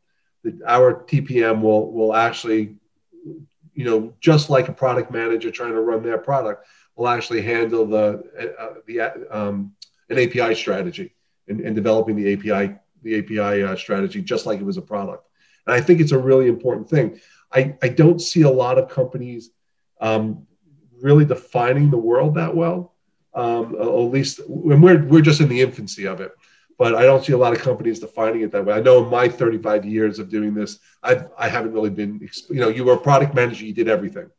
Our 0.67 1.05
TPM 1.05 1.61
will 1.61 1.93
will 1.93 2.17
actually, 2.17 2.77
you 3.75 3.85
know, 3.85 4.15
just 4.21 4.51
like 4.51 4.69
a 4.69 4.73
product 4.73 5.11
manager 5.11 5.51
trying 5.51 5.73
to 5.73 5.81
run 5.81 6.03
their 6.03 6.19
product, 6.19 6.67
will 6.97 7.09
actually 7.09 7.43
handle 7.43 7.87
the 7.87 8.55
uh, 8.59 8.75
the 8.87 9.01
um, 9.31 9.73
an 10.09 10.19
API 10.19 10.55
strategy 10.55 11.15
and, 11.49 11.61
and, 11.61 11.75
developing 11.75 12.17
the 12.17 12.33
API 12.33 12.75
the 13.03 13.19
API 13.19 13.63
uh, 13.63 13.77
strategy 13.77 14.21
just 14.21 14.45
like 14.45 14.61
it 14.61 14.65
was 14.65 14.77
a 14.77 14.83
product. 14.83 15.27
And 15.67 15.75
I 15.75 15.81
think 15.81 16.01
it's 16.01 16.13
a 16.13 16.19
really 16.19 16.49
important 16.49 16.91
thing. 16.91 17.21
I, 17.53 17.77
I 17.83 17.89
don't 17.89 18.21
see 18.21 18.43
a 18.43 18.51
lot 18.51 18.79
of 18.79 18.89
companies 18.89 19.51
um, 20.01 20.47
really 21.01 21.25
defining 21.25 21.91
the 21.91 21.99
world 21.99 22.35
that 22.35 22.55
well. 22.55 22.95
Um, 23.33 23.77
at 23.77 23.87
least 23.87 24.41
when 24.49 24.81
we're 24.81 25.05
we're 25.05 25.21
just 25.21 25.41
in 25.41 25.49
the 25.49 25.61
infancy 25.61 26.07
of 26.07 26.21
it, 26.21 26.33
but 26.81 26.95
I 26.95 27.03
don't 27.03 27.23
see 27.23 27.35
a 27.35 27.37
lot 27.37 27.53
of 27.53 27.59
companies 27.59 28.01
defining 28.01 28.41
it 28.41 28.53
that 28.53 28.65
way. 28.65 28.73
I 28.73 28.81
know 28.81 29.05
in 29.05 29.11
my 29.11 29.29
35 29.29 29.85
years 29.85 30.19
of 30.19 30.31
doing 30.31 30.55
this, 30.55 30.79
I've 31.03 31.29
I 31.37 31.47
haven't 31.47 31.75
really 31.75 31.91
been. 31.91 32.27
You 32.49 32.61
know, 32.61 32.71
you 32.71 32.85
were 32.85 32.95
a 32.95 32.99
product 32.99 33.35
manager, 33.35 33.67
you 33.67 33.75
did 33.75 33.87
everything. 33.87 34.31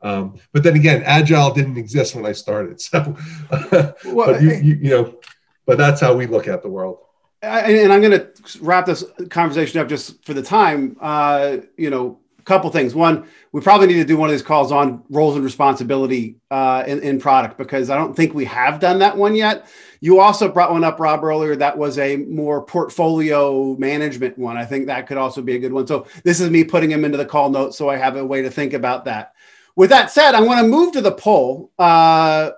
Um, 0.00 0.38
but 0.52 0.62
then 0.62 0.74
again, 0.74 1.02
agile 1.04 1.52
didn't 1.52 1.76
exist 1.76 2.14
when 2.14 2.24
I 2.24 2.32
started, 2.32 2.80
so 2.88 3.14
well, 3.50 3.94
but 4.26 4.40
you, 4.40 4.52
you, 4.54 4.74
you 4.84 4.90
know, 4.90 5.20
but 5.66 5.76
that's 5.76 6.00
how 6.00 6.14
we 6.14 6.26
look 6.26 6.48
at 6.48 6.62
the 6.62 6.70
world 6.70 6.98
and 7.42 7.92
I'm 7.92 8.00
going 8.00 8.18
to 8.18 8.30
wrap 8.60 8.86
this 8.86 9.04
conversation 9.28 9.80
up 9.80 9.88
just 9.88 10.24
for 10.24 10.32
the 10.32 10.42
time. 10.42 10.96
Uh, 11.00 11.56
you 11.76 11.90
know, 11.90 12.20
a 12.42 12.44
couple 12.44 12.68
things. 12.70 12.92
One, 12.92 13.28
we 13.52 13.60
probably 13.60 13.86
need 13.86 13.94
to 13.94 14.04
do 14.04 14.16
one 14.16 14.28
of 14.28 14.32
these 14.32 14.42
calls 14.42 14.72
on 14.72 15.04
roles 15.10 15.36
and 15.36 15.44
responsibility 15.44 16.36
uh, 16.50 16.82
in, 16.86 17.00
in, 17.00 17.20
product 17.20 17.56
because 17.56 17.88
I 17.88 17.96
don't 17.96 18.14
think 18.14 18.34
we 18.34 18.44
have 18.46 18.80
done 18.80 18.98
that 18.98 19.16
one 19.16 19.36
yet. 19.36 19.68
You 20.00 20.18
also 20.18 20.50
brought 20.50 20.72
one 20.72 20.82
up, 20.82 20.98
Rob, 20.98 21.22
earlier. 21.22 21.54
That 21.54 21.78
was 21.78 21.98
a 21.98 22.16
more 22.16 22.64
portfolio 22.64 23.76
management 23.76 24.36
one. 24.36 24.56
I 24.56 24.64
think 24.64 24.86
that 24.86 25.06
could 25.06 25.18
also 25.18 25.40
be 25.40 25.54
a 25.54 25.58
good 25.60 25.72
one. 25.72 25.86
So 25.86 26.08
this 26.24 26.40
is 26.40 26.50
me 26.50 26.64
putting 26.64 26.90
him 26.90 27.04
into 27.04 27.16
the 27.16 27.24
call 27.24 27.48
notes, 27.48 27.78
so 27.78 27.88
I 27.88 27.96
have 27.96 28.16
a 28.16 28.26
way 28.26 28.42
to 28.42 28.50
think 28.50 28.72
about 28.72 29.04
that. 29.04 29.34
With 29.76 29.90
that 29.90 30.10
said, 30.10 30.34
I 30.34 30.40
want 30.40 30.60
to 30.60 30.66
move 30.66 30.92
to 30.94 31.00
the 31.00 31.12
poll, 31.12 31.70
uh, 31.78 32.50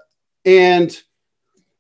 and 0.47 0.99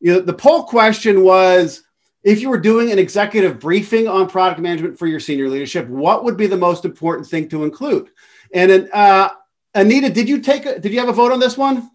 you 0.01 0.13
know, 0.13 0.21
the 0.21 0.35
poll 0.35 0.65
question 0.65 1.23
was 1.23 1.83
if 2.25 2.41
you 2.41 2.49
were 2.49 2.59
doing 2.59 2.91
an 2.91 2.99
executive 2.99 3.61
briefing 3.61 4.09
on 4.09 4.29
product 4.29 4.59
management 4.59 4.99
for 4.99 5.07
your 5.07 5.21
senior 5.21 5.49
leadership, 5.49 5.87
what 5.89 6.25
would 6.25 6.39
be 6.39 6.47
the 6.47 6.57
most 6.57 6.87
important 6.87 7.29
thing 7.29 7.49
to 7.51 7.65
include? 7.65 8.09
And 8.53 8.89
uh, 8.93 9.31
Anita, 9.75 10.09
did 10.09 10.29
you 10.29 10.41
take 10.41 10.65
a, 10.65 10.79
did 10.79 10.93
you 10.93 11.01
have 11.01 11.11
a 11.11 11.13
vote 11.13 11.33
on 11.33 11.39
this 11.39 11.59
one? 11.59 11.91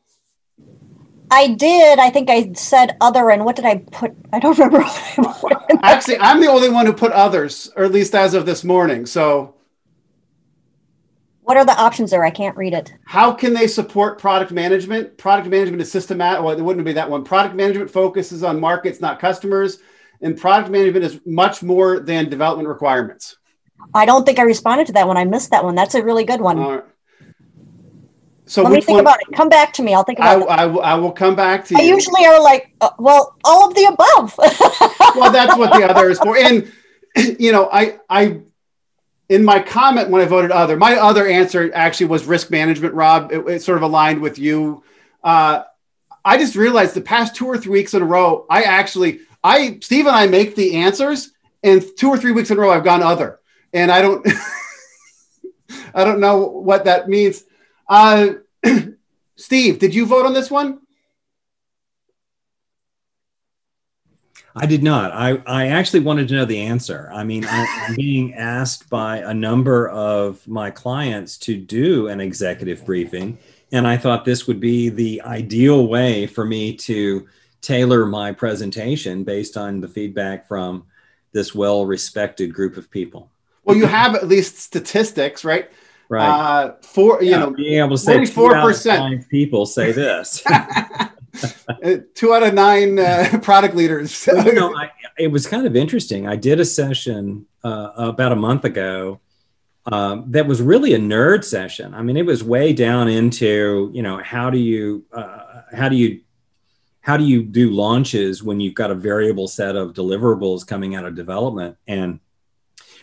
I 1.31 1.49
did. 1.49 1.99
I 1.99 2.09
think 2.09 2.29
I 2.29 2.53
said 2.53 2.95
other, 3.01 3.29
and 3.29 3.43
what 3.45 3.55
did 3.55 3.65
I 3.65 3.77
put? 3.77 4.15
I 4.31 4.39
don't 4.39 4.57
remember. 4.57 4.87
Actually, 5.83 6.17
I'm 6.19 6.41
the 6.41 6.47
only 6.47 6.69
one 6.69 6.85
who 6.85 6.93
put 6.93 7.11
others, 7.11 7.71
or 7.75 7.83
at 7.83 7.91
least 7.91 8.15
as 8.15 8.33
of 8.33 8.45
this 8.45 8.63
morning. 8.63 9.05
So, 9.05 9.55
what 11.41 11.55
are 11.55 11.65
the 11.65 11.77
options 11.79 12.11
there? 12.11 12.23
I 12.23 12.31
can't 12.31 12.57
read 12.57 12.73
it. 12.73 12.93
How 13.05 13.31
can 13.31 13.53
they 13.53 13.67
support 13.67 14.19
product 14.19 14.51
management? 14.51 15.17
Product 15.17 15.47
management 15.47 15.81
is 15.81 15.91
systematic. 15.91 16.43
Well, 16.43 16.57
it 16.57 16.61
wouldn't 16.61 16.85
be 16.85 16.93
that 16.93 17.09
one. 17.09 17.23
Product 17.23 17.55
management 17.55 17.91
focuses 17.91 18.43
on 18.43 18.59
markets, 18.59 18.99
not 18.99 19.19
customers 19.19 19.79
and 20.21 20.37
product 20.37 20.69
management 20.69 21.05
is 21.05 21.19
much 21.25 21.63
more 21.63 21.99
than 21.99 22.29
development 22.29 22.67
requirements. 22.67 23.37
I 23.93 24.05
don't 24.05 24.25
think 24.25 24.39
I 24.39 24.43
responded 24.43 24.87
to 24.87 24.93
that 24.93 25.07
one. 25.07 25.17
I 25.17 25.25
missed 25.25 25.51
that 25.51 25.63
one. 25.63 25.75
That's 25.75 25.95
a 25.95 26.03
really 26.03 26.25
good 26.25 26.41
one. 26.41 26.83
So 28.45 28.63
let 28.63 28.71
me 28.71 28.81
think 28.81 28.95
one? 28.95 29.01
about 29.01 29.19
it. 29.21 29.35
Come 29.35 29.47
back 29.47 29.73
to 29.73 29.83
me. 29.83 29.93
I'll 29.93 30.03
think 30.03 30.19
about 30.19 30.49
I, 30.49 30.65
it. 30.65 30.69
I, 30.69 30.93
I 30.93 30.95
will 30.95 31.11
come 31.11 31.35
back 31.35 31.65
to 31.65 31.75
you. 31.75 31.79
I 31.79 31.83
usually 31.83 32.25
are 32.25 32.41
like, 32.41 32.73
uh, 32.81 32.89
well, 32.97 33.35
all 33.45 33.67
of 33.67 33.75
the 33.75 33.85
above. 33.85 34.35
well, 35.15 35.31
that's 35.31 35.55
what 35.55 35.71
the 35.73 35.87
other 35.87 36.09
is 36.09 36.17
for. 36.19 36.35
And 36.35 36.71
you 37.39 37.51
know, 37.51 37.69
I 37.71 37.99
I 38.09 38.41
in 39.29 39.45
my 39.45 39.59
comment 39.59 40.09
when 40.09 40.21
I 40.21 40.25
voted 40.25 40.49
other, 40.51 40.77
my 40.77 40.95
other 40.95 41.27
answer 41.27 41.71
actually 41.75 42.07
was 42.07 42.25
risk 42.25 42.49
management. 42.49 42.95
Rob, 42.95 43.31
it, 43.31 43.47
it 43.47 43.61
sort 43.61 43.77
of 43.77 43.83
aligned 43.83 44.19
with 44.19 44.39
you. 44.39 44.83
Uh, 45.23 45.63
I 46.25 46.37
just 46.37 46.55
realized 46.55 46.95
the 46.95 47.01
past 47.01 47.35
two 47.35 47.45
or 47.45 47.57
three 47.57 47.71
weeks 47.71 47.93
in 47.93 48.01
a 48.01 48.05
row, 48.05 48.45
I 48.49 48.63
actually 48.63 49.21
I 49.43 49.79
Steve 49.81 50.07
and 50.07 50.15
I 50.15 50.27
make 50.27 50.55
the 50.55 50.75
answers, 50.75 51.31
and 51.63 51.83
two 51.97 52.09
or 52.09 52.17
three 52.17 52.31
weeks 52.31 52.51
in 52.51 52.57
a 52.57 52.61
row 52.61 52.71
I've 52.71 52.83
gone 52.83 53.03
other, 53.03 53.39
and 53.73 53.91
I 53.91 54.01
don't 54.01 54.27
I 55.93 56.03
don't 56.03 56.19
know 56.19 56.37
what 56.37 56.85
that 56.85 57.07
means. 57.07 57.43
Uh, 57.87 58.33
Steve, 59.35 59.79
did 59.79 59.95
you 59.95 60.05
vote 60.05 60.25
on 60.25 60.33
this 60.33 60.51
one? 60.51 60.79
I 64.55 64.65
did 64.65 64.83
not. 64.83 65.11
I, 65.11 65.41
I 65.45 65.67
actually 65.67 66.01
wanted 66.01 66.27
to 66.29 66.33
know 66.33 66.45
the 66.45 66.59
answer. 66.59 67.09
I 67.13 67.23
mean, 67.23 67.45
I'm 67.47 67.95
being 67.95 68.33
asked 68.33 68.89
by 68.89 69.19
a 69.19 69.33
number 69.33 69.87
of 69.89 70.45
my 70.47 70.71
clients 70.71 71.37
to 71.39 71.55
do 71.55 72.07
an 72.07 72.19
executive 72.19 72.85
briefing. 72.85 73.37
And 73.71 73.87
I 73.87 73.95
thought 73.95 74.25
this 74.25 74.47
would 74.47 74.59
be 74.59 74.89
the 74.89 75.21
ideal 75.21 75.87
way 75.87 76.25
for 76.25 76.45
me 76.45 76.75
to 76.77 77.27
tailor 77.61 78.05
my 78.05 78.31
presentation 78.31 79.23
based 79.23 79.57
on 79.57 79.81
the 79.81 79.87
feedback 79.87 80.47
from 80.47 80.85
this 81.31 81.53
well 81.53 81.85
respected 81.85 82.53
group 82.53 82.77
of 82.77 82.89
people. 82.89 83.31
Well, 83.63 83.77
you 83.77 83.85
have 83.85 84.15
at 84.15 84.27
least 84.27 84.57
statistics, 84.57 85.45
right? 85.45 85.69
Right. 86.09 86.27
Uh, 86.27 86.73
for 86.81 87.21
you 87.21 87.31
yeah, 87.31 87.39
know, 87.39 87.51
being 87.51 87.79
able 87.79 87.91
to 87.91 87.97
say 87.97 88.17
44% 88.21 89.29
people 89.29 89.67
say 89.67 89.91
this. 89.91 90.43
two 92.15 92.33
out 92.33 92.43
of 92.43 92.53
nine 92.53 92.97
uh, 92.97 93.39
product 93.43 93.75
leaders. 93.75 94.27
well, 94.27 94.45
you 94.45 94.53
know, 94.53 94.75
I, 94.75 94.89
it 95.17 95.27
was 95.27 95.45
kind 95.45 95.67
of 95.67 95.75
interesting. 95.75 96.27
I 96.27 96.35
did 96.35 96.59
a 96.59 96.65
session 96.65 97.45
uh, 97.63 97.91
about 97.95 98.31
a 98.31 98.35
month 98.35 98.65
ago 98.65 99.19
um, 99.85 100.25
that 100.31 100.47
was 100.47 100.61
really 100.61 100.93
a 100.93 100.99
nerd 100.99 101.43
session. 101.43 101.93
I 101.93 102.01
mean, 102.01 102.17
it 102.17 102.25
was 102.25 102.43
way 102.43 102.73
down 102.73 103.07
into 103.07 103.91
you 103.93 104.01
know 104.01 104.17
how 104.17 104.49
do 104.49 104.57
you 104.57 105.05
uh, 105.13 105.61
how 105.73 105.89
do 105.89 105.95
you 105.95 106.21
how 107.01 107.17
do 107.17 107.23
you 107.23 107.43
do 107.43 107.69
launches 107.69 108.43
when 108.43 108.59
you've 108.59 108.73
got 108.75 108.91
a 108.91 108.95
variable 108.95 109.47
set 109.47 109.75
of 109.75 109.93
deliverables 109.93 110.67
coming 110.67 110.95
out 110.95 111.05
of 111.05 111.15
development? 111.15 111.77
And 111.87 112.19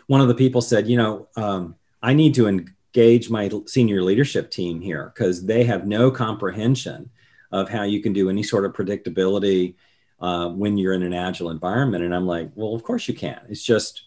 one 0.06 0.20
of 0.20 0.28
the 0.28 0.34
people 0.34 0.60
said, 0.60 0.86
you 0.86 0.96
know, 0.96 1.28
um, 1.36 1.74
I 2.02 2.14
need 2.14 2.34
to 2.34 2.46
engage 2.46 3.30
my 3.30 3.50
senior 3.66 4.02
leadership 4.02 4.50
team 4.50 4.80
here 4.80 5.12
because 5.14 5.44
they 5.44 5.64
have 5.64 5.86
no 5.86 6.10
comprehension 6.10 7.10
of 7.52 7.68
how 7.68 7.82
you 7.82 8.02
can 8.02 8.12
do 8.12 8.28
any 8.28 8.42
sort 8.42 8.64
of 8.64 8.72
predictability 8.72 9.74
uh, 10.20 10.48
when 10.48 10.76
you're 10.76 10.92
in 10.92 11.02
an 11.02 11.12
agile 11.12 11.50
environment. 11.50 12.04
And 12.04 12.14
I'm 12.14 12.26
like, 12.26 12.50
well, 12.54 12.74
of 12.74 12.82
course 12.82 13.08
you 13.08 13.14
can. 13.14 13.40
It's 13.48 13.62
just, 13.62 14.04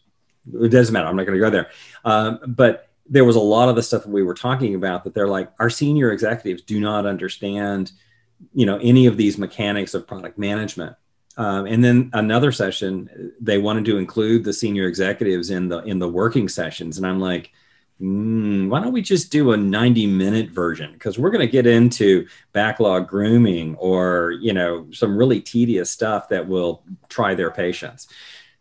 it 0.53 0.69
doesn't 0.69 0.93
matter. 0.93 1.07
I'm 1.07 1.15
not 1.15 1.25
going 1.25 1.37
to 1.37 1.43
go 1.43 1.49
there. 1.49 1.69
Um, 2.05 2.39
but 2.47 2.89
there 3.07 3.25
was 3.25 3.35
a 3.35 3.41
lot 3.41 3.69
of 3.69 3.75
the 3.75 3.83
stuff 3.83 4.03
that 4.03 4.09
we 4.09 4.23
were 4.23 4.33
talking 4.33 4.75
about 4.75 5.03
that 5.03 5.13
they're 5.13 5.27
like, 5.27 5.51
our 5.59 5.69
senior 5.69 6.11
executives 6.11 6.61
do 6.61 6.79
not 6.79 7.05
understand 7.05 7.91
you 8.53 8.65
know 8.65 8.77
any 8.81 9.05
of 9.05 9.17
these 9.17 9.37
mechanics 9.37 9.93
of 9.93 10.07
product 10.07 10.37
management. 10.37 10.95
Um, 11.37 11.67
and 11.67 11.81
then 11.81 12.09
another 12.13 12.51
session 12.51 13.31
they 13.39 13.57
wanted 13.57 13.85
to 13.85 13.97
include 13.97 14.43
the 14.43 14.51
senior 14.51 14.87
executives 14.87 15.49
in 15.49 15.69
the 15.69 15.79
in 15.83 15.99
the 15.99 16.09
working 16.09 16.49
sessions. 16.49 16.97
And 16.97 17.07
i'm 17.07 17.19
like 17.19 17.51
mm, 18.01 18.67
why 18.69 18.81
don't 18.81 18.93
we 18.93 19.01
just 19.01 19.31
do 19.31 19.51
a 19.51 19.57
90 19.57 20.07
minute 20.07 20.49
version? 20.49 20.93
Because 20.93 21.19
we're 21.19 21.31
going 21.31 21.45
to 21.45 21.51
get 21.51 21.67
into 21.67 22.27
backlog 22.53 23.07
grooming 23.07 23.75
or 23.75 24.31
you 24.41 24.53
know 24.53 24.87
some 24.91 25.17
really 25.17 25.39
tedious 25.39 25.89
stuff 25.89 26.29
that 26.29 26.47
will 26.47 26.83
try 27.07 27.35
their 27.35 27.51
patience. 27.51 28.07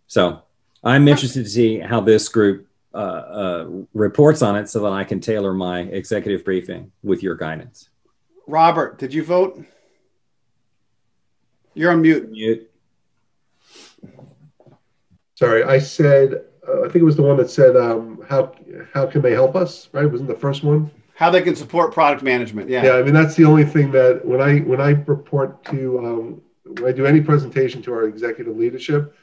So 0.07 0.43
i'm 0.85 1.09
interested 1.09 1.45
to 1.45 1.51
see 1.51 1.79
how 1.79 2.01
this 2.01 2.29
group 2.29 2.67
uh, 2.95 2.97
uh, 2.97 3.69
reports 3.95 4.43
on 4.43 4.57
it 4.57 4.69
so 4.69 4.81
that 4.81 4.93
i 4.93 5.05
can 5.05 5.21
tailor 5.21 5.53
my 5.53 5.81
executive 5.81 6.45
briefing 6.45 6.91
with 7.03 7.23
your 7.23 7.35
guidance 7.35 7.89
Robert, 8.49 8.99
did 8.99 9.13
you 9.13 9.23
vote? 9.23 9.63
You're 11.75 11.93
on 11.93 12.01
mute. 12.01 12.31
Mute. 12.31 12.71
Sorry, 15.35 15.63
I 15.63 15.79
said. 15.79 16.47
Uh, 16.67 16.81
I 16.81 16.85
think 16.85 16.97
it 16.97 17.05
was 17.05 17.17
the 17.17 17.23
one 17.23 17.37
that 17.37 17.51
said, 17.51 17.77
um, 17.77 18.25
"How 18.27 18.53
how 18.93 19.07
can 19.07 19.21
they 19.21 19.33
help 19.33 19.55
us?" 19.55 19.89
Right? 19.93 20.11
Wasn't 20.11 20.29
the 20.29 20.35
first 20.35 20.65
one? 20.65 20.91
How 21.15 21.31
they 21.31 21.43
can 21.43 21.55
support 21.55 21.93
product 21.93 22.23
management? 22.23 22.71
Yeah. 22.71 22.85
Yeah. 22.85 22.93
I 22.95 23.03
mean, 23.03 23.13
that's 23.13 23.35
the 23.35 23.45
only 23.45 23.65
thing 23.65 23.93
that 23.93 24.25
when 24.25 24.41
I 24.41 24.61
when 24.61 24.81
I 24.81 24.91
report 24.91 25.63
to 25.67 25.99
um, 25.99 26.43
when 26.65 26.87
I 26.87 26.93
do 26.93 27.05
any 27.05 27.21
presentation 27.21 27.83
to 27.83 27.93
our 27.93 28.05
executive 28.05 28.57
leadership, 28.57 29.15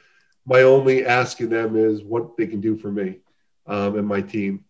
my 0.46 0.62
only 0.62 1.04
asking 1.04 1.48
them 1.48 1.76
is 1.76 2.02
what 2.04 2.36
they 2.36 2.46
can 2.46 2.60
do 2.60 2.76
for 2.76 2.92
me 2.92 3.18
um, 3.66 3.98
and 3.98 4.06
my 4.06 4.20
team. 4.20 4.64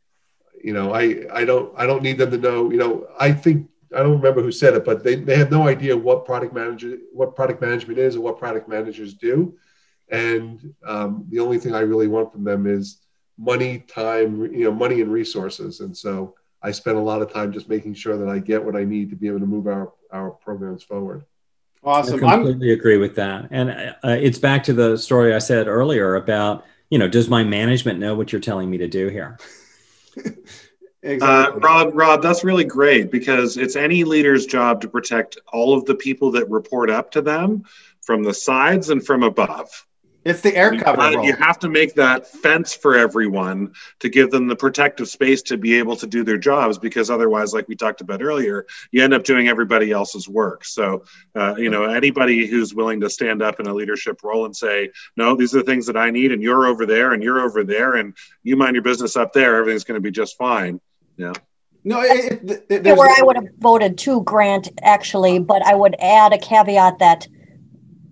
You 0.65 0.73
know, 0.73 0.95
I 0.95 1.27
I 1.31 1.45
don't 1.45 1.73
I 1.77 1.87
don't 1.87 2.03
need 2.03 2.17
them 2.17 2.31
to 2.31 2.39
know. 2.39 2.71
You 2.71 2.79
know, 2.79 3.07
I 3.21 3.33
think 3.33 3.69
I 3.95 3.99
don't 3.99 4.17
remember 4.17 4.43
who 4.43 4.53
said 4.53 4.75
it, 4.75 4.85
but 4.85 5.05
they, 5.05 5.17
they 5.17 5.37
have 5.37 5.51
no 5.51 5.69
idea 5.69 5.97
what 5.97 6.25
product 6.25 6.53
manager 6.53 6.99
what 7.13 7.37
product 7.37 7.61
management 7.61 7.99
is 7.99 8.17
or 8.17 8.21
what 8.21 8.39
product 8.39 8.69
managers 8.69 9.15
do. 9.15 9.57
And 10.11 10.75
um, 10.85 11.25
the 11.29 11.41
only 11.41 11.59
thing 11.59 11.75
I 11.75 11.81
really 11.81 12.09
want 12.09 12.33
from 12.33 12.45
them 12.45 12.67
is 12.67 13.01
money, 13.39 13.81
time, 13.81 14.53
you 14.53 14.65
know, 14.65 14.73
money 14.73 15.01
and 15.01 15.13
resources. 15.13 15.81
And 15.81 15.97
so 15.97 16.35
I 16.63 16.71
spend 16.71 16.97
a 16.97 17.01
lot 17.01 17.23
of 17.23 17.33
time 17.33 17.53
just 17.53 17.69
making 17.69 17.95
sure 17.95 18.17
that 18.17 18.29
I 18.29 18.39
get 18.39 18.65
what 18.65 18.77
I 18.77 18.85
need 18.85 19.11
to 19.11 19.17
be 19.17 19.29
able 19.29 19.41
to 19.41 19.47
move 19.47 19.67
our, 19.67 19.93
our 20.13 20.31
programs 20.31 20.83
forward. 20.83 21.25
Awesome. 21.85 22.25
I 22.25 22.35
completely 22.35 22.73
I'm... 22.73 22.79
agree 22.79 22.99
with 22.99 23.15
that. 23.17 23.49
And 23.51 23.71
uh, 23.71 24.17
it's 24.21 24.39
back 24.39 24.65
to 24.65 24.73
the 24.73 24.97
story 24.97 25.35
I 25.35 25.39
said 25.39 25.69
earlier 25.69 26.17
about, 26.17 26.65
you 26.91 26.99
know, 26.99 27.09
does 27.09 27.29
my 27.29 27.45
management 27.45 27.99
know 27.99 28.15
what 28.15 28.33
you're 28.33 28.41
telling 28.41 28.71
me 28.71 28.79
to 28.79 28.89
do 28.89 29.09
here? 29.09 29.39
Exactly. 31.03 31.61
Uh, 31.63 31.65
Rob, 31.65 31.91
Rob, 31.95 32.23
that's 32.23 32.43
really 32.43 32.65
great 32.65 33.11
because 33.11 33.57
it's 33.57 33.77
any 33.77 34.05
leader's 34.05 34.47
job 34.47 34.81
to 34.81 34.89
protect 34.89 35.39
all 35.53 35.75
of 35.75 35.85
the 35.85 35.95
people 35.95 36.33
that 36.33 36.51
report 36.51 36.91
up 36.91 37.13
to 37.13 37.23
them 37.23 37.65
from 38.01 38.23
the 38.23 38.35
sides 38.35 38.91
and 38.91 39.05
from 39.05 39.23
above. 39.23 39.86
It's 40.27 40.41
the 40.41 40.57
air 40.57 40.77
cover. 40.77 41.13
You, 41.13 41.23
you 41.23 41.37
have 41.37 41.57
to 41.61 41.69
make 41.69 41.95
that 41.95 42.27
fence 42.27 42.75
for 42.75 42.97
everyone 42.97 43.73
to 44.01 44.09
give 44.09 44.33
them 44.33 44.49
the 44.49 44.57
protective 44.57 45.09
space 45.09 45.41
to 45.43 45.57
be 45.57 45.79
able 45.79 45.95
to 45.95 46.07
do 46.09 46.25
their 46.25 46.37
jobs 46.37 46.79
because 46.79 47.11
otherwise, 47.11 47.55
like 47.55 47.69
we 47.69 47.77
talked 47.77 48.01
about 48.01 48.21
earlier, 48.21 48.67
you 48.91 49.05
end 49.05 49.15
up 49.15 49.23
doing 49.23 49.47
everybody 49.47 49.93
else's 49.93 50.29
work. 50.29 50.65
So, 50.65 51.05
uh, 51.37 51.55
you 51.57 51.71
know, 51.71 51.85
anybody 51.85 52.45
who's 52.45 52.75
willing 52.75 53.01
to 53.03 53.09
stand 53.09 53.41
up 53.41 53.61
in 53.61 53.69
a 53.69 53.73
leadership 53.73 54.21
role 54.25 54.47
and 54.47 54.57
say, 54.57 54.91
no, 55.17 55.37
these 55.37 55.55
are 55.55 55.59
the 55.59 55.65
things 55.65 55.87
that 55.87 55.97
I 55.97 56.11
need, 56.11 56.33
and 56.33 56.43
you're 56.43 56.67
over 56.67 56.87
there, 56.87 57.13
and 57.13 57.23
you're 57.23 57.41
over 57.41 57.63
there, 57.63 57.95
and 57.95 58.13
you 58.43 58.57
mind 58.57 58.75
your 58.75 58.83
business 58.83 59.17
up 59.17 59.33
there, 59.33 59.55
everything's 59.55 59.85
going 59.85 59.95
to 59.95 60.03
be 60.03 60.11
just 60.11 60.37
fine. 60.37 60.81
Yeah. 61.17 61.35
No, 61.85 62.03
it, 62.03 62.67
it, 62.69 62.85
it, 62.85 62.97
where 62.97 63.15
I 63.17 63.23
would 63.23 63.37
have 63.37 63.47
voted 63.59 63.97
to 63.99 64.25
Grant 64.25 64.71
actually, 64.83 65.39
but 65.39 65.65
I 65.65 65.77
would 65.77 65.95
add 66.01 66.33
a 66.33 66.39
caveat 66.39 66.99
that 66.99 67.29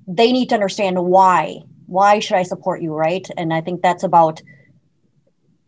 they 0.07 0.31
need 0.31 0.51
to 0.51 0.55
understand 0.55 1.05
why 1.05 1.65
why 1.95 2.19
should 2.19 2.37
I 2.37 2.43
support 2.43 2.83
you, 2.83 2.93
right? 2.93 3.27
And 3.37 3.55
I 3.55 3.61
think 3.61 3.81
that's 3.81 4.03
about 4.03 4.43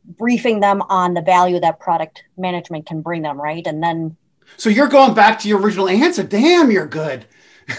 briefing 0.05 0.59
them 0.59 0.83
on 0.83 1.15
the 1.15 1.23
value 1.23 1.61
that 1.61 1.79
product 1.79 2.25
management 2.37 2.87
can 2.87 3.01
bring 3.01 3.23
them, 3.23 3.41
right? 3.41 3.65
And 3.65 3.81
then. 3.81 4.17
So 4.57 4.69
you're 4.69 4.89
going 4.89 5.15
back 5.15 5.39
to 5.41 5.49
your 5.49 5.61
original 5.61 5.89
answer. 5.89 6.25
Damn, 6.25 6.73
you're 6.73 6.87
good. 6.87 7.27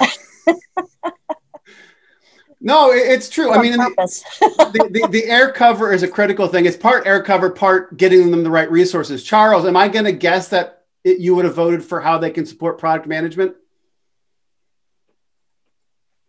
no, 2.62 2.92
it's 2.92 3.28
true. 3.30 3.52
I 3.52 3.62
mean, 3.62 3.74
the, 3.78 4.90
the, 4.92 5.08
the, 5.12 5.26
air 5.26 5.52
cover 5.52 5.92
is 5.92 6.04
a 6.04 6.08
critical 6.08 6.48
thing. 6.48 6.66
It's 6.66 6.78
part 6.78 7.06
air 7.06 7.22
cover, 7.22 7.50
part 7.50 7.98
getting 7.98 8.32
them 8.32 8.44
the 8.44 8.50
right 8.50 8.72
resources. 8.72 9.24
Charles, 9.24 9.66
am 9.66 9.76
I 9.76 9.90
going 9.90 10.06
to 10.06 10.14
guess 10.14 10.48
that 10.50 10.86
it, 11.04 11.20
you 11.20 11.36
would 11.36 11.44
have 11.44 11.56
voted 11.56 11.84
for 11.84 12.00
how 12.00 12.18
they 12.18 12.32
can 12.32 12.46
support 12.46 12.80
product 12.80 13.08
management? 13.08 13.56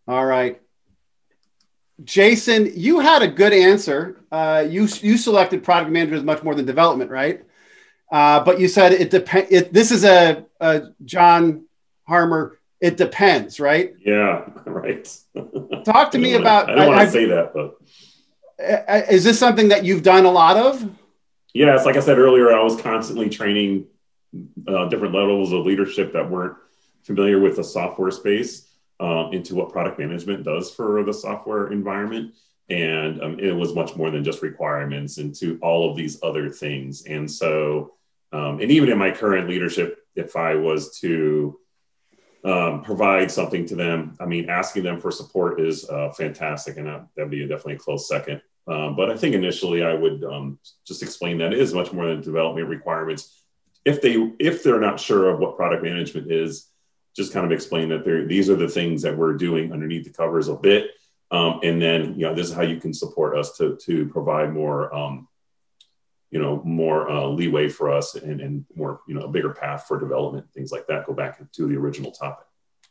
All 0.09 0.25
right. 0.25 0.61
Jason, 2.05 2.73
you 2.75 3.01
had 3.01 3.23
a 3.23 3.29
good 3.29 3.53
answer. 3.53 4.21
Uh, 4.31 4.65
you 4.69 4.89
you 5.01 5.17
selected 5.17 5.65
product 5.65 5.91
management 5.91 6.21
as 6.21 6.25
much 6.25 6.43
more 6.43 6.55
than 6.55 6.65
development, 6.65 7.11
right? 7.11 7.45
Uh, 8.11 8.43
but 8.45 8.61
you 8.61 8.69
said 8.69 8.93
it 8.93 9.11
depends. 9.11 9.51
This 9.71 9.91
is 9.91 10.05
a, 10.05 10.45
a, 10.61 10.83
John 11.05 11.67
Harmer. 12.07 12.59
It 12.81 12.97
depends, 12.97 13.59
right? 13.59 13.95
Yeah, 14.01 14.49
right. 14.67 15.05
Talk 15.85 16.13
to 16.13 16.19
me 16.19 16.33
wanna, 16.33 16.43
about. 16.43 16.71
I 16.71 16.75
don't 16.77 16.95
want 16.95 17.09
to 17.09 17.13
say 17.13 17.25
that, 17.27 17.53
but 17.53 17.77
is 19.11 19.25
this 19.25 19.39
something 19.39 19.69
that 19.69 19.85
you've 19.85 20.05
done 20.05 20.25
a 20.25 20.31
lot 20.31 20.57
of? 20.57 20.89
Yes, 21.53 21.85
like 21.85 21.97
I 21.97 22.01
said 22.01 22.19
earlier, 22.19 22.53
I 22.53 22.63
was 22.63 22.81
constantly 22.81 23.29
training 23.29 23.87
uh, 24.69 24.89
different 24.89 25.15
levels 25.15 25.53
of 25.53 25.67
leadership 25.67 26.13
that 26.13 26.31
weren't 26.31 26.57
familiar 27.03 27.41
with 27.41 27.57
the 27.57 27.65
software 27.65 28.11
space 28.11 28.68
um, 29.01 29.33
into 29.33 29.55
what 29.55 29.71
product 29.71 29.99
management 29.99 30.45
does 30.45 30.71
for 30.71 31.03
the 31.05 31.13
software 31.13 31.73
environment. 31.73 32.35
And 32.71 33.23
um, 33.23 33.41
it 33.41 33.53
was 33.53 33.75
much 33.75 33.97
more 33.97 34.11
than 34.11 34.25
just 34.25 34.43
requirements 34.43 35.19
into 35.19 35.59
all 35.63 35.91
of 35.91 35.97
these 35.97 36.19
other 36.23 36.51
things. 36.51 37.07
And 37.07 37.31
so, 37.31 37.95
um, 38.33 38.61
and 38.61 38.71
even 38.71 38.91
in 38.91 38.99
my 38.99 39.11
current 39.11 39.49
leadership, 39.49 40.05
if 40.15 40.37
I 40.37 40.55
was 40.55 40.99
to 41.01 41.59
um, 42.45 42.83
provide 42.83 43.31
something 43.31 43.67
to 43.67 43.75
them, 43.75 44.17
I 44.21 44.27
mean, 44.27 44.51
asking 44.51 44.83
them 44.83 45.01
for 45.01 45.11
support 45.11 45.61
is 45.61 45.89
uh, 45.89 46.11
fantastic, 46.11 46.77
and 46.77 46.87
that, 46.87 47.09
would 47.17 47.31
be 47.31 47.41
definitely 47.43 47.75
a 47.75 47.79
close 47.79 48.09
second. 48.09 48.43
Um, 48.67 48.97
but 48.97 49.11
I 49.11 49.17
think 49.17 49.35
initially 49.35 49.83
I 49.83 49.95
would 49.95 50.23
um, 50.25 50.59
just 50.87 51.03
explain 51.03 51.39
that 51.39 51.53
it 51.53 51.59
is 51.59 51.73
much 51.73 51.93
more 51.93 52.07
than 52.07 52.21
development 52.21 52.69
requirements. 52.69 53.43
If 53.85 54.03
they 54.03 54.33
if 54.39 54.63
they're 54.63 54.81
not 54.81 55.01
sure 55.01 55.31
of 55.31 55.39
what 55.39 55.57
product 55.57 55.83
management 55.83 56.31
is, 56.31 56.69
just 57.19 57.33
kind 57.33 57.45
of 57.45 57.51
explain 57.53 57.89
that 57.89 58.05
there, 58.05 58.25
these 58.25 58.49
are 58.49 58.57
the 58.57 58.69
things 58.69 59.03
that 59.03 59.15
we're 59.15 59.35
doing 59.35 59.73
underneath 59.73 60.05
the 60.05 60.11
covers 60.11 60.47
a 60.47 60.55
bit. 60.55 60.93
Um, 61.33 61.61
and 61.65 61.83
then, 61.83 62.15
you 62.15 62.23
know, 62.27 62.35
this 62.35 62.49
is 62.49 62.55
how 62.55 62.63
you 62.63 62.81
can 62.81 62.95
support 62.95 63.37
us 63.37 63.57
to, 63.59 63.77
to 63.83 64.07
provide 64.07 64.53
more, 64.53 64.95
um, 64.95 65.27
you 66.31 66.41
know, 66.41 66.63
more 66.65 67.11
uh, 67.11 67.27
leeway 67.27 67.69
for 67.69 67.91
us 67.91 68.15
and, 68.15 68.41
and 68.41 68.65
more, 68.75 69.01
you 69.09 69.15
know, 69.15 69.23
a 69.23 69.29
bigger 69.29 69.53
path 69.53 69.87
for 69.89 69.99
development, 69.99 70.47
things 70.55 70.71
like 70.71 70.87
that. 70.87 71.07
Go 71.07 71.13
back 71.13 71.39
to 71.53 71.67
the 71.67 71.77
original 71.77 72.13
topic. 72.13 72.47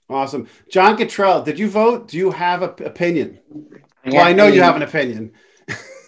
Awesome. 0.10 0.48
Jon 0.70 0.98
Gatrell, 0.98 1.44
did 1.44 1.58
you 1.58 1.70
vote? 1.70 2.10
Do 2.10 2.18
you 2.18 2.32
have 2.32 2.62
an 2.64 2.86
opinion? 2.86 3.40
Well, 4.06 4.26
I 4.26 4.34
know 4.34 4.48
you 4.48 4.62
have 4.62 4.76
an 4.76 4.84
opinion 4.84 5.32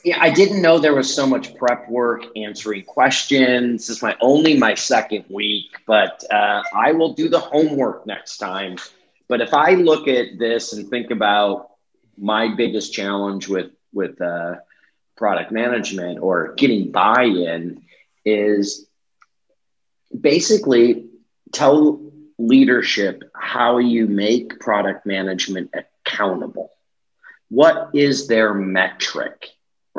yeah, 0.03 0.17
I 0.19 0.29
didn't 0.29 0.61
know 0.61 0.79
there 0.79 0.95
was 0.95 1.13
so 1.13 1.27
much 1.27 1.55
prep 1.55 1.89
work, 1.89 2.25
answering 2.35 2.83
questions. 2.83 3.87
This 3.87 3.97
is 3.97 4.01
my 4.01 4.15
only 4.21 4.57
my 4.57 4.73
second 4.73 5.25
week, 5.29 5.71
but 5.85 6.23
uh, 6.31 6.63
I 6.73 6.91
will 6.91 7.13
do 7.13 7.29
the 7.29 7.39
homework 7.39 8.05
next 8.05 8.37
time. 8.37 8.77
But 9.27 9.41
if 9.41 9.53
I 9.53 9.71
look 9.71 10.07
at 10.07 10.39
this 10.39 10.73
and 10.73 10.89
think 10.89 11.11
about 11.11 11.71
my 12.17 12.53
biggest 12.55 12.93
challenge 12.93 13.47
with 13.47 13.71
with 13.93 14.19
uh, 14.21 14.55
product 15.17 15.51
management 15.51 16.19
or 16.21 16.53
getting 16.55 16.91
buy-in 16.91 17.81
is 18.25 18.87
basically 20.19 21.09
tell 21.51 22.01
leadership 22.37 23.23
how 23.33 23.77
you 23.79 24.07
make 24.07 24.59
product 24.59 25.05
management 25.05 25.73
accountable. 25.73 26.71
What 27.49 27.89
is 27.93 28.27
their 28.27 28.53
metric? 28.53 29.49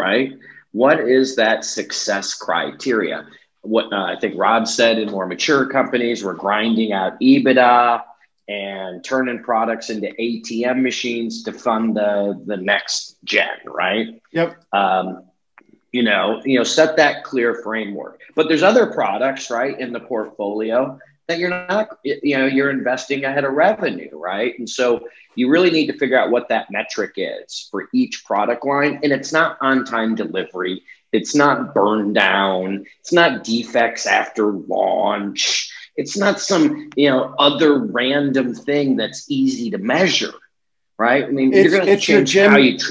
Right? 0.01 0.33
What 0.73 1.01
is 1.01 1.37
that 1.37 1.65
success 1.65 2.35
criteria? 2.35 3.27
What 3.61 3.93
uh, 3.93 4.05
I 4.05 4.17
think 4.19 4.39
Rob 4.39 4.67
said 4.67 4.99
in 4.99 5.11
more 5.11 5.27
mature 5.27 5.67
companies, 5.67 6.25
we're 6.25 6.35
grinding 6.35 6.93
out 6.93 7.21
EBITDA 7.21 8.03
and 8.49 9.05
turning 9.05 9.43
products 9.43 9.91
into 9.91 10.09
ATM 10.19 10.81
machines 10.83 11.43
to 11.45 11.53
fund 11.53 11.97
the 11.97 12.43
the 12.47 12.57
next 12.57 13.17
gen, 13.25 13.59
right? 13.67 14.21
Yep. 14.33 14.65
Um, 14.73 15.25
you 15.93 16.03
know, 16.05 16.41
you 16.45 16.57
know, 16.57 16.65
set 16.65 16.97
that 16.97 17.25
clear 17.25 17.63
framework. 17.63 18.21
But 18.35 18.49
there's 18.49 18.63
other 18.63 18.87
products, 18.87 19.51
right, 19.51 19.79
in 19.79 19.93
the 19.93 20.01
portfolio 20.01 20.99
that 21.31 21.39
you're 21.39 21.51
not, 21.51 21.99
you 22.05 22.37
know, 22.37 22.47
you're 22.47 22.71
investing 22.71 23.25
ahead 23.25 23.45
of 23.45 23.53
revenue, 23.53 24.11
right? 24.13 24.59
And 24.59 24.69
so 24.69 25.07
you 25.37 25.49
really 25.49 25.71
need 25.71 25.87
to 25.87 25.97
figure 25.97 26.19
out 26.19 26.31
what 26.31 26.49
that 26.49 26.71
metric 26.71 27.13
is 27.17 27.69
for 27.71 27.89
each 27.95 28.25
product 28.25 28.67
line. 28.67 28.99
And 29.03 29.13
it's 29.13 29.33
not 29.33 29.57
on 29.61 29.85
time 29.85 30.17
delivery, 30.17 30.83
it's 31.13 31.35
not 31.35 31.75
burn 31.75 32.13
down, 32.13 32.85
it's 33.01 33.13
not 33.13 33.45
defects 33.45 34.07
after 34.07 34.53
launch, 34.53 35.73
it's 35.97 36.17
not 36.17 36.41
some, 36.41 36.91
you 36.97 37.09
know, 37.11 37.35
other 37.39 37.79
random 37.79 38.55
thing 38.55 38.97
that's 38.97 39.31
easy 39.31 39.71
to 39.71 39.79
measure, 39.79 40.35
right? 40.99 41.25
I 41.25 41.29
mean, 41.29 41.55
it's, 41.55 41.71
you're 41.71 41.81
going 41.81 41.87
to 41.87 41.97
change 41.97 42.33
Jim, 42.33 42.51
how 42.51 42.57
you. 42.57 42.79
Tr- 42.79 42.91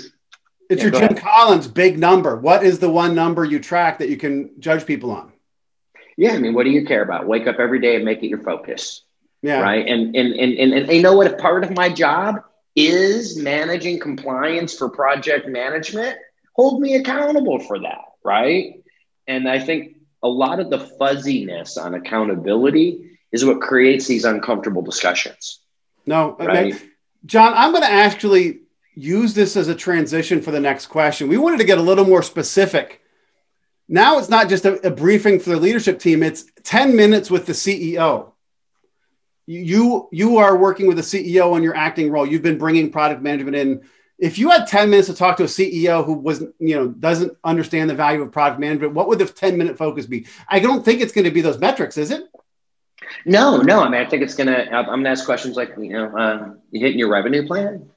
it's 0.70 0.84
yeah, 0.84 0.90
your 0.90 0.92
Jim 0.92 1.04
ahead. 1.12 1.18
Collins 1.18 1.68
big 1.68 2.00
number. 2.00 2.36
What 2.38 2.64
is 2.64 2.80
the 2.80 2.90
one 2.90 3.16
number 3.16 3.44
you 3.44 3.60
track 3.60 4.00
that 4.00 4.10
you 4.10 4.18
can 4.18 4.52
judge 4.60 4.86
people 4.86 5.12
on? 5.12 5.34
Yeah, 6.20 6.34
I 6.34 6.38
mean, 6.38 6.54
what 6.54 6.66
do 6.66 6.70
you 6.70 6.86
care 6.86 7.02
about? 7.02 7.28
Wake 7.28 7.48
up 7.48 7.60
every 7.60 7.80
day 7.80 7.96
and 7.96 8.04
make 8.04 8.22
it 8.22 8.28
your 8.28 8.44
focus. 8.44 9.04
Yeah. 9.42 9.62
Right. 9.62 9.88
And 9.88 10.14
and 10.18 10.34
and 10.34 10.54
and, 10.60 10.74
and 10.74 10.92
you 10.92 11.02
know 11.02 11.16
what? 11.16 11.28
If 11.28 11.38
part 11.38 11.64
of 11.64 11.72
my 11.72 11.88
job 11.88 12.44
is 12.76 13.38
managing 13.38 14.02
compliance 14.02 14.76
for 14.76 14.90
project 14.90 15.48
management, 15.48 16.18
hold 16.52 16.82
me 16.82 16.96
accountable 16.96 17.60
for 17.60 17.80
that. 17.80 18.02
Right. 18.22 18.84
And 19.28 19.48
I 19.48 19.60
think 19.60 19.96
a 20.22 20.28
lot 20.28 20.60
of 20.60 20.70
the 20.70 20.80
fuzziness 20.80 21.78
on 21.78 21.94
accountability 21.94 23.18
is 23.32 23.46
what 23.46 23.62
creates 23.62 24.06
these 24.06 24.26
uncomfortable 24.26 24.82
discussions. 24.82 25.62
No, 26.06 26.36
right? 26.38 26.74
Okay. 26.74 26.86
Jon, 27.26 27.54
I'm 27.56 27.72
going 27.72 27.84
to 27.84 27.90
actually 27.90 28.60
use 28.94 29.36
this 29.36 29.56
as 29.56 29.70
a 29.70 29.76
transition 29.76 30.42
for 30.42 30.52
the 30.52 30.60
next 30.60 30.88
question. 30.88 31.30
We 31.30 31.38
wanted 31.38 31.60
to 31.60 31.66
get 31.66 31.78
a 31.78 31.82
little 31.82 32.04
more 32.04 32.24
specific 32.24 33.02
now 33.90 34.20
it's 34.20 34.30
not 34.30 34.48
just 34.48 34.66
a, 34.66 34.88
a, 34.88 34.92
briefing 34.92 35.40
for 35.40 35.50
the 35.50 35.58
leadership 35.58 36.00
team, 36.00 36.22
it's 36.22 36.46
10 36.64 36.96
minutes 36.96 37.32
with 37.32 37.48
the 37.48 37.54
CEO. 37.54 38.32
You, 39.48 40.08
you 40.12 40.38
are 40.38 40.56
working 40.56 40.86
with 40.86 40.98
the 40.98 41.04
CEO 41.04 41.58
in 41.58 41.64
your 41.64 41.76
acting 41.76 42.12
role. 42.12 42.26
You've 42.26 42.44
been 42.44 42.60
bringing 42.60 42.92
product 42.92 43.24
management 43.24 43.58
in. 43.58 43.82
If 44.20 44.38
you 44.38 44.52
had 44.52 44.68
10 44.68 44.92
minutes 44.92 45.08
to 45.08 45.16
talk 45.16 45.38
to 45.38 45.44
a 45.44 45.48
CEO 45.48 46.06
who 46.06 46.14
wasn't, 46.14 46.54
you 46.60 46.76
know, 46.76 46.88
doesn't 46.88 47.36
understand 47.44 47.90
the 47.90 47.96
value 47.96 48.22
of 48.22 48.32
product 48.32 48.60
management, 48.60 48.94
what 48.94 49.08
would 49.08 49.18
the 49.18 49.26
10 49.26 49.58
minute 49.58 49.78
focus 49.78 50.06
be? 50.06 50.28
I 50.48 50.60
don't 50.60 50.86
think 50.86 51.02
it's 51.02 51.14
going 51.14 51.26
to 51.26 51.32
be 51.32 51.42
those 51.42 51.58
metrics, 51.58 51.98
is 51.98 52.12
it? 52.12 52.30
No, 53.26 53.58
no. 53.58 53.82
I 53.82 53.90
mean, 53.90 54.02
I 54.02 54.08
think 54.08 54.22
it's 54.22 54.36
gonna. 54.36 54.68
I'm 54.72 54.86
gonna 54.86 55.10
ask 55.10 55.26
questions 55.26 55.56
like, 55.56 55.72
you 55.80 55.90
know, 55.90 56.16
uh, 56.16 56.50
you 56.70 56.82
hitting 56.82 57.00
your 57.00 57.10
revenue 57.10 57.48
plan, 57.48 57.90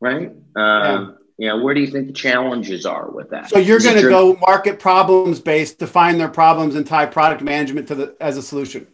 right? 0.00 0.30
Um, 0.30 0.46
yeah. 0.56 1.10
You 1.40 1.48
know, 1.48 1.56
where 1.56 1.72
do 1.72 1.80
you 1.80 1.86
think 1.86 2.06
the 2.06 2.12
challenges 2.12 2.84
are 2.84 3.10
with 3.10 3.30
that? 3.30 3.48
So 3.48 3.58
you're 3.58 3.80
going 3.80 3.96
to 3.96 4.02
go 4.02 4.36
market 4.42 4.78
problems 4.78 5.40
based, 5.40 5.78
define 5.78 6.18
their 6.18 6.28
problems, 6.28 6.74
and 6.74 6.86
tie 6.86 7.06
product 7.06 7.40
management 7.40 7.88
to 7.88 7.94
the 7.94 8.14
as 8.20 8.36
a 8.36 8.42
solution. 8.42 8.86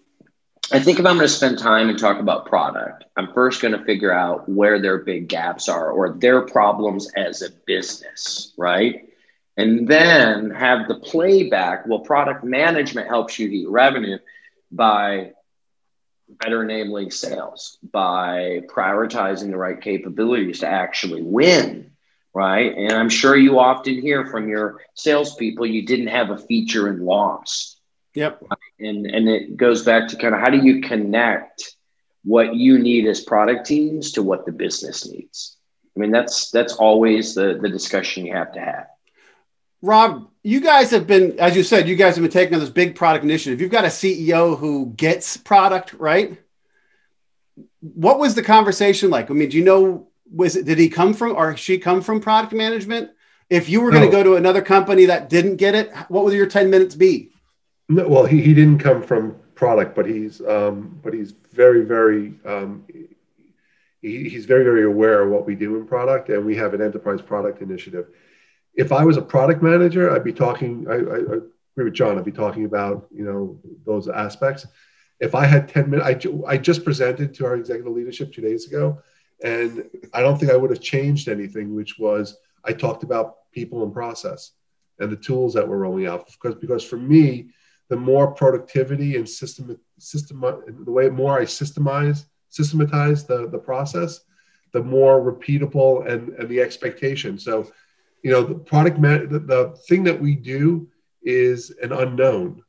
I 0.70 0.78
think 0.78 1.00
if 1.00 1.06
I'm 1.06 1.16
going 1.16 1.26
to 1.26 1.28
spend 1.28 1.58
time 1.58 1.88
and 1.88 1.98
talk 1.98 2.20
about 2.20 2.46
product, 2.46 3.02
I'm 3.16 3.32
first 3.32 3.60
going 3.60 3.76
to 3.76 3.84
figure 3.84 4.12
out 4.12 4.48
where 4.48 4.80
their 4.80 4.98
big 4.98 5.26
gaps 5.26 5.68
are 5.68 5.90
or 5.90 6.12
their 6.20 6.42
problems 6.42 7.10
as 7.16 7.42
a 7.42 7.50
business, 7.66 8.52
right? 8.56 9.08
And 9.56 9.88
then 9.88 10.50
have 10.50 10.86
the 10.86 11.00
playback. 11.00 11.88
Well, 11.88 11.98
product 11.98 12.44
management 12.44 13.08
helps 13.08 13.40
you 13.40 13.48
get 13.48 13.68
revenue 13.68 14.18
by 14.70 15.32
better 16.28 16.62
enabling 16.62 17.10
sales, 17.10 17.78
by 17.92 18.60
prioritizing 18.68 19.50
the 19.50 19.56
right 19.56 19.80
capabilities 19.80 20.60
to 20.60 20.68
actually 20.68 21.22
win, 21.22 21.90
right? 22.36 22.76
And 22.76 22.92
I'm 22.92 23.08
sure 23.08 23.34
you 23.34 23.58
often 23.58 23.98
hear 23.98 24.26
from 24.26 24.46
your 24.46 24.82
salespeople 24.92 25.64
you 25.64 25.86
didn't 25.86 26.08
have 26.08 26.28
a 26.28 26.36
feature 26.36 26.86
and 26.88 27.02
lost. 27.02 27.80
Yep. 28.12 28.44
And 28.78 29.06
and 29.06 29.26
it 29.26 29.56
goes 29.56 29.84
back 29.84 30.08
to 30.08 30.16
kind 30.16 30.34
of 30.34 30.40
how 30.42 30.50
do 30.50 30.58
you 30.58 30.82
connect 30.82 31.74
what 32.24 32.54
you 32.54 32.78
need 32.78 33.06
as 33.06 33.22
product 33.22 33.66
teams 33.66 34.12
to 34.12 34.22
what 34.22 34.44
the 34.44 34.52
business 34.52 35.10
needs. 35.10 35.56
I 35.96 36.00
mean, 36.00 36.10
that's 36.10 36.50
that's 36.50 36.74
always 36.74 37.34
the 37.34 37.58
the 37.60 37.70
discussion 37.70 38.26
you 38.26 38.34
have 38.34 38.52
to 38.52 38.60
have. 38.60 38.86
Rob, 39.80 40.28
you 40.42 40.60
guys 40.60 40.90
have 40.90 41.06
been, 41.06 41.38
as 41.38 41.56
you 41.56 41.62
said, 41.62 41.88
you 41.88 41.96
guys 41.96 42.16
have 42.16 42.22
been 42.22 42.30
taking 42.30 42.54
on 42.54 42.60
this 42.60 42.68
big 42.68 42.96
product 42.96 43.24
initiative. 43.24 43.62
You've 43.62 43.70
got 43.70 43.84
a 43.84 43.88
CEO 43.88 44.58
who 44.58 44.92
gets 44.94 45.38
product, 45.38 45.94
right? 45.94 46.38
What 47.80 48.18
was 48.18 48.34
the 48.34 48.42
conversation 48.42 49.08
like? 49.08 49.30
I 49.30 49.34
mean, 49.34 49.48
do 49.48 49.56
you 49.56 49.64
know, 49.64 50.08
was 50.32 50.56
it, 50.56 50.64
did 50.64 50.78
he 50.78 50.88
come 50.88 51.14
from 51.14 51.36
or 51.36 51.56
she 51.56 51.78
come 51.78 52.00
from 52.02 52.20
product 52.20 52.52
management? 52.52 53.10
If 53.48 53.68
you 53.68 53.80
were 53.80 53.90
no. 53.90 53.98
going 53.98 54.10
to 54.10 54.16
go 54.16 54.22
to 54.22 54.34
another 54.36 54.62
company 54.62 55.04
that 55.06 55.28
didn't 55.28 55.56
get 55.56 55.74
it, 55.74 55.92
what 56.08 56.24
would 56.24 56.34
your 56.34 56.46
10 56.46 56.68
minutes 56.68 56.94
be? 56.94 57.30
No, 57.88 58.08
well, 58.08 58.24
he, 58.24 58.42
he 58.42 58.54
didn't 58.54 58.78
come 58.78 59.02
from 59.02 59.36
product, 59.54 59.94
but 59.94 60.06
he's, 60.06 60.40
um, 60.40 60.98
but 61.02 61.14
he's 61.14 61.32
very, 61.52 61.84
very, 61.84 62.34
um, 62.44 62.84
he, 64.02 64.28
he's 64.28 64.46
very, 64.46 64.64
very 64.64 64.84
aware 64.84 65.22
of 65.22 65.30
what 65.30 65.46
we 65.46 65.54
do 65.54 65.76
in 65.76 65.86
product 65.86 66.28
and 66.28 66.44
we 66.44 66.56
have 66.56 66.74
an 66.74 66.82
enterprise 66.82 67.22
product 67.22 67.62
initiative 67.62 68.08
if 68.76 68.92
I 68.92 69.02
was 69.04 69.16
a 69.16 69.22
product 69.22 69.62
manager, 69.62 70.10
I'd 70.10 70.24
be 70.24 70.32
talking. 70.32 70.86
I, 70.88 70.92
I, 70.92 70.96
I, 70.96 71.40
agree 71.74 71.90
with 71.90 71.94
Jon. 71.94 72.18
I'd 72.18 72.24
be 72.24 72.32
talking 72.32 72.64
about 72.64 73.08
you 73.10 73.24
know 73.24 73.58
those 73.84 74.08
aspects. 74.08 74.66
If 75.18 75.34
I 75.34 75.46
had 75.46 75.68
ten 75.68 75.90
minutes, 75.90 76.26
I, 76.26 76.52
I 76.52 76.56
just 76.58 76.84
presented 76.84 77.34
to 77.34 77.46
our 77.46 77.56
executive 77.56 77.92
leadership 77.92 78.32
two 78.32 78.42
days 78.42 78.66
ago, 78.66 79.02
and 79.42 79.84
I 80.12 80.22
don't 80.22 80.38
think 80.38 80.50
I 80.50 80.56
would 80.56 80.70
have 80.70 80.80
changed 80.80 81.28
anything. 81.28 81.74
Which 81.74 81.98
was 81.98 82.36
I 82.64 82.72
talked 82.72 83.02
about 83.02 83.50
people 83.52 83.82
and 83.82 83.92
process 83.92 84.52
and 84.98 85.10
the 85.10 85.16
tools 85.16 85.54
that 85.54 85.66
we're 85.66 85.78
rolling 85.78 86.06
out 86.06 86.26
because 86.26 86.54
because 86.54 86.84
for 86.84 86.96
me, 86.96 87.50
the 87.88 87.96
more 87.96 88.32
productivity 88.32 89.16
and 89.16 89.28
system 89.28 89.78
system 89.98 90.40
the 90.40 90.92
way 90.92 91.08
more 91.08 91.38
I 91.38 91.44
systemize 91.44 92.26
systematize 92.50 93.26
the 93.26 93.48
the 93.48 93.58
process, 93.58 94.20
the 94.72 94.82
more 94.82 95.20
repeatable 95.20 96.06
and 96.08 96.30
and 96.30 96.48
the 96.48 96.60
expectation. 96.60 97.38
So 97.38 97.70
you 98.22 98.32
know, 98.32 98.42
the 98.42 98.54
product, 98.54 98.98
man- 98.98 99.28
the, 99.28 99.38
the 99.38 99.76
thing 99.88 100.02
that 100.04 100.20
we 100.20 100.34
do 100.34 100.88
is 101.22 101.70
an 101.82 101.92
unknown, 101.92 102.62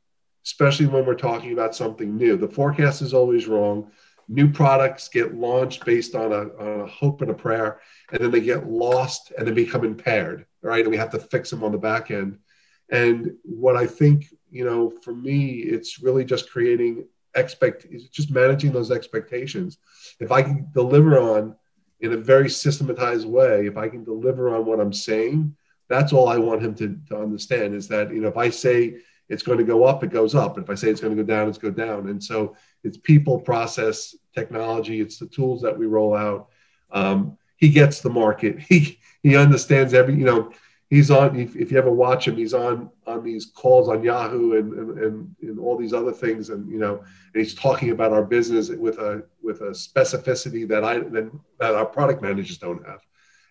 especially 0.44 0.86
when 0.86 1.04
we're 1.04 1.14
talking 1.14 1.52
about 1.52 1.74
something 1.74 2.16
new. 2.16 2.36
The 2.36 2.48
forecast 2.48 3.02
is 3.02 3.12
always 3.12 3.48
wrong. 3.48 3.90
New 4.28 4.50
products 4.50 5.08
get 5.08 5.34
launched 5.34 5.84
based 5.84 6.14
on 6.14 6.32
a, 6.32 6.42
on 6.58 6.80
a 6.80 6.86
hope 6.86 7.22
and 7.22 7.30
a 7.30 7.34
prayer, 7.34 7.80
and 8.12 8.20
then 8.20 8.30
they 8.30 8.40
get 8.40 8.68
lost 8.68 9.32
and 9.36 9.46
they 9.46 9.52
become 9.52 9.84
impaired, 9.84 10.46
right? 10.62 10.82
And 10.82 10.90
we 10.90 10.98
have 10.98 11.10
to 11.10 11.18
fix 11.18 11.50
them 11.50 11.64
on 11.64 11.72
the 11.72 11.78
back 11.78 12.10
end. 12.10 12.38
And 12.90 13.32
what 13.42 13.76
I 13.76 13.86
think, 13.86 14.26
you 14.50 14.64
know, 14.64 14.90
for 14.90 15.14
me, 15.14 15.60
it's 15.60 16.02
really 16.02 16.24
just 16.24 16.50
creating 16.50 17.06
expect, 17.34 17.86
just 18.10 18.30
managing 18.30 18.72
those 18.72 18.90
expectations. 18.90 19.78
If 20.20 20.32
I 20.32 20.42
can 20.42 20.68
deliver 20.72 21.18
on 21.18 21.56
in 22.00 22.12
a 22.12 22.16
very 22.16 22.48
systematized 22.48 23.26
way, 23.26 23.66
if 23.66 23.76
I 23.76 23.88
can 23.88 24.04
deliver 24.04 24.54
on 24.54 24.64
what 24.64 24.80
I'm 24.80 24.92
saying, 24.92 25.56
that's 25.88 26.12
all 26.12 26.28
I 26.28 26.36
want 26.36 26.62
him 26.62 26.74
to, 26.76 26.98
to 27.08 27.18
understand 27.18 27.74
is 27.74 27.88
that, 27.88 28.12
you 28.12 28.20
know, 28.20 28.28
if 28.28 28.36
I 28.36 28.50
say 28.50 28.98
it's 29.28 29.42
going 29.42 29.58
to 29.58 29.64
go 29.64 29.84
up, 29.84 30.02
it 30.02 30.10
goes 30.10 30.34
up. 30.34 30.58
If 30.58 30.70
I 30.70 30.74
say 30.74 30.88
it's 30.88 31.00
going 31.00 31.16
to 31.16 31.22
go 31.22 31.26
down, 31.26 31.48
it's 31.48 31.58
go 31.58 31.70
down. 31.70 32.08
And 32.08 32.22
so 32.22 32.56
it's 32.84 32.96
people, 32.96 33.40
process, 33.40 34.16
technology, 34.34 35.00
it's 35.00 35.18
the 35.18 35.26
tools 35.26 35.62
that 35.62 35.76
we 35.76 35.86
roll 35.86 36.14
out. 36.14 36.48
Um, 36.90 37.36
he 37.56 37.68
gets 37.68 38.00
the 38.00 38.10
market. 38.10 38.58
He, 38.68 38.98
he 39.22 39.36
understands 39.36 39.94
every, 39.94 40.14
you 40.14 40.24
know, 40.24 40.52
he's 40.90 41.10
on 41.10 41.38
if, 41.38 41.54
if, 41.56 41.70
you 41.70 41.78
ever 41.78 41.90
watch 41.90 42.26
him 42.26 42.36
he's 42.36 42.54
on 42.54 42.90
on 43.06 43.22
these 43.22 43.46
calls 43.46 43.88
on 43.88 44.02
yahoo 44.02 44.56
and, 44.56 44.72
and 44.72 44.98
and, 44.98 45.36
and 45.42 45.58
all 45.58 45.76
these 45.76 45.92
other 45.92 46.12
things 46.12 46.50
and 46.50 46.70
you 46.70 46.78
know 46.78 46.98
and 46.98 47.42
he's 47.42 47.54
talking 47.54 47.90
about 47.90 48.12
our 48.12 48.24
business 48.24 48.70
with 48.70 48.98
a 48.98 49.22
with 49.42 49.60
a 49.60 49.70
specificity 49.70 50.66
that 50.66 50.84
i 50.84 50.98
that, 50.98 51.30
that 51.58 51.74
our 51.74 51.86
product 51.86 52.22
managers 52.22 52.58
don't 52.58 52.86
have 52.86 53.00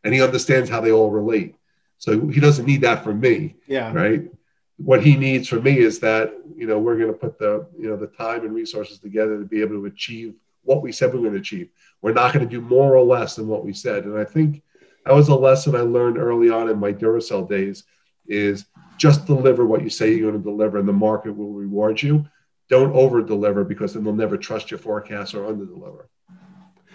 and 0.04 0.14
he 0.14 0.22
understands 0.22 0.70
how 0.70 0.82
they 0.82 0.92
all 0.92 1.12
relate 1.12 1.56
so 1.98 2.28
he 2.28 2.40
doesn't 2.40 2.66
need 2.66 2.82
that 2.82 3.04
from 3.04 3.20
me 3.20 3.56
yeah 3.68 3.92
right 3.94 4.30
what 4.78 5.04
he 5.04 5.16
needs 5.16 5.48
from 5.48 5.64
me 5.64 5.78
is 5.78 6.00
that 6.00 6.34
you 6.56 6.68
know 6.68 6.80
we're 6.80 6.98
going 6.98 7.12
to 7.12 7.18
put 7.18 7.38
the 7.38 7.68
you 7.80 7.90
know 7.90 7.98
the 7.98 8.08
time 8.08 8.46
and 8.46 8.54
resources 8.54 9.00
together 9.00 9.38
to 9.38 9.46
be 9.46 9.62
able 9.62 9.76
to 9.76 9.86
achieve 9.86 10.36
what 10.64 10.82
we 10.82 10.92
said 10.92 11.14
we're 11.14 11.20
going 11.20 11.34
to 11.34 11.40
achieve 11.40 11.70
we're 12.02 12.14
not 12.14 12.34
going 12.34 12.48
to 12.48 12.50
do 12.50 12.62
more 12.62 12.96
or 12.96 13.04
less 13.04 13.36
than 13.36 13.48
what 13.48 13.66
we 13.66 13.74
said 13.74 14.06
and 14.06 14.18
i 14.18 14.24
think 14.24 14.62
that 15.08 15.16
was 15.16 15.30
a 15.30 15.36
lesson 15.36 15.74
I 15.74 15.80
learned 15.80 16.18
early 16.18 16.50
on 16.50 16.70
in 16.70 16.78
my 16.78 16.92
Duracell 16.92 17.48
days 17.48 17.86
is 18.28 18.66
just 18.98 19.26
deliver 19.26 19.66
what 19.66 19.82
you 19.82 19.90
say 19.90 20.12
you're 20.12 20.30
going 20.30 20.44
to 20.44 20.50
deliver 20.50 20.80
and 20.80 20.88
the 20.88 20.92
market 20.94 21.32
will 21.32 21.54
reward 21.54 22.02
you. 22.02 22.26
Don't 22.68 22.94
over 22.94 23.22
deliver 23.22 23.64
because 23.64 23.94
then 23.94 24.04
they'll 24.04 24.14
never 24.14 24.36
trust 24.36 24.70
your 24.70 24.80
forecast 24.80 25.34
or 25.34 25.48
under 25.48 25.66
deliver. 25.66 26.10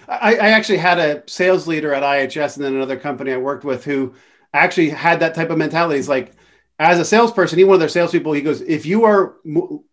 I, 0.07 0.35
I, 0.35 0.49
actually 0.51 0.77
had 0.77 0.99
a 0.99 1.23
sales 1.27 1.67
leader 1.67 1.95
at 1.95 2.03
IHS 2.03 2.57
and 2.57 2.65
then 2.67 2.75
another 2.75 2.99
company 2.99 3.33
I 3.33 3.39
worked 3.39 3.65
with 3.65 3.85
who 3.85 4.13
actually 4.53 4.91
had 4.91 5.21
that 5.21 5.35
type 5.35 5.49
of 5.49 5.57
mentality. 5.57 5.97
He's 5.97 6.09
like, 6.09 6.33
as 6.83 6.99
a 6.99 7.05
salesperson, 7.05 7.59
he 7.59 7.65
one 7.65 7.75
of 7.75 7.81
their 7.81 7.89
salespeople, 7.89 8.33
he 8.33 8.43
goes, 8.43 8.61
if 8.61 8.87
you 8.87 9.05
are, 9.05 9.37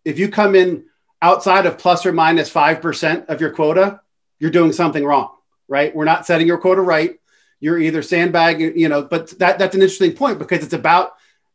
if 0.04 0.18
you 0.18 0.28
come 0.28 0.54
in 0.54 0.84
outside 1.22 1.66
of 1.66 1.78
plus 1.78 2.06
or 2.06 2.12
minus 2.12 2.50
5% 2.50 3.26
of 3.26 3.40
your 3.40 3.50
quota, 3.50 4.00
you're 4.38 4.50
doing 4.50 4.72
something 4.72 5.04
wrong, 5.04 5.30
right? 5.68 5.94
We're 5.94 6.04
not 6.04 6.26
setting 6.26 6.46
your 6.46 6.58
quota 6.58 6.80
right 6.80 7.20
you're 7.60 7.78
either 7.78 8.02
sandbagging, 8.02 8.78
you 8.78 8.88
know, 8.88 9.02
but 9.02 9.38
that, 9.38 9.58
that's 9.58 9.74
an 9.74 9.82
interesting 9.82 10.14
point 10.14 10.38
because 10.38 10.64
it's 10.64 10.72
about 10.72 11.12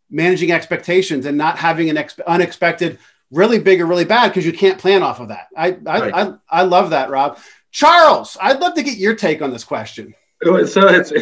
managing 0.10 0.52
expectations 0.52 1.26
and 1.26 1.38
not 1.38 1.58
having 1.58 1.90
an 1.90 1.98
ex- 1.98 2.20
unexpected 2.26 3.00
really 3.32 3.58
big 3.58 3.82
or 3.82 3.88
really 3.88 4.06
bad 4.06 4.28
because 4.28 4.46
you 4.46 4.54
can't 4.54 4.78
plan 4.78 5.02
off 5.02 5.20
of 5.20 5.30
that. 5.30 5.48
I 5.58 5.68
I, 5.68 6.00
right. 6.00 6.14
I 6.14 6.34
I 6.48 6.62
love 6.62 6.92
that, 6.92 7.10
Rob. 7.10 7.40
Charles, 7.72 8.38
I'd 8.40 8.60
love 8.60 8.76
to 8.76 8.84
get 8.84 8.98
your 8.98 9.16
take 9.16 9.42
on 9.42 9.52
this 9.52 9.64
question. 9.64 10.14
So 10.44 10.56
it's 10.88 11.22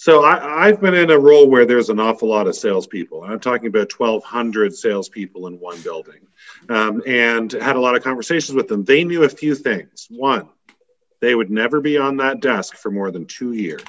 so 0.00 0.22
I, 0.22 0.68
have 0.68 0.80
been 0.80 0.94
in 0.94 1.10
a 1.10 1.18
role 1.18 1.50
where 1.50 1.66
there's 1.66 1.90
an 1.90 1.98
awful 1.98 2.28
lot 2.28 2.46
of 2.46 2.54
salespeople. 2.54 3.24
I'm 3.24 3.40
talking 3.40 3.66
about 3.66 3.90
1,200 3.90 4.72
salespeople 4.72 5.48
in 5.48 5.58
one 5.58 5.80
building, 5.80 6.20
um, 6.68 7.02
and 7.04 7.50
had 7.50 7.74
a 7.74 7.80
lot 7.80 7.96
of 7.96 8.04
conversations 8.04 8.54
with 8.54 8.68
them. 8.68 8.84
They 8.84 9.02
knew 9.02 9.24
a 9.24 9.28
few 9.28 9.56
things. 9.56 10.06
One, 10.08 10.50
they 11.20 11.34
would 11.34 11.50
never 11.50 11.80
be 11.80 11.98
on 11.98 12.16
that 12.18 12.38
desk 12.38 12.76
for 12.76 12.92
more 12.92 13.10
than 13.10 13.26
two 13.26 13.54
years. 13.54 13.82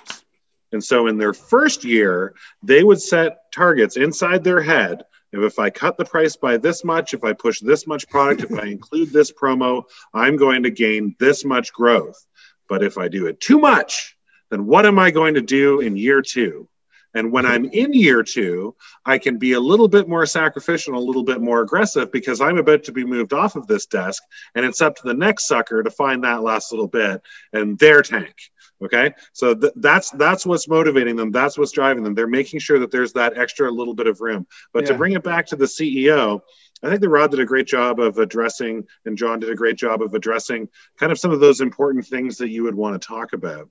And 0.72 0.84
so 0.84 1.05
in 1.05 1.20
their 1.20 1.32
first 1.32 1.84
year, 1.84 2.34
they 2.64 2.84
would 2.84 2.99
set 2.99 3.51
targets 3.53 3.95
inside 3.95 4.43
their 4.43 4.62
head 4.62 5.03
of 5.32 5.43
if 5.43 5.60
I 5.60 5.70
cut 5.70 5.95
the 5.95 6.05
price 6.05 6.36
by 6.36 6.57
this 6.57 6.84
much, 6.84 7.14
if 7.14 7.24
I 7.24 7.34
push 7.34 7.60
this 7.60 7.86
much 7.86 8.10
product, 8.10 8.49
if 8.49 8.57
I 8.57 8.66
include 8.66 9.12
this 9.12 9.32
promo, 9.32 9.84
I'm 10.12 10.38
going 10.38 10.64
to 10.64 10.72
gain 10.72 11.16
this 11.20 11.45
much 11.45 11.72
growth. 11.72 12.26
But 12.68 12.82
if 12.82 12.97
I 12.97 13.10
do 13.10 13.28
it 13.28 13.39
too 13.39 13.60
much, 13.60 14.18
then 14.50 14.66
what 14.66 14.86
am 14.86 15.00
I 15.00 15.12
going 15.12 15.36
to 15.36 15.41
do 15.41 15.80
in 15.80 15.97
year 15.97 16.22
two? 16.22 16.68
And 17.14 17.32
when 17.32 17.45
I'm 17.45 17.66
in 17.66 17.93
year 17.93 18.22
two, 18.22 18.76
I 19.04 19.18
can 19.18 19.39
be 19.39 19.54
a 19.54 19.60
little 19.60 19.88
bit 19.88 20.08
more 20.08 20.26
sacrificial, 20.26 20.95
a 20.95 21.00
little 21.00 21.24
bit 21.24 21.41
more 21.41 21.62
aggressive 21.62 22.12
because 22.12 22.39
I'm 22.39 22.60
about 22.60 22.84
to 22.84 22.91
be 22.91 23.04
moved 23.04 23.34
off 23.34 23.56
of 23.56 23.66
this 23.66 23.88
desk. 23.88 24.22
And 24.54 24.64
it's 24.64 24.82
up 24.82 24.95
to 24.97 25.04
the 25.04 25.14
next 25.14 25.47
sucker 25.47 25.82
to 25.82 25.89
find 25.89 26.24
that 26.24 26.43
last 26.43 26.72
little 26.72 26.88
bit 26.88 27.22
and 27.52 27.80
their 27.80 28.04
tank. 28.04 28.36
Okay. 28.82 29.14
So 29.34 29.56
th- 29.56 29.74
that's 29.76 30.12
that's 30.12 30.45
what's 30.45 30.68
motivating 30.68 31.16
them. 31.16 31.32
That's 31.32 31.58
what's 31.58 31.72
driving 31.72 32.04
them. 32.04 32.14
They're 32.14 32.28
making 32.28 32.60
sure 32.60 32.80
that 32.80 32.91
there's 32.91 33.14
that 33.14 33.38
extra 33.38 33.70
little 33.70 33.95
bit 33.95 34.08
of 34.08 34.22
room. 34.22 34.47
But 34.72 34.84
yeah. 34.84 34.91
to 34.91 34.97
bring 34.97 35.14
it 35.14 35.24
back 35.24 35.47
to 35.47 35.58
the 35.58 35.66
CEO, 35.66 36.41
I 36.82 36.88
think 36.88 37.02
that 37.02 37.10
Rod 37.10 37.32
did 37.32 37.41
a 37.41 37.45
great 37.45 37.68
job 37.68 38.00
of 38.00 38.20
addressing, 38.20 38.88
and 39.06 39.18
Jon 39.18 39.39
did 39.39 39.50
a 39.50 39.56
great 39.56 39.78
job 39.78 40.02
of 40.02 40.14
addressing 40.14 40.70
kind 40.97 41.12
of 41.12 41.20
some 41.20 41.32
of 41.32 41.41
those 41.41 41.60
important 41.60 42.06
things 42.06 42.38
that 42.38 42.50
you 42.50 42.64
would 42.64 42.76
want 42.76 43.02
to 43.02 43.06
talk 43.06 43.34
about. 43.34 43.70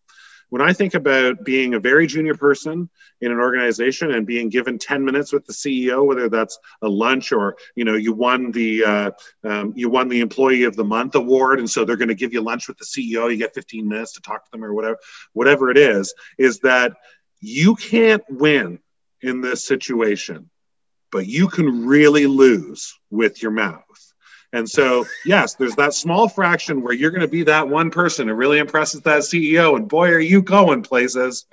When 0.51 0.63
I 0.63 0.73
think 0.73 0.95
about 0.95 1.45
being 1.45 1.75
a 1.75 1.81
very 1.81 2.07
junior 2.07 2.35
person 2.35 2.89
in 3.21 3.33
an 3.33 3.39
organization 3.39 4.13
and 4.13 4.27
being 4.27 4.49
given 4.49 4.79
10 4.79 5.05
minutes 5.05 5.33
with 5.33 5.47
the 5.47 5.53
CEO, 5.53 6.07
whether 6.07 6.29
that's 6.29 6.59
a 6.83 6.89
lunch 6.89 7.33
or 7.33 7.57
you 7.75 7.85
know 7.85 7.95
you 7.95 8.13
won 8.13 8.51
the 8.51 8.85
uh, 8.85 9.11
um, 9.45 9.73
you 9.77 9.91
won 9.91 10.09
the 10.09 10.21
Employee 10.21 10.65
of 10.65 10.77
the 10.77 10.85
Month 10.85 11.15
award, 11.15 11.59
and 11.59 11.69
so 11.69 11.85
they're 11.85 11.97
going 11.97 12.09
to 12.09 12.15
give 12.15 12.33
you 12.33 12.41
lunch 12.41 12.69
with 12.69 12.79
the 12.79 12.85
CEO. 12.85 13.31
You 13.31 13.37
get 13.37 13.55
15 13.55 13.89
minutes 13.89 14.15
to 14.15 14.21
talk 14.21 14.45
to 14.45 14.51
them 14.51 14.65
or 14.65 14.73
whatever, 14.73 14.99
whatever 15.33 15.71
it 15.71 15.79
is. 15.79 16.15
Is 16.39 16.61
that 16.61 16.95
you 17.41 17.75
can't 17.77 18.25
win 18.29 18.81
in 19.21 19.41
this 19.41 19.67
situation, 19.67 20.51
but 21.11 21.27
you 21.27 21.49
can 21.49 21.87
really 21.87 22.27
lose 22.27 22.99
with 23.11 23.43
your 23.43 23.53
mouth. 23.53 23.83
And 24.53 24.69
so, 24.69 25.07
yes, 25.25 25.55
there's 25.55 25.77
that 25.77 25.95
small 25.95 26.29
fraction 26.29 26.83
where 26.83 26.95
you're 26.95 27.11
going 27.11 27.21
to 27.21 27.29
be 27.29 27.43
that 27.45 27.69
one 27.69 27.91
person 27.91 28.29
who 28.29 28.35
really 28.35 28.59
impresses 28.59 29.03
that 29.03 29.21
CEO, 29.21 29.77
and 29.77 29.89
boy, 29.89 30.09
are 30.11 30.21
you 30.21 30.43
going 30.43 30.83
places. 30.83 31.47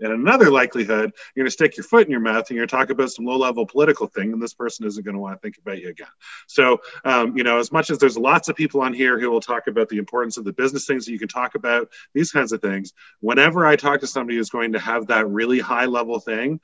And 0.00 0.12
another 0.12 0.50
likelihood, 0.50 1.12
you're 1.34 1.44
going 1.44 1.46
to 1.46 1.52
stick 1.52 1.76
your 1.76 1.84
foot 1.84 2.06
in 2.06 2.10
your 2.10 2.18
mouth 2.18 2.48
and 2.48 2.56
you're 2.56 2.66
going 2.66 2.68
to 2.68 2.76
talk 2.76 2.90
about 2.90 3.12
some 3.12 3.24
low 3.24 3.36
level 3.36 3.64
political 3.64 4.08
thing, 4.08 4.32
and 4.32 4.42
this 4.42 4.54
person 4.54 4.84
isn't 4.84 5.04
going 5.04 5.14
to 5.14 5.20
want 5.20 5.36
to 5.36 5.40
think 5.40 5.58
about 5.58 5.80
you 5.80 5.90
again. 5.90 6.08
So, 6.48 6.80
um, 7.04 7.36
you 7.36 7.44
know, 7.44 7.60
as 7.60 7.70
much 7.70 7.88
as 7.88 7.98
there's 7.98 8.18
lots 8.18 8.48
of 8.48 8.56
people 8.56 8.80
on 8.80 8.92
here 8.92 9.20
who 9.20 9.30
will 9.30 9.40
talk 9.40 9.68
about 9.68 9.88
the 9.88 9.98
importance 9.98 10.36
of 10.36 10.44
the 10.44 10.52
business 10.52 10.86
things 10.86 11.06
that 11.06 11.12
you 11.12 11.20
can 11.20 11.28
talk 11.28 11.54
about, 11.54 11.88
these 12.14 12.32
kinds 12.32 12.50
of 12.50 12.60
things, 12.60 12.92
whenever 13.20 13.64
I 13.64 13.76
talk 13.76 14.00
to 14.00 14.08
somebody 14.08 14.38
who's 14.38 14.50
going 14.50 14.72
to 14.72 14.80
have 14.80 15.06
that 15.06 15.28
really 15.28 15.60
high 15.60 15.86
level 15.86 16.18
thing, 16.18 16.58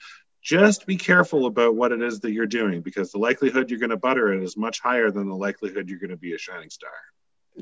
just 0.49 0.87
be 0.87 0.97
careful 0.97 1.45
about 1.45 1.75
what 1.75 1.93
it 1.93 2.01
is 2.01 2.21
that 2.21 2.33
you're 2.33 2.47
doing 2.47 2.81
because 2.81 3.13
the 3.13 3.19
likelihood 3.19 3.69
you're 3.69 3.79
going 3.79 3.91
to 3.91 3.99
butter 3.99 4.33
it 4.33 4.43
is 4.43 4.57
much 4.57 4.81
higher 4.81 5.11
than 5.11 5.29
the 5.29 5.35
likelihood 5.35 5.91
you're 5.91 5.99
going 5.99 6.09
to 6.09 6.17
be 6.17 6.33
a 6.33 6.39
shining 6.39 6.71
star. 6.71 6.89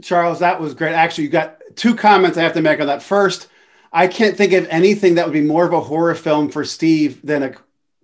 Charles, 0.02 0.38
that 0.38 0.60
was 0.60 0.72
great. 0.72 0.92
Actually, 0.92 1.24
you 1.24 1.30
got 1.30 1.58
two 1.74 1.96
comments 1.96 2.38
I 2.38 2.42
have 2.42 2.52
to 2.52 2.62
make 2.62 2.80
on 2.80 2.86
that. 2.86 3.02
First, 3.02 3.48
I 3.92 4.06
can't 4.06 4.36
think 4.36 4.52
of 4.52 4.68
anything 4.68 5.16
that 5.16 5.26
would 5.26 5.32
be 5.32 5.40
more 5.40 5.66
of 5.66 5.72
a 5.72 5.80
horror 5.80 6.14
film 6.14 6.48
for 6.48 6.64
Steve 6.64 7.26
than 7.26 7.42
a 7.42 7.56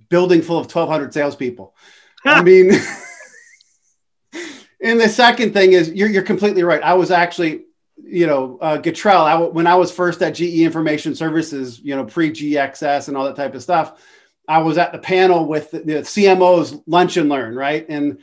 building 0.09 0.43
full 0.43 0.59
of 0.59 0.67
1,200 0.67 1.15
salespeople. 1.15 1.77
I 2.25 2.43
mean, 2.43 2.73
and 4.83 5.01
the 5.01 5.09
second 5.09 5.53
thing 5.53 5.75
is 5.75 5.93
you're, 5.93 6.09
you're 6.09 6.23
completely 6.23 6.65
right. 6.65 6.83
I 6.83 6.95
was 6.95 7.13
actually, 7.13 7.67
you 8.03 8.27
know, 8.27 8.59
uh, 8.61 8.79
Gatrell, 8.79 9.23
I, 9.23 9.37
when 9.37 9.69
I 9.69 9.77
was 9.77 9.93
first 9.93 10.21
at 10.23 10.35
GE 10.35 10.63
Information 10.63 11.15
Services, 11.15 11.79
you 11.79 11.95
know, 11.95 12.05
pre 12.05 12.33
GXS 12.33 13.07
and 13.07 13.17
all 13.17 13.27
that 13.27 13.37
type 13.37 13.55
of 13.55 13.63
stuff, 13.63 14.01
I 14.53 14.59
was 14.59 14.77
at 14.77 14.93
the 14.93 14.99
panel 14.99 15.47
with 15.47 15.71
the, 15.71 15.79
the 15.79 15.95
CMO's 16.03 16.79
lunch 16.87 17.17
and 17.17 17.31
learn, 17.31 17.55
right? 17.55 17.87
And 17.89 18.19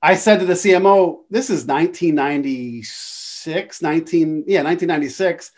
I 0.00 0.14
said 0.14 0.38
to 0.38 0.46
the 0.46 0.52
CMO, 0.52 1.22
this 1.28 1.50
is 1.50 1.66
1996, 1.66 3.82
19, 3.82 4.44
yeah, 4.46 4.62
1996. 4.62 5.50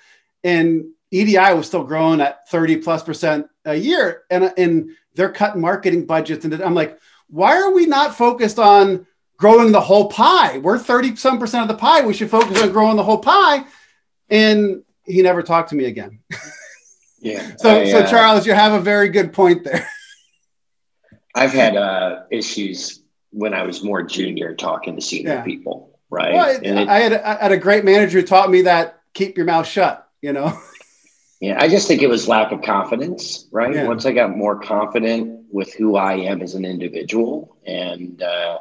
And 0.44 0.86
EDI 1.10 1.52
was 1.52 1.66
still 1.66 1.84
growing 1.84 2.22
at 2.22 2.48
30 2.48 2.78
plus 2.78 3.02
percent 3.02 3.48
a 3.66 3.74
year. 3.74 4.22
And, 4.30 4.50
and 4.56 4.92
they're 5.14 5.30
cutting 5.30 5.60
marketing 5.60 6.06
budgets. 6.06 6.46
And 6.46 6.54
I'm 6.54 6.74
like, 6.74 6.98
why 7.28 7.60
are 7.60 7.74
we 7.74 7.84
not 7.84 8.16
focused 8.16 8.58
on 8.58 9.06
growing 9.36 9.72
the 9.72 9.80
whole 9.82 10.08
pie? 10.08 10.56
We're 10.56 10.78
30 10.78 11.16
some 11.16 11.38
percent 11.38 11.64
of 11.64 11.68
the 11.68 11.78
pie. 11.78 12.00
We 12.00 12.14
should 12.14 12.30
focus 12.30 12.62
on 12.62 12.72
growing 12.72 12.96
the 12.96 13.04
whole 13.04 13.18
pie. 13.18 13.66
And 14.30 14.84
he 15.04 15.20
never 15.20 15.42
talked 15.42 15.68
to 15.68 15.76
me 15.76 15.84
again. 15.84 16.20
Yeah. 17.20 17.56
so, 17.58 17.82
I, 17.82 17.90
so 17.90 17.98
uh, 17.98 18.08
Charles, 18.08 18.46
you 18.46 18.54
have 18.54 18.72
a 18.72 18.80
very 18.80 19.10
good 19.10 19.34
point 19.34 19.64
there. 19.64 19.86
I've 21.34 21.52
had 21.52 21.76
uh, 21.76 22.22
issues 22.30 23.02
when 23.30 23.54
I 23.54 23.62
was 23.62 23.84
more 23.84 24.02
junior 24.02 24.54
talking 24.54 24.96
to 24.96 25.02
senior 25.02 25.34
yeah. 25.34 25.42
people, 25.42 25.98
right? 26.10 26.34
Well, 26.34 26.60
it, 26.62 26.88
I, 26.88 26.98
had, 27.00 27.12
I 27.12 27.42
had 27.42 27.52
a 27.52 27.58
great 27.58 27.84
manager 27.84 28.20
who 28.20 28.26
taught 28.26 28.50
me 28.50 28.62
that 28.62 29.02
keep 29.14 29.36
your 29.36 29.46
mouth 29.46 29.66
shut, 29.66 30.08
you 30.22 30.32
know? 30.32 30.58
Yeah, 31.40 31.56
I 31.60 31.68
just 31.68 31.86
think 31.86 32.02
it 32.02 32.08
was 32.08 32.26
lack 32.26 32.50
of 32.50 32.62
confidence, 32.62 33.46
right? 33.52 33.72
Yeah. 33.72 33.86
Once 33.86 34.04
I 34.06 34.12
got 34.12 34.36
more 34.36 34.58
confident 34.58 35.44
with 35.50 35.72
who 35.72 35.96
I 35.96 36.14
am 36.14 36.42
as 36.42 36.54
an 36.54 36.64
individual, 36.64 37.56
and 37.64 38.20
uh, 38.20 38.58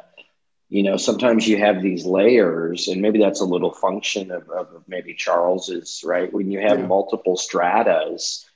you 0.68 0.84
know, 0.84 0.96
sometimes 0.96 1.48
you 1.48 1.58
have 1.58 1.82
these 1.82 2.04
layers, 2.04 2.86
and 2.86 3.02
maybe 3.02 3.18
that's 3.18 3.40
a 3.40 3.44
little 3.44 3.72
function 3.72 4.30
of, 4.30 4.48
of 4.50 4.68
maybe 4.86 5.14
Charles's, 5.14 6.04
right? 6.04 6.32
When 6.32 6.52
you 6.52 6.60
have 6.60 6.78
yeah. 6.78 6.86
multiple 6.86 7.36
stratas, 7.36 8.47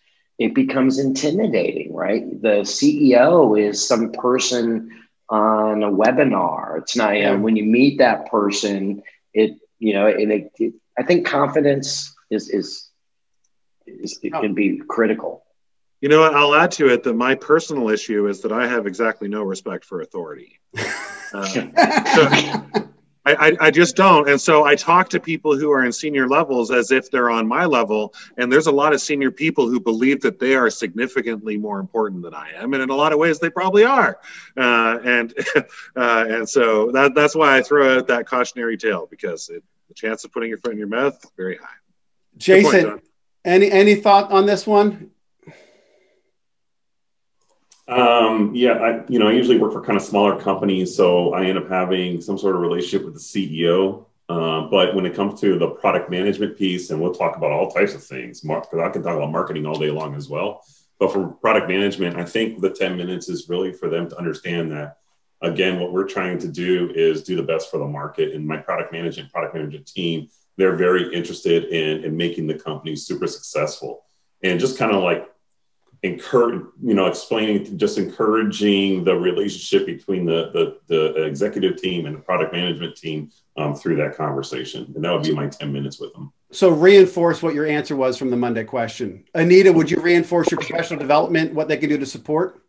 it 0.42 0.54
becomes 0.54 0.98
intimidating, 0.98 1.94
right? 1.94 2.40
The 2.40 2.62
CEO 2.62 3.60
is 3.60 3.86
some 3.86 4.12
person 4.12 4.90
on 5.28 5.82
a 5.82 5.90
webinar. 5.90 6.78
It's 6.78 6.96
not, 6.96 7.16
you 7.16 7.24
know, 7.24 7.38
when 7.38 7.56
you 7.56 7.64
meet 7.64 7.98
that 7.98 8.30
person, 8.30 9.02
it, 9.32 9.58
you 9.78 9.94
know, 9.94 10.06
and 10.06 10.32
it, 10.32 10.52
it, 10.58 10.74
I 10.98 11.02
think 11.02 11.26
confidence 11.26 12.14
is, 12.30 12.48
is, 12.50 12.90
is 13.86 14.18
it 14.22 14.32
can 14.32 14.54
be 14.54 14.80
critical. 14.88 15.44
You 16.00 16.08
know 16.08 16.20
what? 16.20 16.34
I'll 16.34 16.54
add 16.54 16.72
to 16.72 16.88
it 16.88 17.04
that 17.04 17.14
my 17.14 17.34
personal 17.34 17.88
issue 17.88 18.26
is 18.28 18.40
that 18.42 18.52
I 18.52 18.66
have 18.66 18.86
exactly 18.86 19.28
no 19.28 19.42
respect 19.42 19.84
for 19.84 20.00
authority. 20.00 20.58
Uh, 21.34 21.46
so, 21.46 22.91
I, 23.24 23.56
I, 23.60 23.70
just 23.70 23.94
don't. 23.94 24.28
And 24.28 24.40
so 24.40 24.64
I 24.64 24.74
talk 24.74 25.08
to 25.10 25.20
people 25.20 25.56
who 25.56 25.70
are 25.70 25.84
in 25.84 25.92
senior 25.92 26.28
levels 26.28 26.72
as 26.72 26.90
if 26.90 27.08
they're 27.08 27.30
on 27.30 27.46
my 27.46 27.66
level. 27.66 28.14
And 28.36 28.52
there's 28.52 28.66
a 28.66 28.72
lot 28.72 28.92
of 28.92 29.00
senior 29.00 29.30
people 29.30 29.68
who 29.68 29.78
believe 29.78 30.20
that 30.22 30.40
they 30.40 30.56
are 30.56 30.68
significantly 30.70 31.56
more 31.56 31.78
important 31.78 32.22
than 32.22 32.34
I 32.34 32.50
am. 32.56 32.74
And 32.74 32.82
in 32.82 32.90
a 32.90 32.94
lot 32.96 33.12
of 33.12 33.18
ways, 33.18 33.38
they 33.38 33.48
probably 33.48 33.84
are. 33.84 34.18
Uh, 34.56 34.98
and 35.04 35.34
uh, 35.96 36.24
and 36.28 36.48
so 36.48 36.90
that, 36.92 37.14
that's 37.14 37.36
why 37.36 37.56
I 37.56 37.62
throw 37.62 37.98
out 37.98 38.08
that 38.08 38.26
cautionary 38.26 38.76
tale 38.76 39.06
because 39.08 39.48
it, 39.50 39.62
the 39.86 39.94
chance 39.94 40.24
of 40.24 40.32
putting 40.32 40.48
your 40.48 40.58
foot 40.58 40.72
in 40.72 40.78
your 40.78 40.88
mouth 40.88 41.24
very 41.36 41.56
high. 41.56 41.66
Jason, 42.38 42.90
point, 42.90 43.04
any 43.44 43.70
any 43.70 43.94
thought 43.94 44.32
on 44.32 44.46
this 44.46 44.66
one? 44.66 45.10
Um, 47.88 48.54
yeah, 48.54 48.72
I 48.72 49.04
you 49.08 49.18
know 49.18 49.28
I 49.28 49.32
usually 49.32 49.58
work 49.58 49.72
for 49.72 49.82
kind 49.82 49.96
of 49.96 50.02
smaller 50.04 50.40
companies, 50.40 50.96
so 50.96 51.34
I 51.34 51.46
end 51.46 51.58
up 51.58 51.68
having 51.68 52.20
some 52.20 52.38
sort 52.38 52.54
of 52.54 52.62
relationship 52.62 53.04
with 53.04 53.14
the 53.14 53.20
CEO. 53.20 54.06
Uh, 54.28 54.62
but 54.62 54.94
when 54.94 55.04
it 55.04 55.14
comes 55.14 55.40
to 55.40 55.58
the 55.58 55.68
product 55.68 56.08
management 56.08 56.56
piece, 56.56 56.90
and 56.90 57.00
we'll 57.00 57.12
talk 57.12 57.36
about 57.36 57.50
all 57.50 57.70
types 57.70 57.92
of 57.92 58.02
things, 58.02 58.40
because 58.40 58.80
I 58.80 58.88
can 58.88 59.02
talk 59.02 59.16
about 59.16 59.30
marketing 59.30 59.66
all 59.66 59.78
day 59.78 59.90
long 59.90 60.14
as 60.14 60.28
well. 60.28 60.64
But 60.98 61.12
for 61.12 61.28
product 61.28 61.68
management, 61.68 62.16
I 62.16 62.24
think 62.24 62.60
the 62.60 62.70
10 62.70 62.96
minutes 62.96 63.28
is 63.28 63.48
really 63.48 63.72
for 63.72 63.88
them 63.88 64.08
to 64.08 64.16
understand 64.16 64.70
that 64.70 64.98
again, 65.42 65.80
what 65.80 65.92
we're 65.92 66.06
trying 66.06 66.38
to 66.38 66.48
do 66.48 66.90
is 66.94 67.22
do 67.22 67.36
the 67.36 67.42
best 67.42 67.70
for 67.70 67.78
the 67.78 67.86
market. 67.86 68.32
And 68.32 68.46
my 68.46 68.56
product 68.56 68.92
management, 68.92 69.32
product 69.32 69.54
management 69.54 69.86
team, 69.86 70.28
they're 70.56 70.76
very 70.76 71.12
interested 71.12 71.64
in, 71.64 72.04
in 72.04 72.16
making 72.16 72.46
the 72.46 72.54
company 72.54 72.96
super 72.96 73.26
successful. 73.26 74.04
And 74.42 74.58
just 74.58 74.78
kind 74.78 74.92
of 74.92 75.02
like 75.02 75.28
encourage 76.02 76.64
you 76.82 76.94
know 76.94 77.06
explaining 77.06 77.78
just 77.78 77.96
encouraging 77.96 79.04
the 79.04 79.14
relationship 79.14 79.86
between 79.86 80.24
the 80.26 80.50
the, 80.52 80.78
the 80.88 81.24
executive 81.24 81.76
team 81.76 82.06
and 82.06 82.16
the 82.16 82.20
product 82.20 82.52
management 82.52 82.96
team 82.96 83.30
um, 83.56 83.74
through 83.74 83.96
that 83.96 84.16
conversation. 84.16 84.92
And 84.94 85.04
that 85.04 85.12
would 85.12 85.22
be 85.22 85.34
my 85.34 85.46
10 85.46 85.72
minutes 85.72 86.00
with 86.00 86.12
them. 86.14 86.32
So 86.50 86.70
reinforce 86.70 87.42
what 87.42 87.54
your 87.54 87.66
answer 87.66 87.94
was 87.94 88.16
from 88.16 88.30
the 88.30 88.36
monday 88.36 88.64
question. 88.64 89.24
Anita 89.34 89.72
would 89.72 89.90
you 89.90 90.00
reinforce 90.00 90.50
your 90.50 90.58
professional 90.58 90.98
development 90.98 91.54
what 91.54 91.68
they 91.68 91.76
can 91.76 91.88
do 91.88 91.98
to 91.98 92.06
support? 92.06 92.62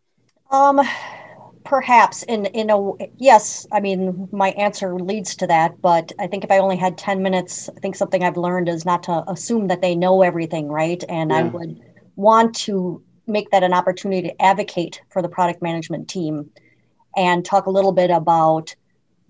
Um 0.50 0.80
perhaps 1.64 2.22
in 2.24 2.44
in 2.46 2.68
a 2.68 2.92
yes 3.16 3.66
i 3.72 3.80
mean 3.80 4.28
my 4.32 4.50
answer 4.50 4.96
leads 4.96 5.34
to 5.34 5.46
that 5.46 5.80
but 5.80 6.12
i 6.18 6.26
think 6.26 6.44
if 6.44 6.50
i 6.50 6.58
only 6.58 6.76
had 6.76 6.98
10 6.98 7.22
minutes 7.22 7.70
i 7.74 7.80
think 7.80 7.96
something 7.96 8.22
i've 8.22 8.36
learned 8.36 8.68
is 8.68 8.84
not 8.84 9.02
to 9.02 9.24
assume 9.28 9.66
that 9.68 9.80
they 9.80 9.94
know 9.94 10.20
everything 10.20 10.68
right? 10.68 11.02
And 11.08 11.30
yeah. 11.30 11.38
i 11.38 11.42
would 11.42 11.80
want 12.16 12.54
to 12.54 13.02
make 13.26 13.50
that 13.50 13.62
an 13.62 13.72
opportunity 13.72 14.28
to 14.28 14.42
advocate 14.42 15.00
for 15.10 15.22
the 15.22 15.28
product 15.28 15.62
management 15.62 16.08
team 16.08 16.50
and 17.16 17.44
talk 17.44 17.66
a 17.66 17.70
little 17.70 17.92
bit 17.92 18.10
about 18.10 18.74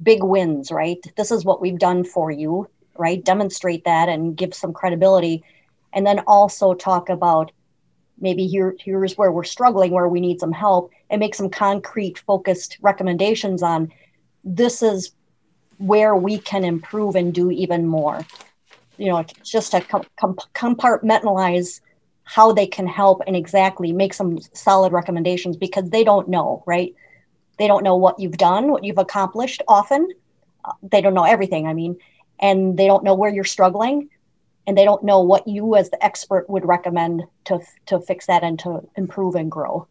big 0.03 0.23
wins, 0.23 0.71
right? 0.71 0.99
This 1.17 1.31
is 1.31 1.45
what 1.45 1.61
we've 1.61 1.79
done 1.79 2.05
for 2.05 2.31
you, 2.31 2.69
right? 2.97 3.25
Demonstrate 3.25 3.85
that 3.85 4.09
and 4.09 4.37
give 4.37 4.55
some 4.55 4.73
credibility. 4.73 5.45
And 5.93 6.07
then 6.07 6.21
also 6.27 6.75
talk 6.75 7.09
about 7.09 7.53
maybe 8.19 8.47
here 8.47 8.75
here's 8.79 9.17
where 9.17 9.33
we're 9.33 9.45
struggling, 9.45 9.93
where 9.93 10.09
we 10.09 10.21
need 10.21 10.41
some 10.41 10.53
help, 10.53 10.91
and 11.11 11.21
make 11.21 11.35
some 11.35 11.51
concrete 11.51 12.19
focused 12.19 12.79
recommendations 12.81 13.63
on 13.63 13.93
this 14.43 14.83
is 14.83 15.13
where 15.79 16.15
we 16.15 16.39
can 16.39 16.65
improve 16.65 17.17
and 17.17 17.35
do 17.35 17.51
even 17.51 17.87
more. 17.87 18.25
You 18.97 19.09
know, 19.09 19.25
just 19.43 19.73
to 19.73 19.81
com- 19.81 20.39
compartmentalize 20.55 21.81
how 22.25 22.53
they 22.53 22.67
can 22.67 22.87
help 22.87 23.23
and 23.27 23.37
exactly 23.37 23.93
make 23.93 24.15
some 24.15 24.39
solid 24.53 24.93
recommendations 24.93 25.57
because 25.57 25.91
they 25.91 26.05
don't 26.05 26.29
know, 26.29 26.63
right? 26.67 26.95
They 27.59 27.67
don't 27.67 27.85
know 27.85 27.97
what 27.97 28.19
you've 28.19 28.39
done, 28.39 28.71
what 28.71 28.83
you've 28.83 28.99
accomplished 28.99 29.63
often. 29.69 30.09
Uh, 30.65 30.73
they 30.83 31.01
don't 31.01 31.15
know 31.15 31.25
everything, 31.25 31.67
I 31.67 31.75
mean, 31.75 31.99
and 32.41 32.77
they 32.77 32.87
don't 32.87 33.05
know 33.05 33.15
where 33.15 33.33
you're 33.33 33.45
struggling 33.45 34.09
and 34.67 34.77
they 34.77 34.85
don't 34.85 35.05
know 35.05 35.21
what 35.21 35.47
you 35.47 35.77
as 35.77 35.91
the 35.91 36.03
expert 36.05 36.49
would 36.49 36.65
recommend 36.65 37.25
to 37.45 37.61
to 37.87 38.01
fix 38.01 38.27
that 38.27 38.43
and 38.43 38.59
to 38.61 38.89
improve 38.97 39.35
and 39.35 39.51
grow. 39.51 39.87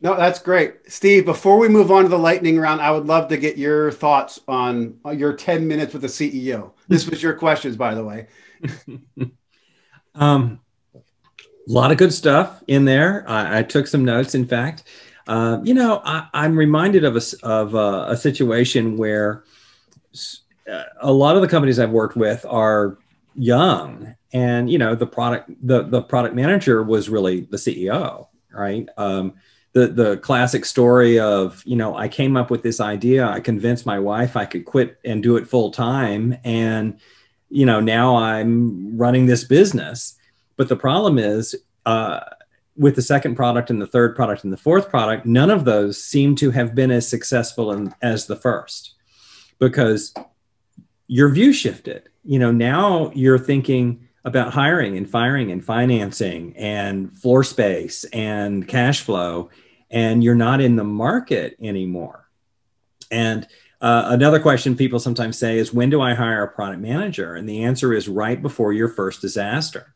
No, 0.00 0.14
that's 0.14 0.40
great. 0.40 0.74
Steve, 0.88 1.24
before 1.24 1.58
we 1.58 1.68
move 1.68 1.90
on 1.90 2.02
to 2.02 2.08
the 2.08 2.18
lightning 2.18 2.58
round, 2.58 2.82
I 2.82 2.90
would 2.90 3.06
love 3.06 3.28
to 3.28 3.38
get 3.38 3.56
your 3.56 3.90
thoughts 3.90 4.40
on 4.46 4.98
your 5.14 5.32
10 5.32 5.66
minutes 5.66 5.94
with 5.94 6.02
the 6.02 6.08
CEO. 6.08 6.72
This 6.86 7.08
was 7.08 7.22
your 7.22 7.32
questions, 7.32 7.76
by 7.76 7.94
the 7.94 8.04
way. 8.04 8.26
um, 10.14 10.60
A 11.68 11.72
lot 11.72 11.90
of 11.90 11.98
good 11.98 12.12
stuff 12.12 12.62
in 12.66 12.84
there. 12.84 13.24
I, 13.28 13.58
I 13.58 13.62
took 13.62 13.86
some 13.86 14.04
notes, 14.04 14.34
in 14.34 14.46
fact. 14.46 14.84
Uh, 15.26 15.58
you 15.64 15.74
know, 15.74 16.00
I, 16.04 16.28
am 16.32 16.56
reminded 16.56 17.04
of 17.04 17.16
a, 17.16 17.22
of 17.42 17.74
a, 17.74 18.06
a 18.10 18.16
situation 18.16 18.96
where 18.96 19.42
a 21.00 21.12
lot 21.12 21.36
of 21.36 21.42
the 21.42 21.48
companies 21.48 21.78
I've 21.78 21.90
worked 21.90 22.16
with 22.16 22.44
are 22.48 22.98
young, 23.34 24.14
and 24.32 24.70
you 24.70 24.78
know, 24.78 24.94
the 24.94 25.06
product 25.06 25.50
the 25.62 25.82
the 25.82 26.02
product 26.02 26.34
manager 26.34 26.82
was 26.82 27.08
really 27.08 27.42
the 27.42 27.56
CEO, 27.56 28.28
right? 28.52 28.88
Um, 28.96 29.34
the 29.72 29.88
the 29.88 30.16
classic 30.18 30.64
story 30.64 31.18
of 31.18 31.62
you 31.66 31.76
know 31.76 31.96
I 31.96 32.08
came 32.08 32.36
up 32.36 32.50
with 32.50 32.62
this 32.62 32.80
idea, 32.80 33.26
I 33.26 33.40
convinced 33.40 33.84
my 33.84 33.98
wife 33.98 34.36
I 34.36 34.44
could 34.44 34.64
quit 34.64 34.98
and 35.04 35.22
do 35.22 35.36
it 35.36 35.48
full 35.48 35.70
time, 35.70 36.38
and 36.44 36.98
you 37.50 37.66
know 37.66 37.80
now 37.80 38.16
I'm 38.16 38.96
running 38.96 39.26
this 39.26 39.44
business. 39.44 40.15
But 40.56 40.68
the 40.68 40.76
problem 40.76 41.18
is. 41.18 41.54
Uh, 41.84 42.20
with 42.78 42.94
the 42.94 43.00
second 43.00 43.36
product 43.36 43.70
and 43.70 43.80
the 43.80 43.86
third 43.86 44.14
product 44.14 44.44
and 44.44 44.52
the 44.52 44.56
fourth 44.58 44.90
product, 44.90 45.24
none 45.24 45.48
of 45.48 45.64
those 45.64 46.02
seem 46.02 46.36
to 46.36 46.50
have 46.50 46.74
been 46.74 46.90
as 46.90 47.08
successful 47.08 47.72
in, 47.72 47.94
as 48.02 48.26
the 48.26 48.36
first 48.36 48.96
because 49.58 50.14
your 51.06 51.28
view 51.28 51.52
shifted. 51.52 52.08
You 52.24 52.38
know, 52.38 52.50
now 52.50 53.12
you're 53.14 53.38
thinking 53.38 54.08
about 54.24 54.52
hiring 54.52 54.96
and 54.96 55.08
firing 55.08 55.52
and 55.52 55.64
financing 55.64 56.56
and 56.56 57.12
floor 57.12 57.44
space 57.44 58.04
and 58.12 58.66
cash 58.66 59.00
flow, 59.02 59.50
and 59.90 60.22
you're 60.22 60.34
not 60.34 60.60
in 60.60 60.76
the 60.76 60.84
market 60.84 61.56
anymore. 61.60 62.28
And 63.10 63.46
uh, 63.80 64.06
another 64.08 64.40
question 64.40 64.76
people 64.76 64.98
sometimes 64.98 65.38
say 65.38 65.58
is, 65.58 65.72
when 65.72 65.90
do 65.90 66.00
I 66.00 66.14
hire 66.14 66.42
a 66.42 66.48
product 66.48 66.82
manager? 66.82 67.34
And 67.34 67.48
the 67.48 67.62
answer 67.62 67.94
is 67.94 68.08
right 68.08 68.40
before 68.42 68.72
your 68.72 68.88
first 68.88 69.20
disaster. 69.20 69.94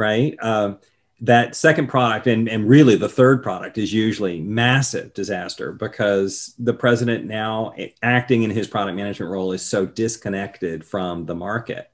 Right? 0.00 0.34
Uh, 0.40 0.74
that 1.22 1.54
second 1.54 1.88
product 1.88 2.26
and, 2.26 2.48
and 2.48 2.66
really 2.66 2.96
the 2.96 3.08
third 3.08 3.42
product 3.42 3.76
is 3.76 3.92
usually 3.92 4.40
massive 4.40 5.12
disaster 5.12 5.70
because 5.72 6.54
the 6.58 6.72
president 6.72 7.26
now 7.26 7.74
acting 8.02 8.42
in 8.42 8.50
his 8.50 8.66
product 8.66 8.96
management 8.96 9.30
role 9.30 9.52
is 9.52 9.62
so 9.62 9.84
disconnected 9.84 10.82
from 10.82 11.26
the 11.26 11.34
market. 11.34 11.90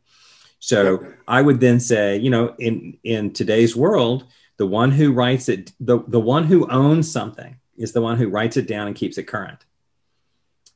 So 0.60 1.12
i 1.28 1.42
would 1.42 1.60
then 1.60 1.80
say 1.80 2.16
you 2.16 2.30
know 2.30 2.54
in 2.58 2.98
in 3.04 3.32
today's 3.32 3.76
world 3.76 4.26
the 4.56 4.66
one 4.66 4.90
who 4.90 5.12
writes 5.12 5.48
it 5.48 5.72
the, 5.80 5.98
the 6.08 6.20
one 6.20 6.44
who 6.44 6.70
owns 6.70 7.10
something 7.10 7.56
is 7.76 7.92
the 7.92 8.00
one 8.00 8.16
who 8.16 8.28
writes 8.28 8.56
it 8.56 8.66
down 8.66 8.86
and 8.86 8.96
keeps 8.96 9.18
it 9.18 9.24
current. 9.24 9.64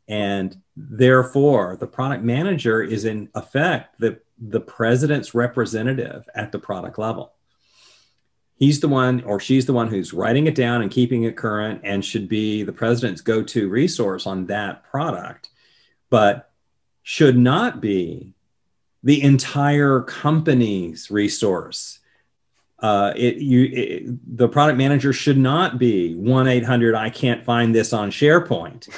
And 0.06 0.60
therefore 0.76 1.76
the 1.76 1.86
product 1.86 2.22
manager 2.24 2.82
is 2.82 3.04
in 3.04 3.28
effect 3.34 3.98
the 3.98 4.20
the 4.40 4.60
president's 4.60 5.34
representative 5.34 6.28
at 6.34 6.52
the 6.52 6.58
product 6.58 6.98
level. 6.98 7.32
He's 8.56 8.80
the 8.80 8.88
one 8.88 9.22
or 9.24 9.40
she's 9.40 9.66
the 9.66 9.72
one 9.72 9.88
who's 9.88 10.12
writing 10.12 10.46
it 10.46 10.54
down 10.54 10.82
and 10.82 10.90
keeping 10.90 11.22
it 11.24 11.36
current 11.36 11.80
and 11.84 12.04
should 12.04 12.28
be 12.28 12.62
the 12.62 12.72
president's 12.72 13.20
go-to 13.20 13.68
resource 13.68 14.26
on 14.26 14.46
that 14.46 14.84
product 14.84 15.50
but 16.10 16.50
should 17.02 17.38
not 17.38 17.80
be 17.80 18.34
the 19.02 19.22
entire 19.22 20.02
company's 20.02 21.10
resource. 21.10 22.00
Uh, 22.78 23.12
it, 23.16 23.36
you, 23.36 23.64
it, 23.72 24.36
the 24.36 24.48
product 24.48 24.76
manager 24.76 25.12
should 25.12 25.38
not 25.38 25.78
be 25.78 26.14
1-800 26.14 26.94
i 26.94 27.10
can't 27.10 27.44
find 27.44 27.74
this 27.74 27.92
on 27.92 28.10
sharepoint 28.10 28.88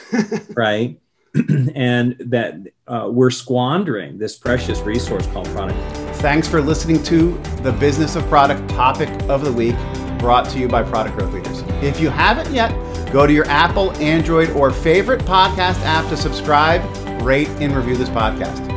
right 0.56 1.01
and 1.74 2.16
that 2.18 2.56
uh, 2.86 3.08
we're 3.10 3.30
squandering 3.30 4.18
this 4.18 4.36
precious 4.36 4.80
resource 4.80 5.26
called 5.28 5.48
product 5.48 5.78
Thanks 6.22 6.46
for 6.46 6.62
listening 6.62 7.02
to 7.02 7.36
the 7.62 7.72
Business 7.72 8.14
of 8.14 8.24
Product 8.26 8.70
topic 8.70 9.08
of 9.28 9.44
the 9.44 9.52
week, 9.52 9.74
brought 10.20 10.48
to 10.50 10.60
you 10.60 10.68
by 10.68 10.84
Product 10.84 11.18
Growth 11.18 11.34
Leaders. 11.34 11.64
If 11.82 11.98
you 11.98 12.10
haven't 12.10 12.54
yet, 12.54 12.70
go 13.12 13.26
to 13.26 13.32
your 13.32 13.46
Apple, 13.46 13.90
Android, 13.96 14.50
or 14.50 14.70
favorite 14.70 15.22
podcast 15.22 15.80
app 15.80 16.08
to 16.10 16.16
subscribe, 16.16 16.80
rate, 17.22 17.48
and 17.58 17.74
review 17.74 17.96
this 17.96 18.08
podcast. 18.08 18.68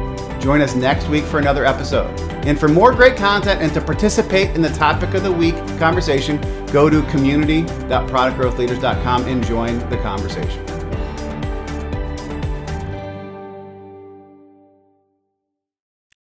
Join 0.41 0.59
us 0.59 0.73
next 0.73 1.07
week 1.07 1.23
for 1.23 1.37
another 1.37 1.65
episode. 1.65 2.19
And 2.47 2.59
for 2.59 2.67
more 2.67 2.91
great 2.91 3.15
content 3.15 3.61
and 3.61 3.71
to 3.75 3.81
participate 3.81 4.55
in 4.55 4.63
the 4.63 4.69
topic 4.69 5.13
of 5.13 5.21
the 5.21 5.31
week 5.31 5.53
conversation, 5.77 6.41
go 6.71 6.89
to 6.89 7.03
community.productgrowthleaders.com 7.11 9.27
and 9.27 9.45
join 9.45 9.77
the 9.91 9.97
conversation. 9.97 10.74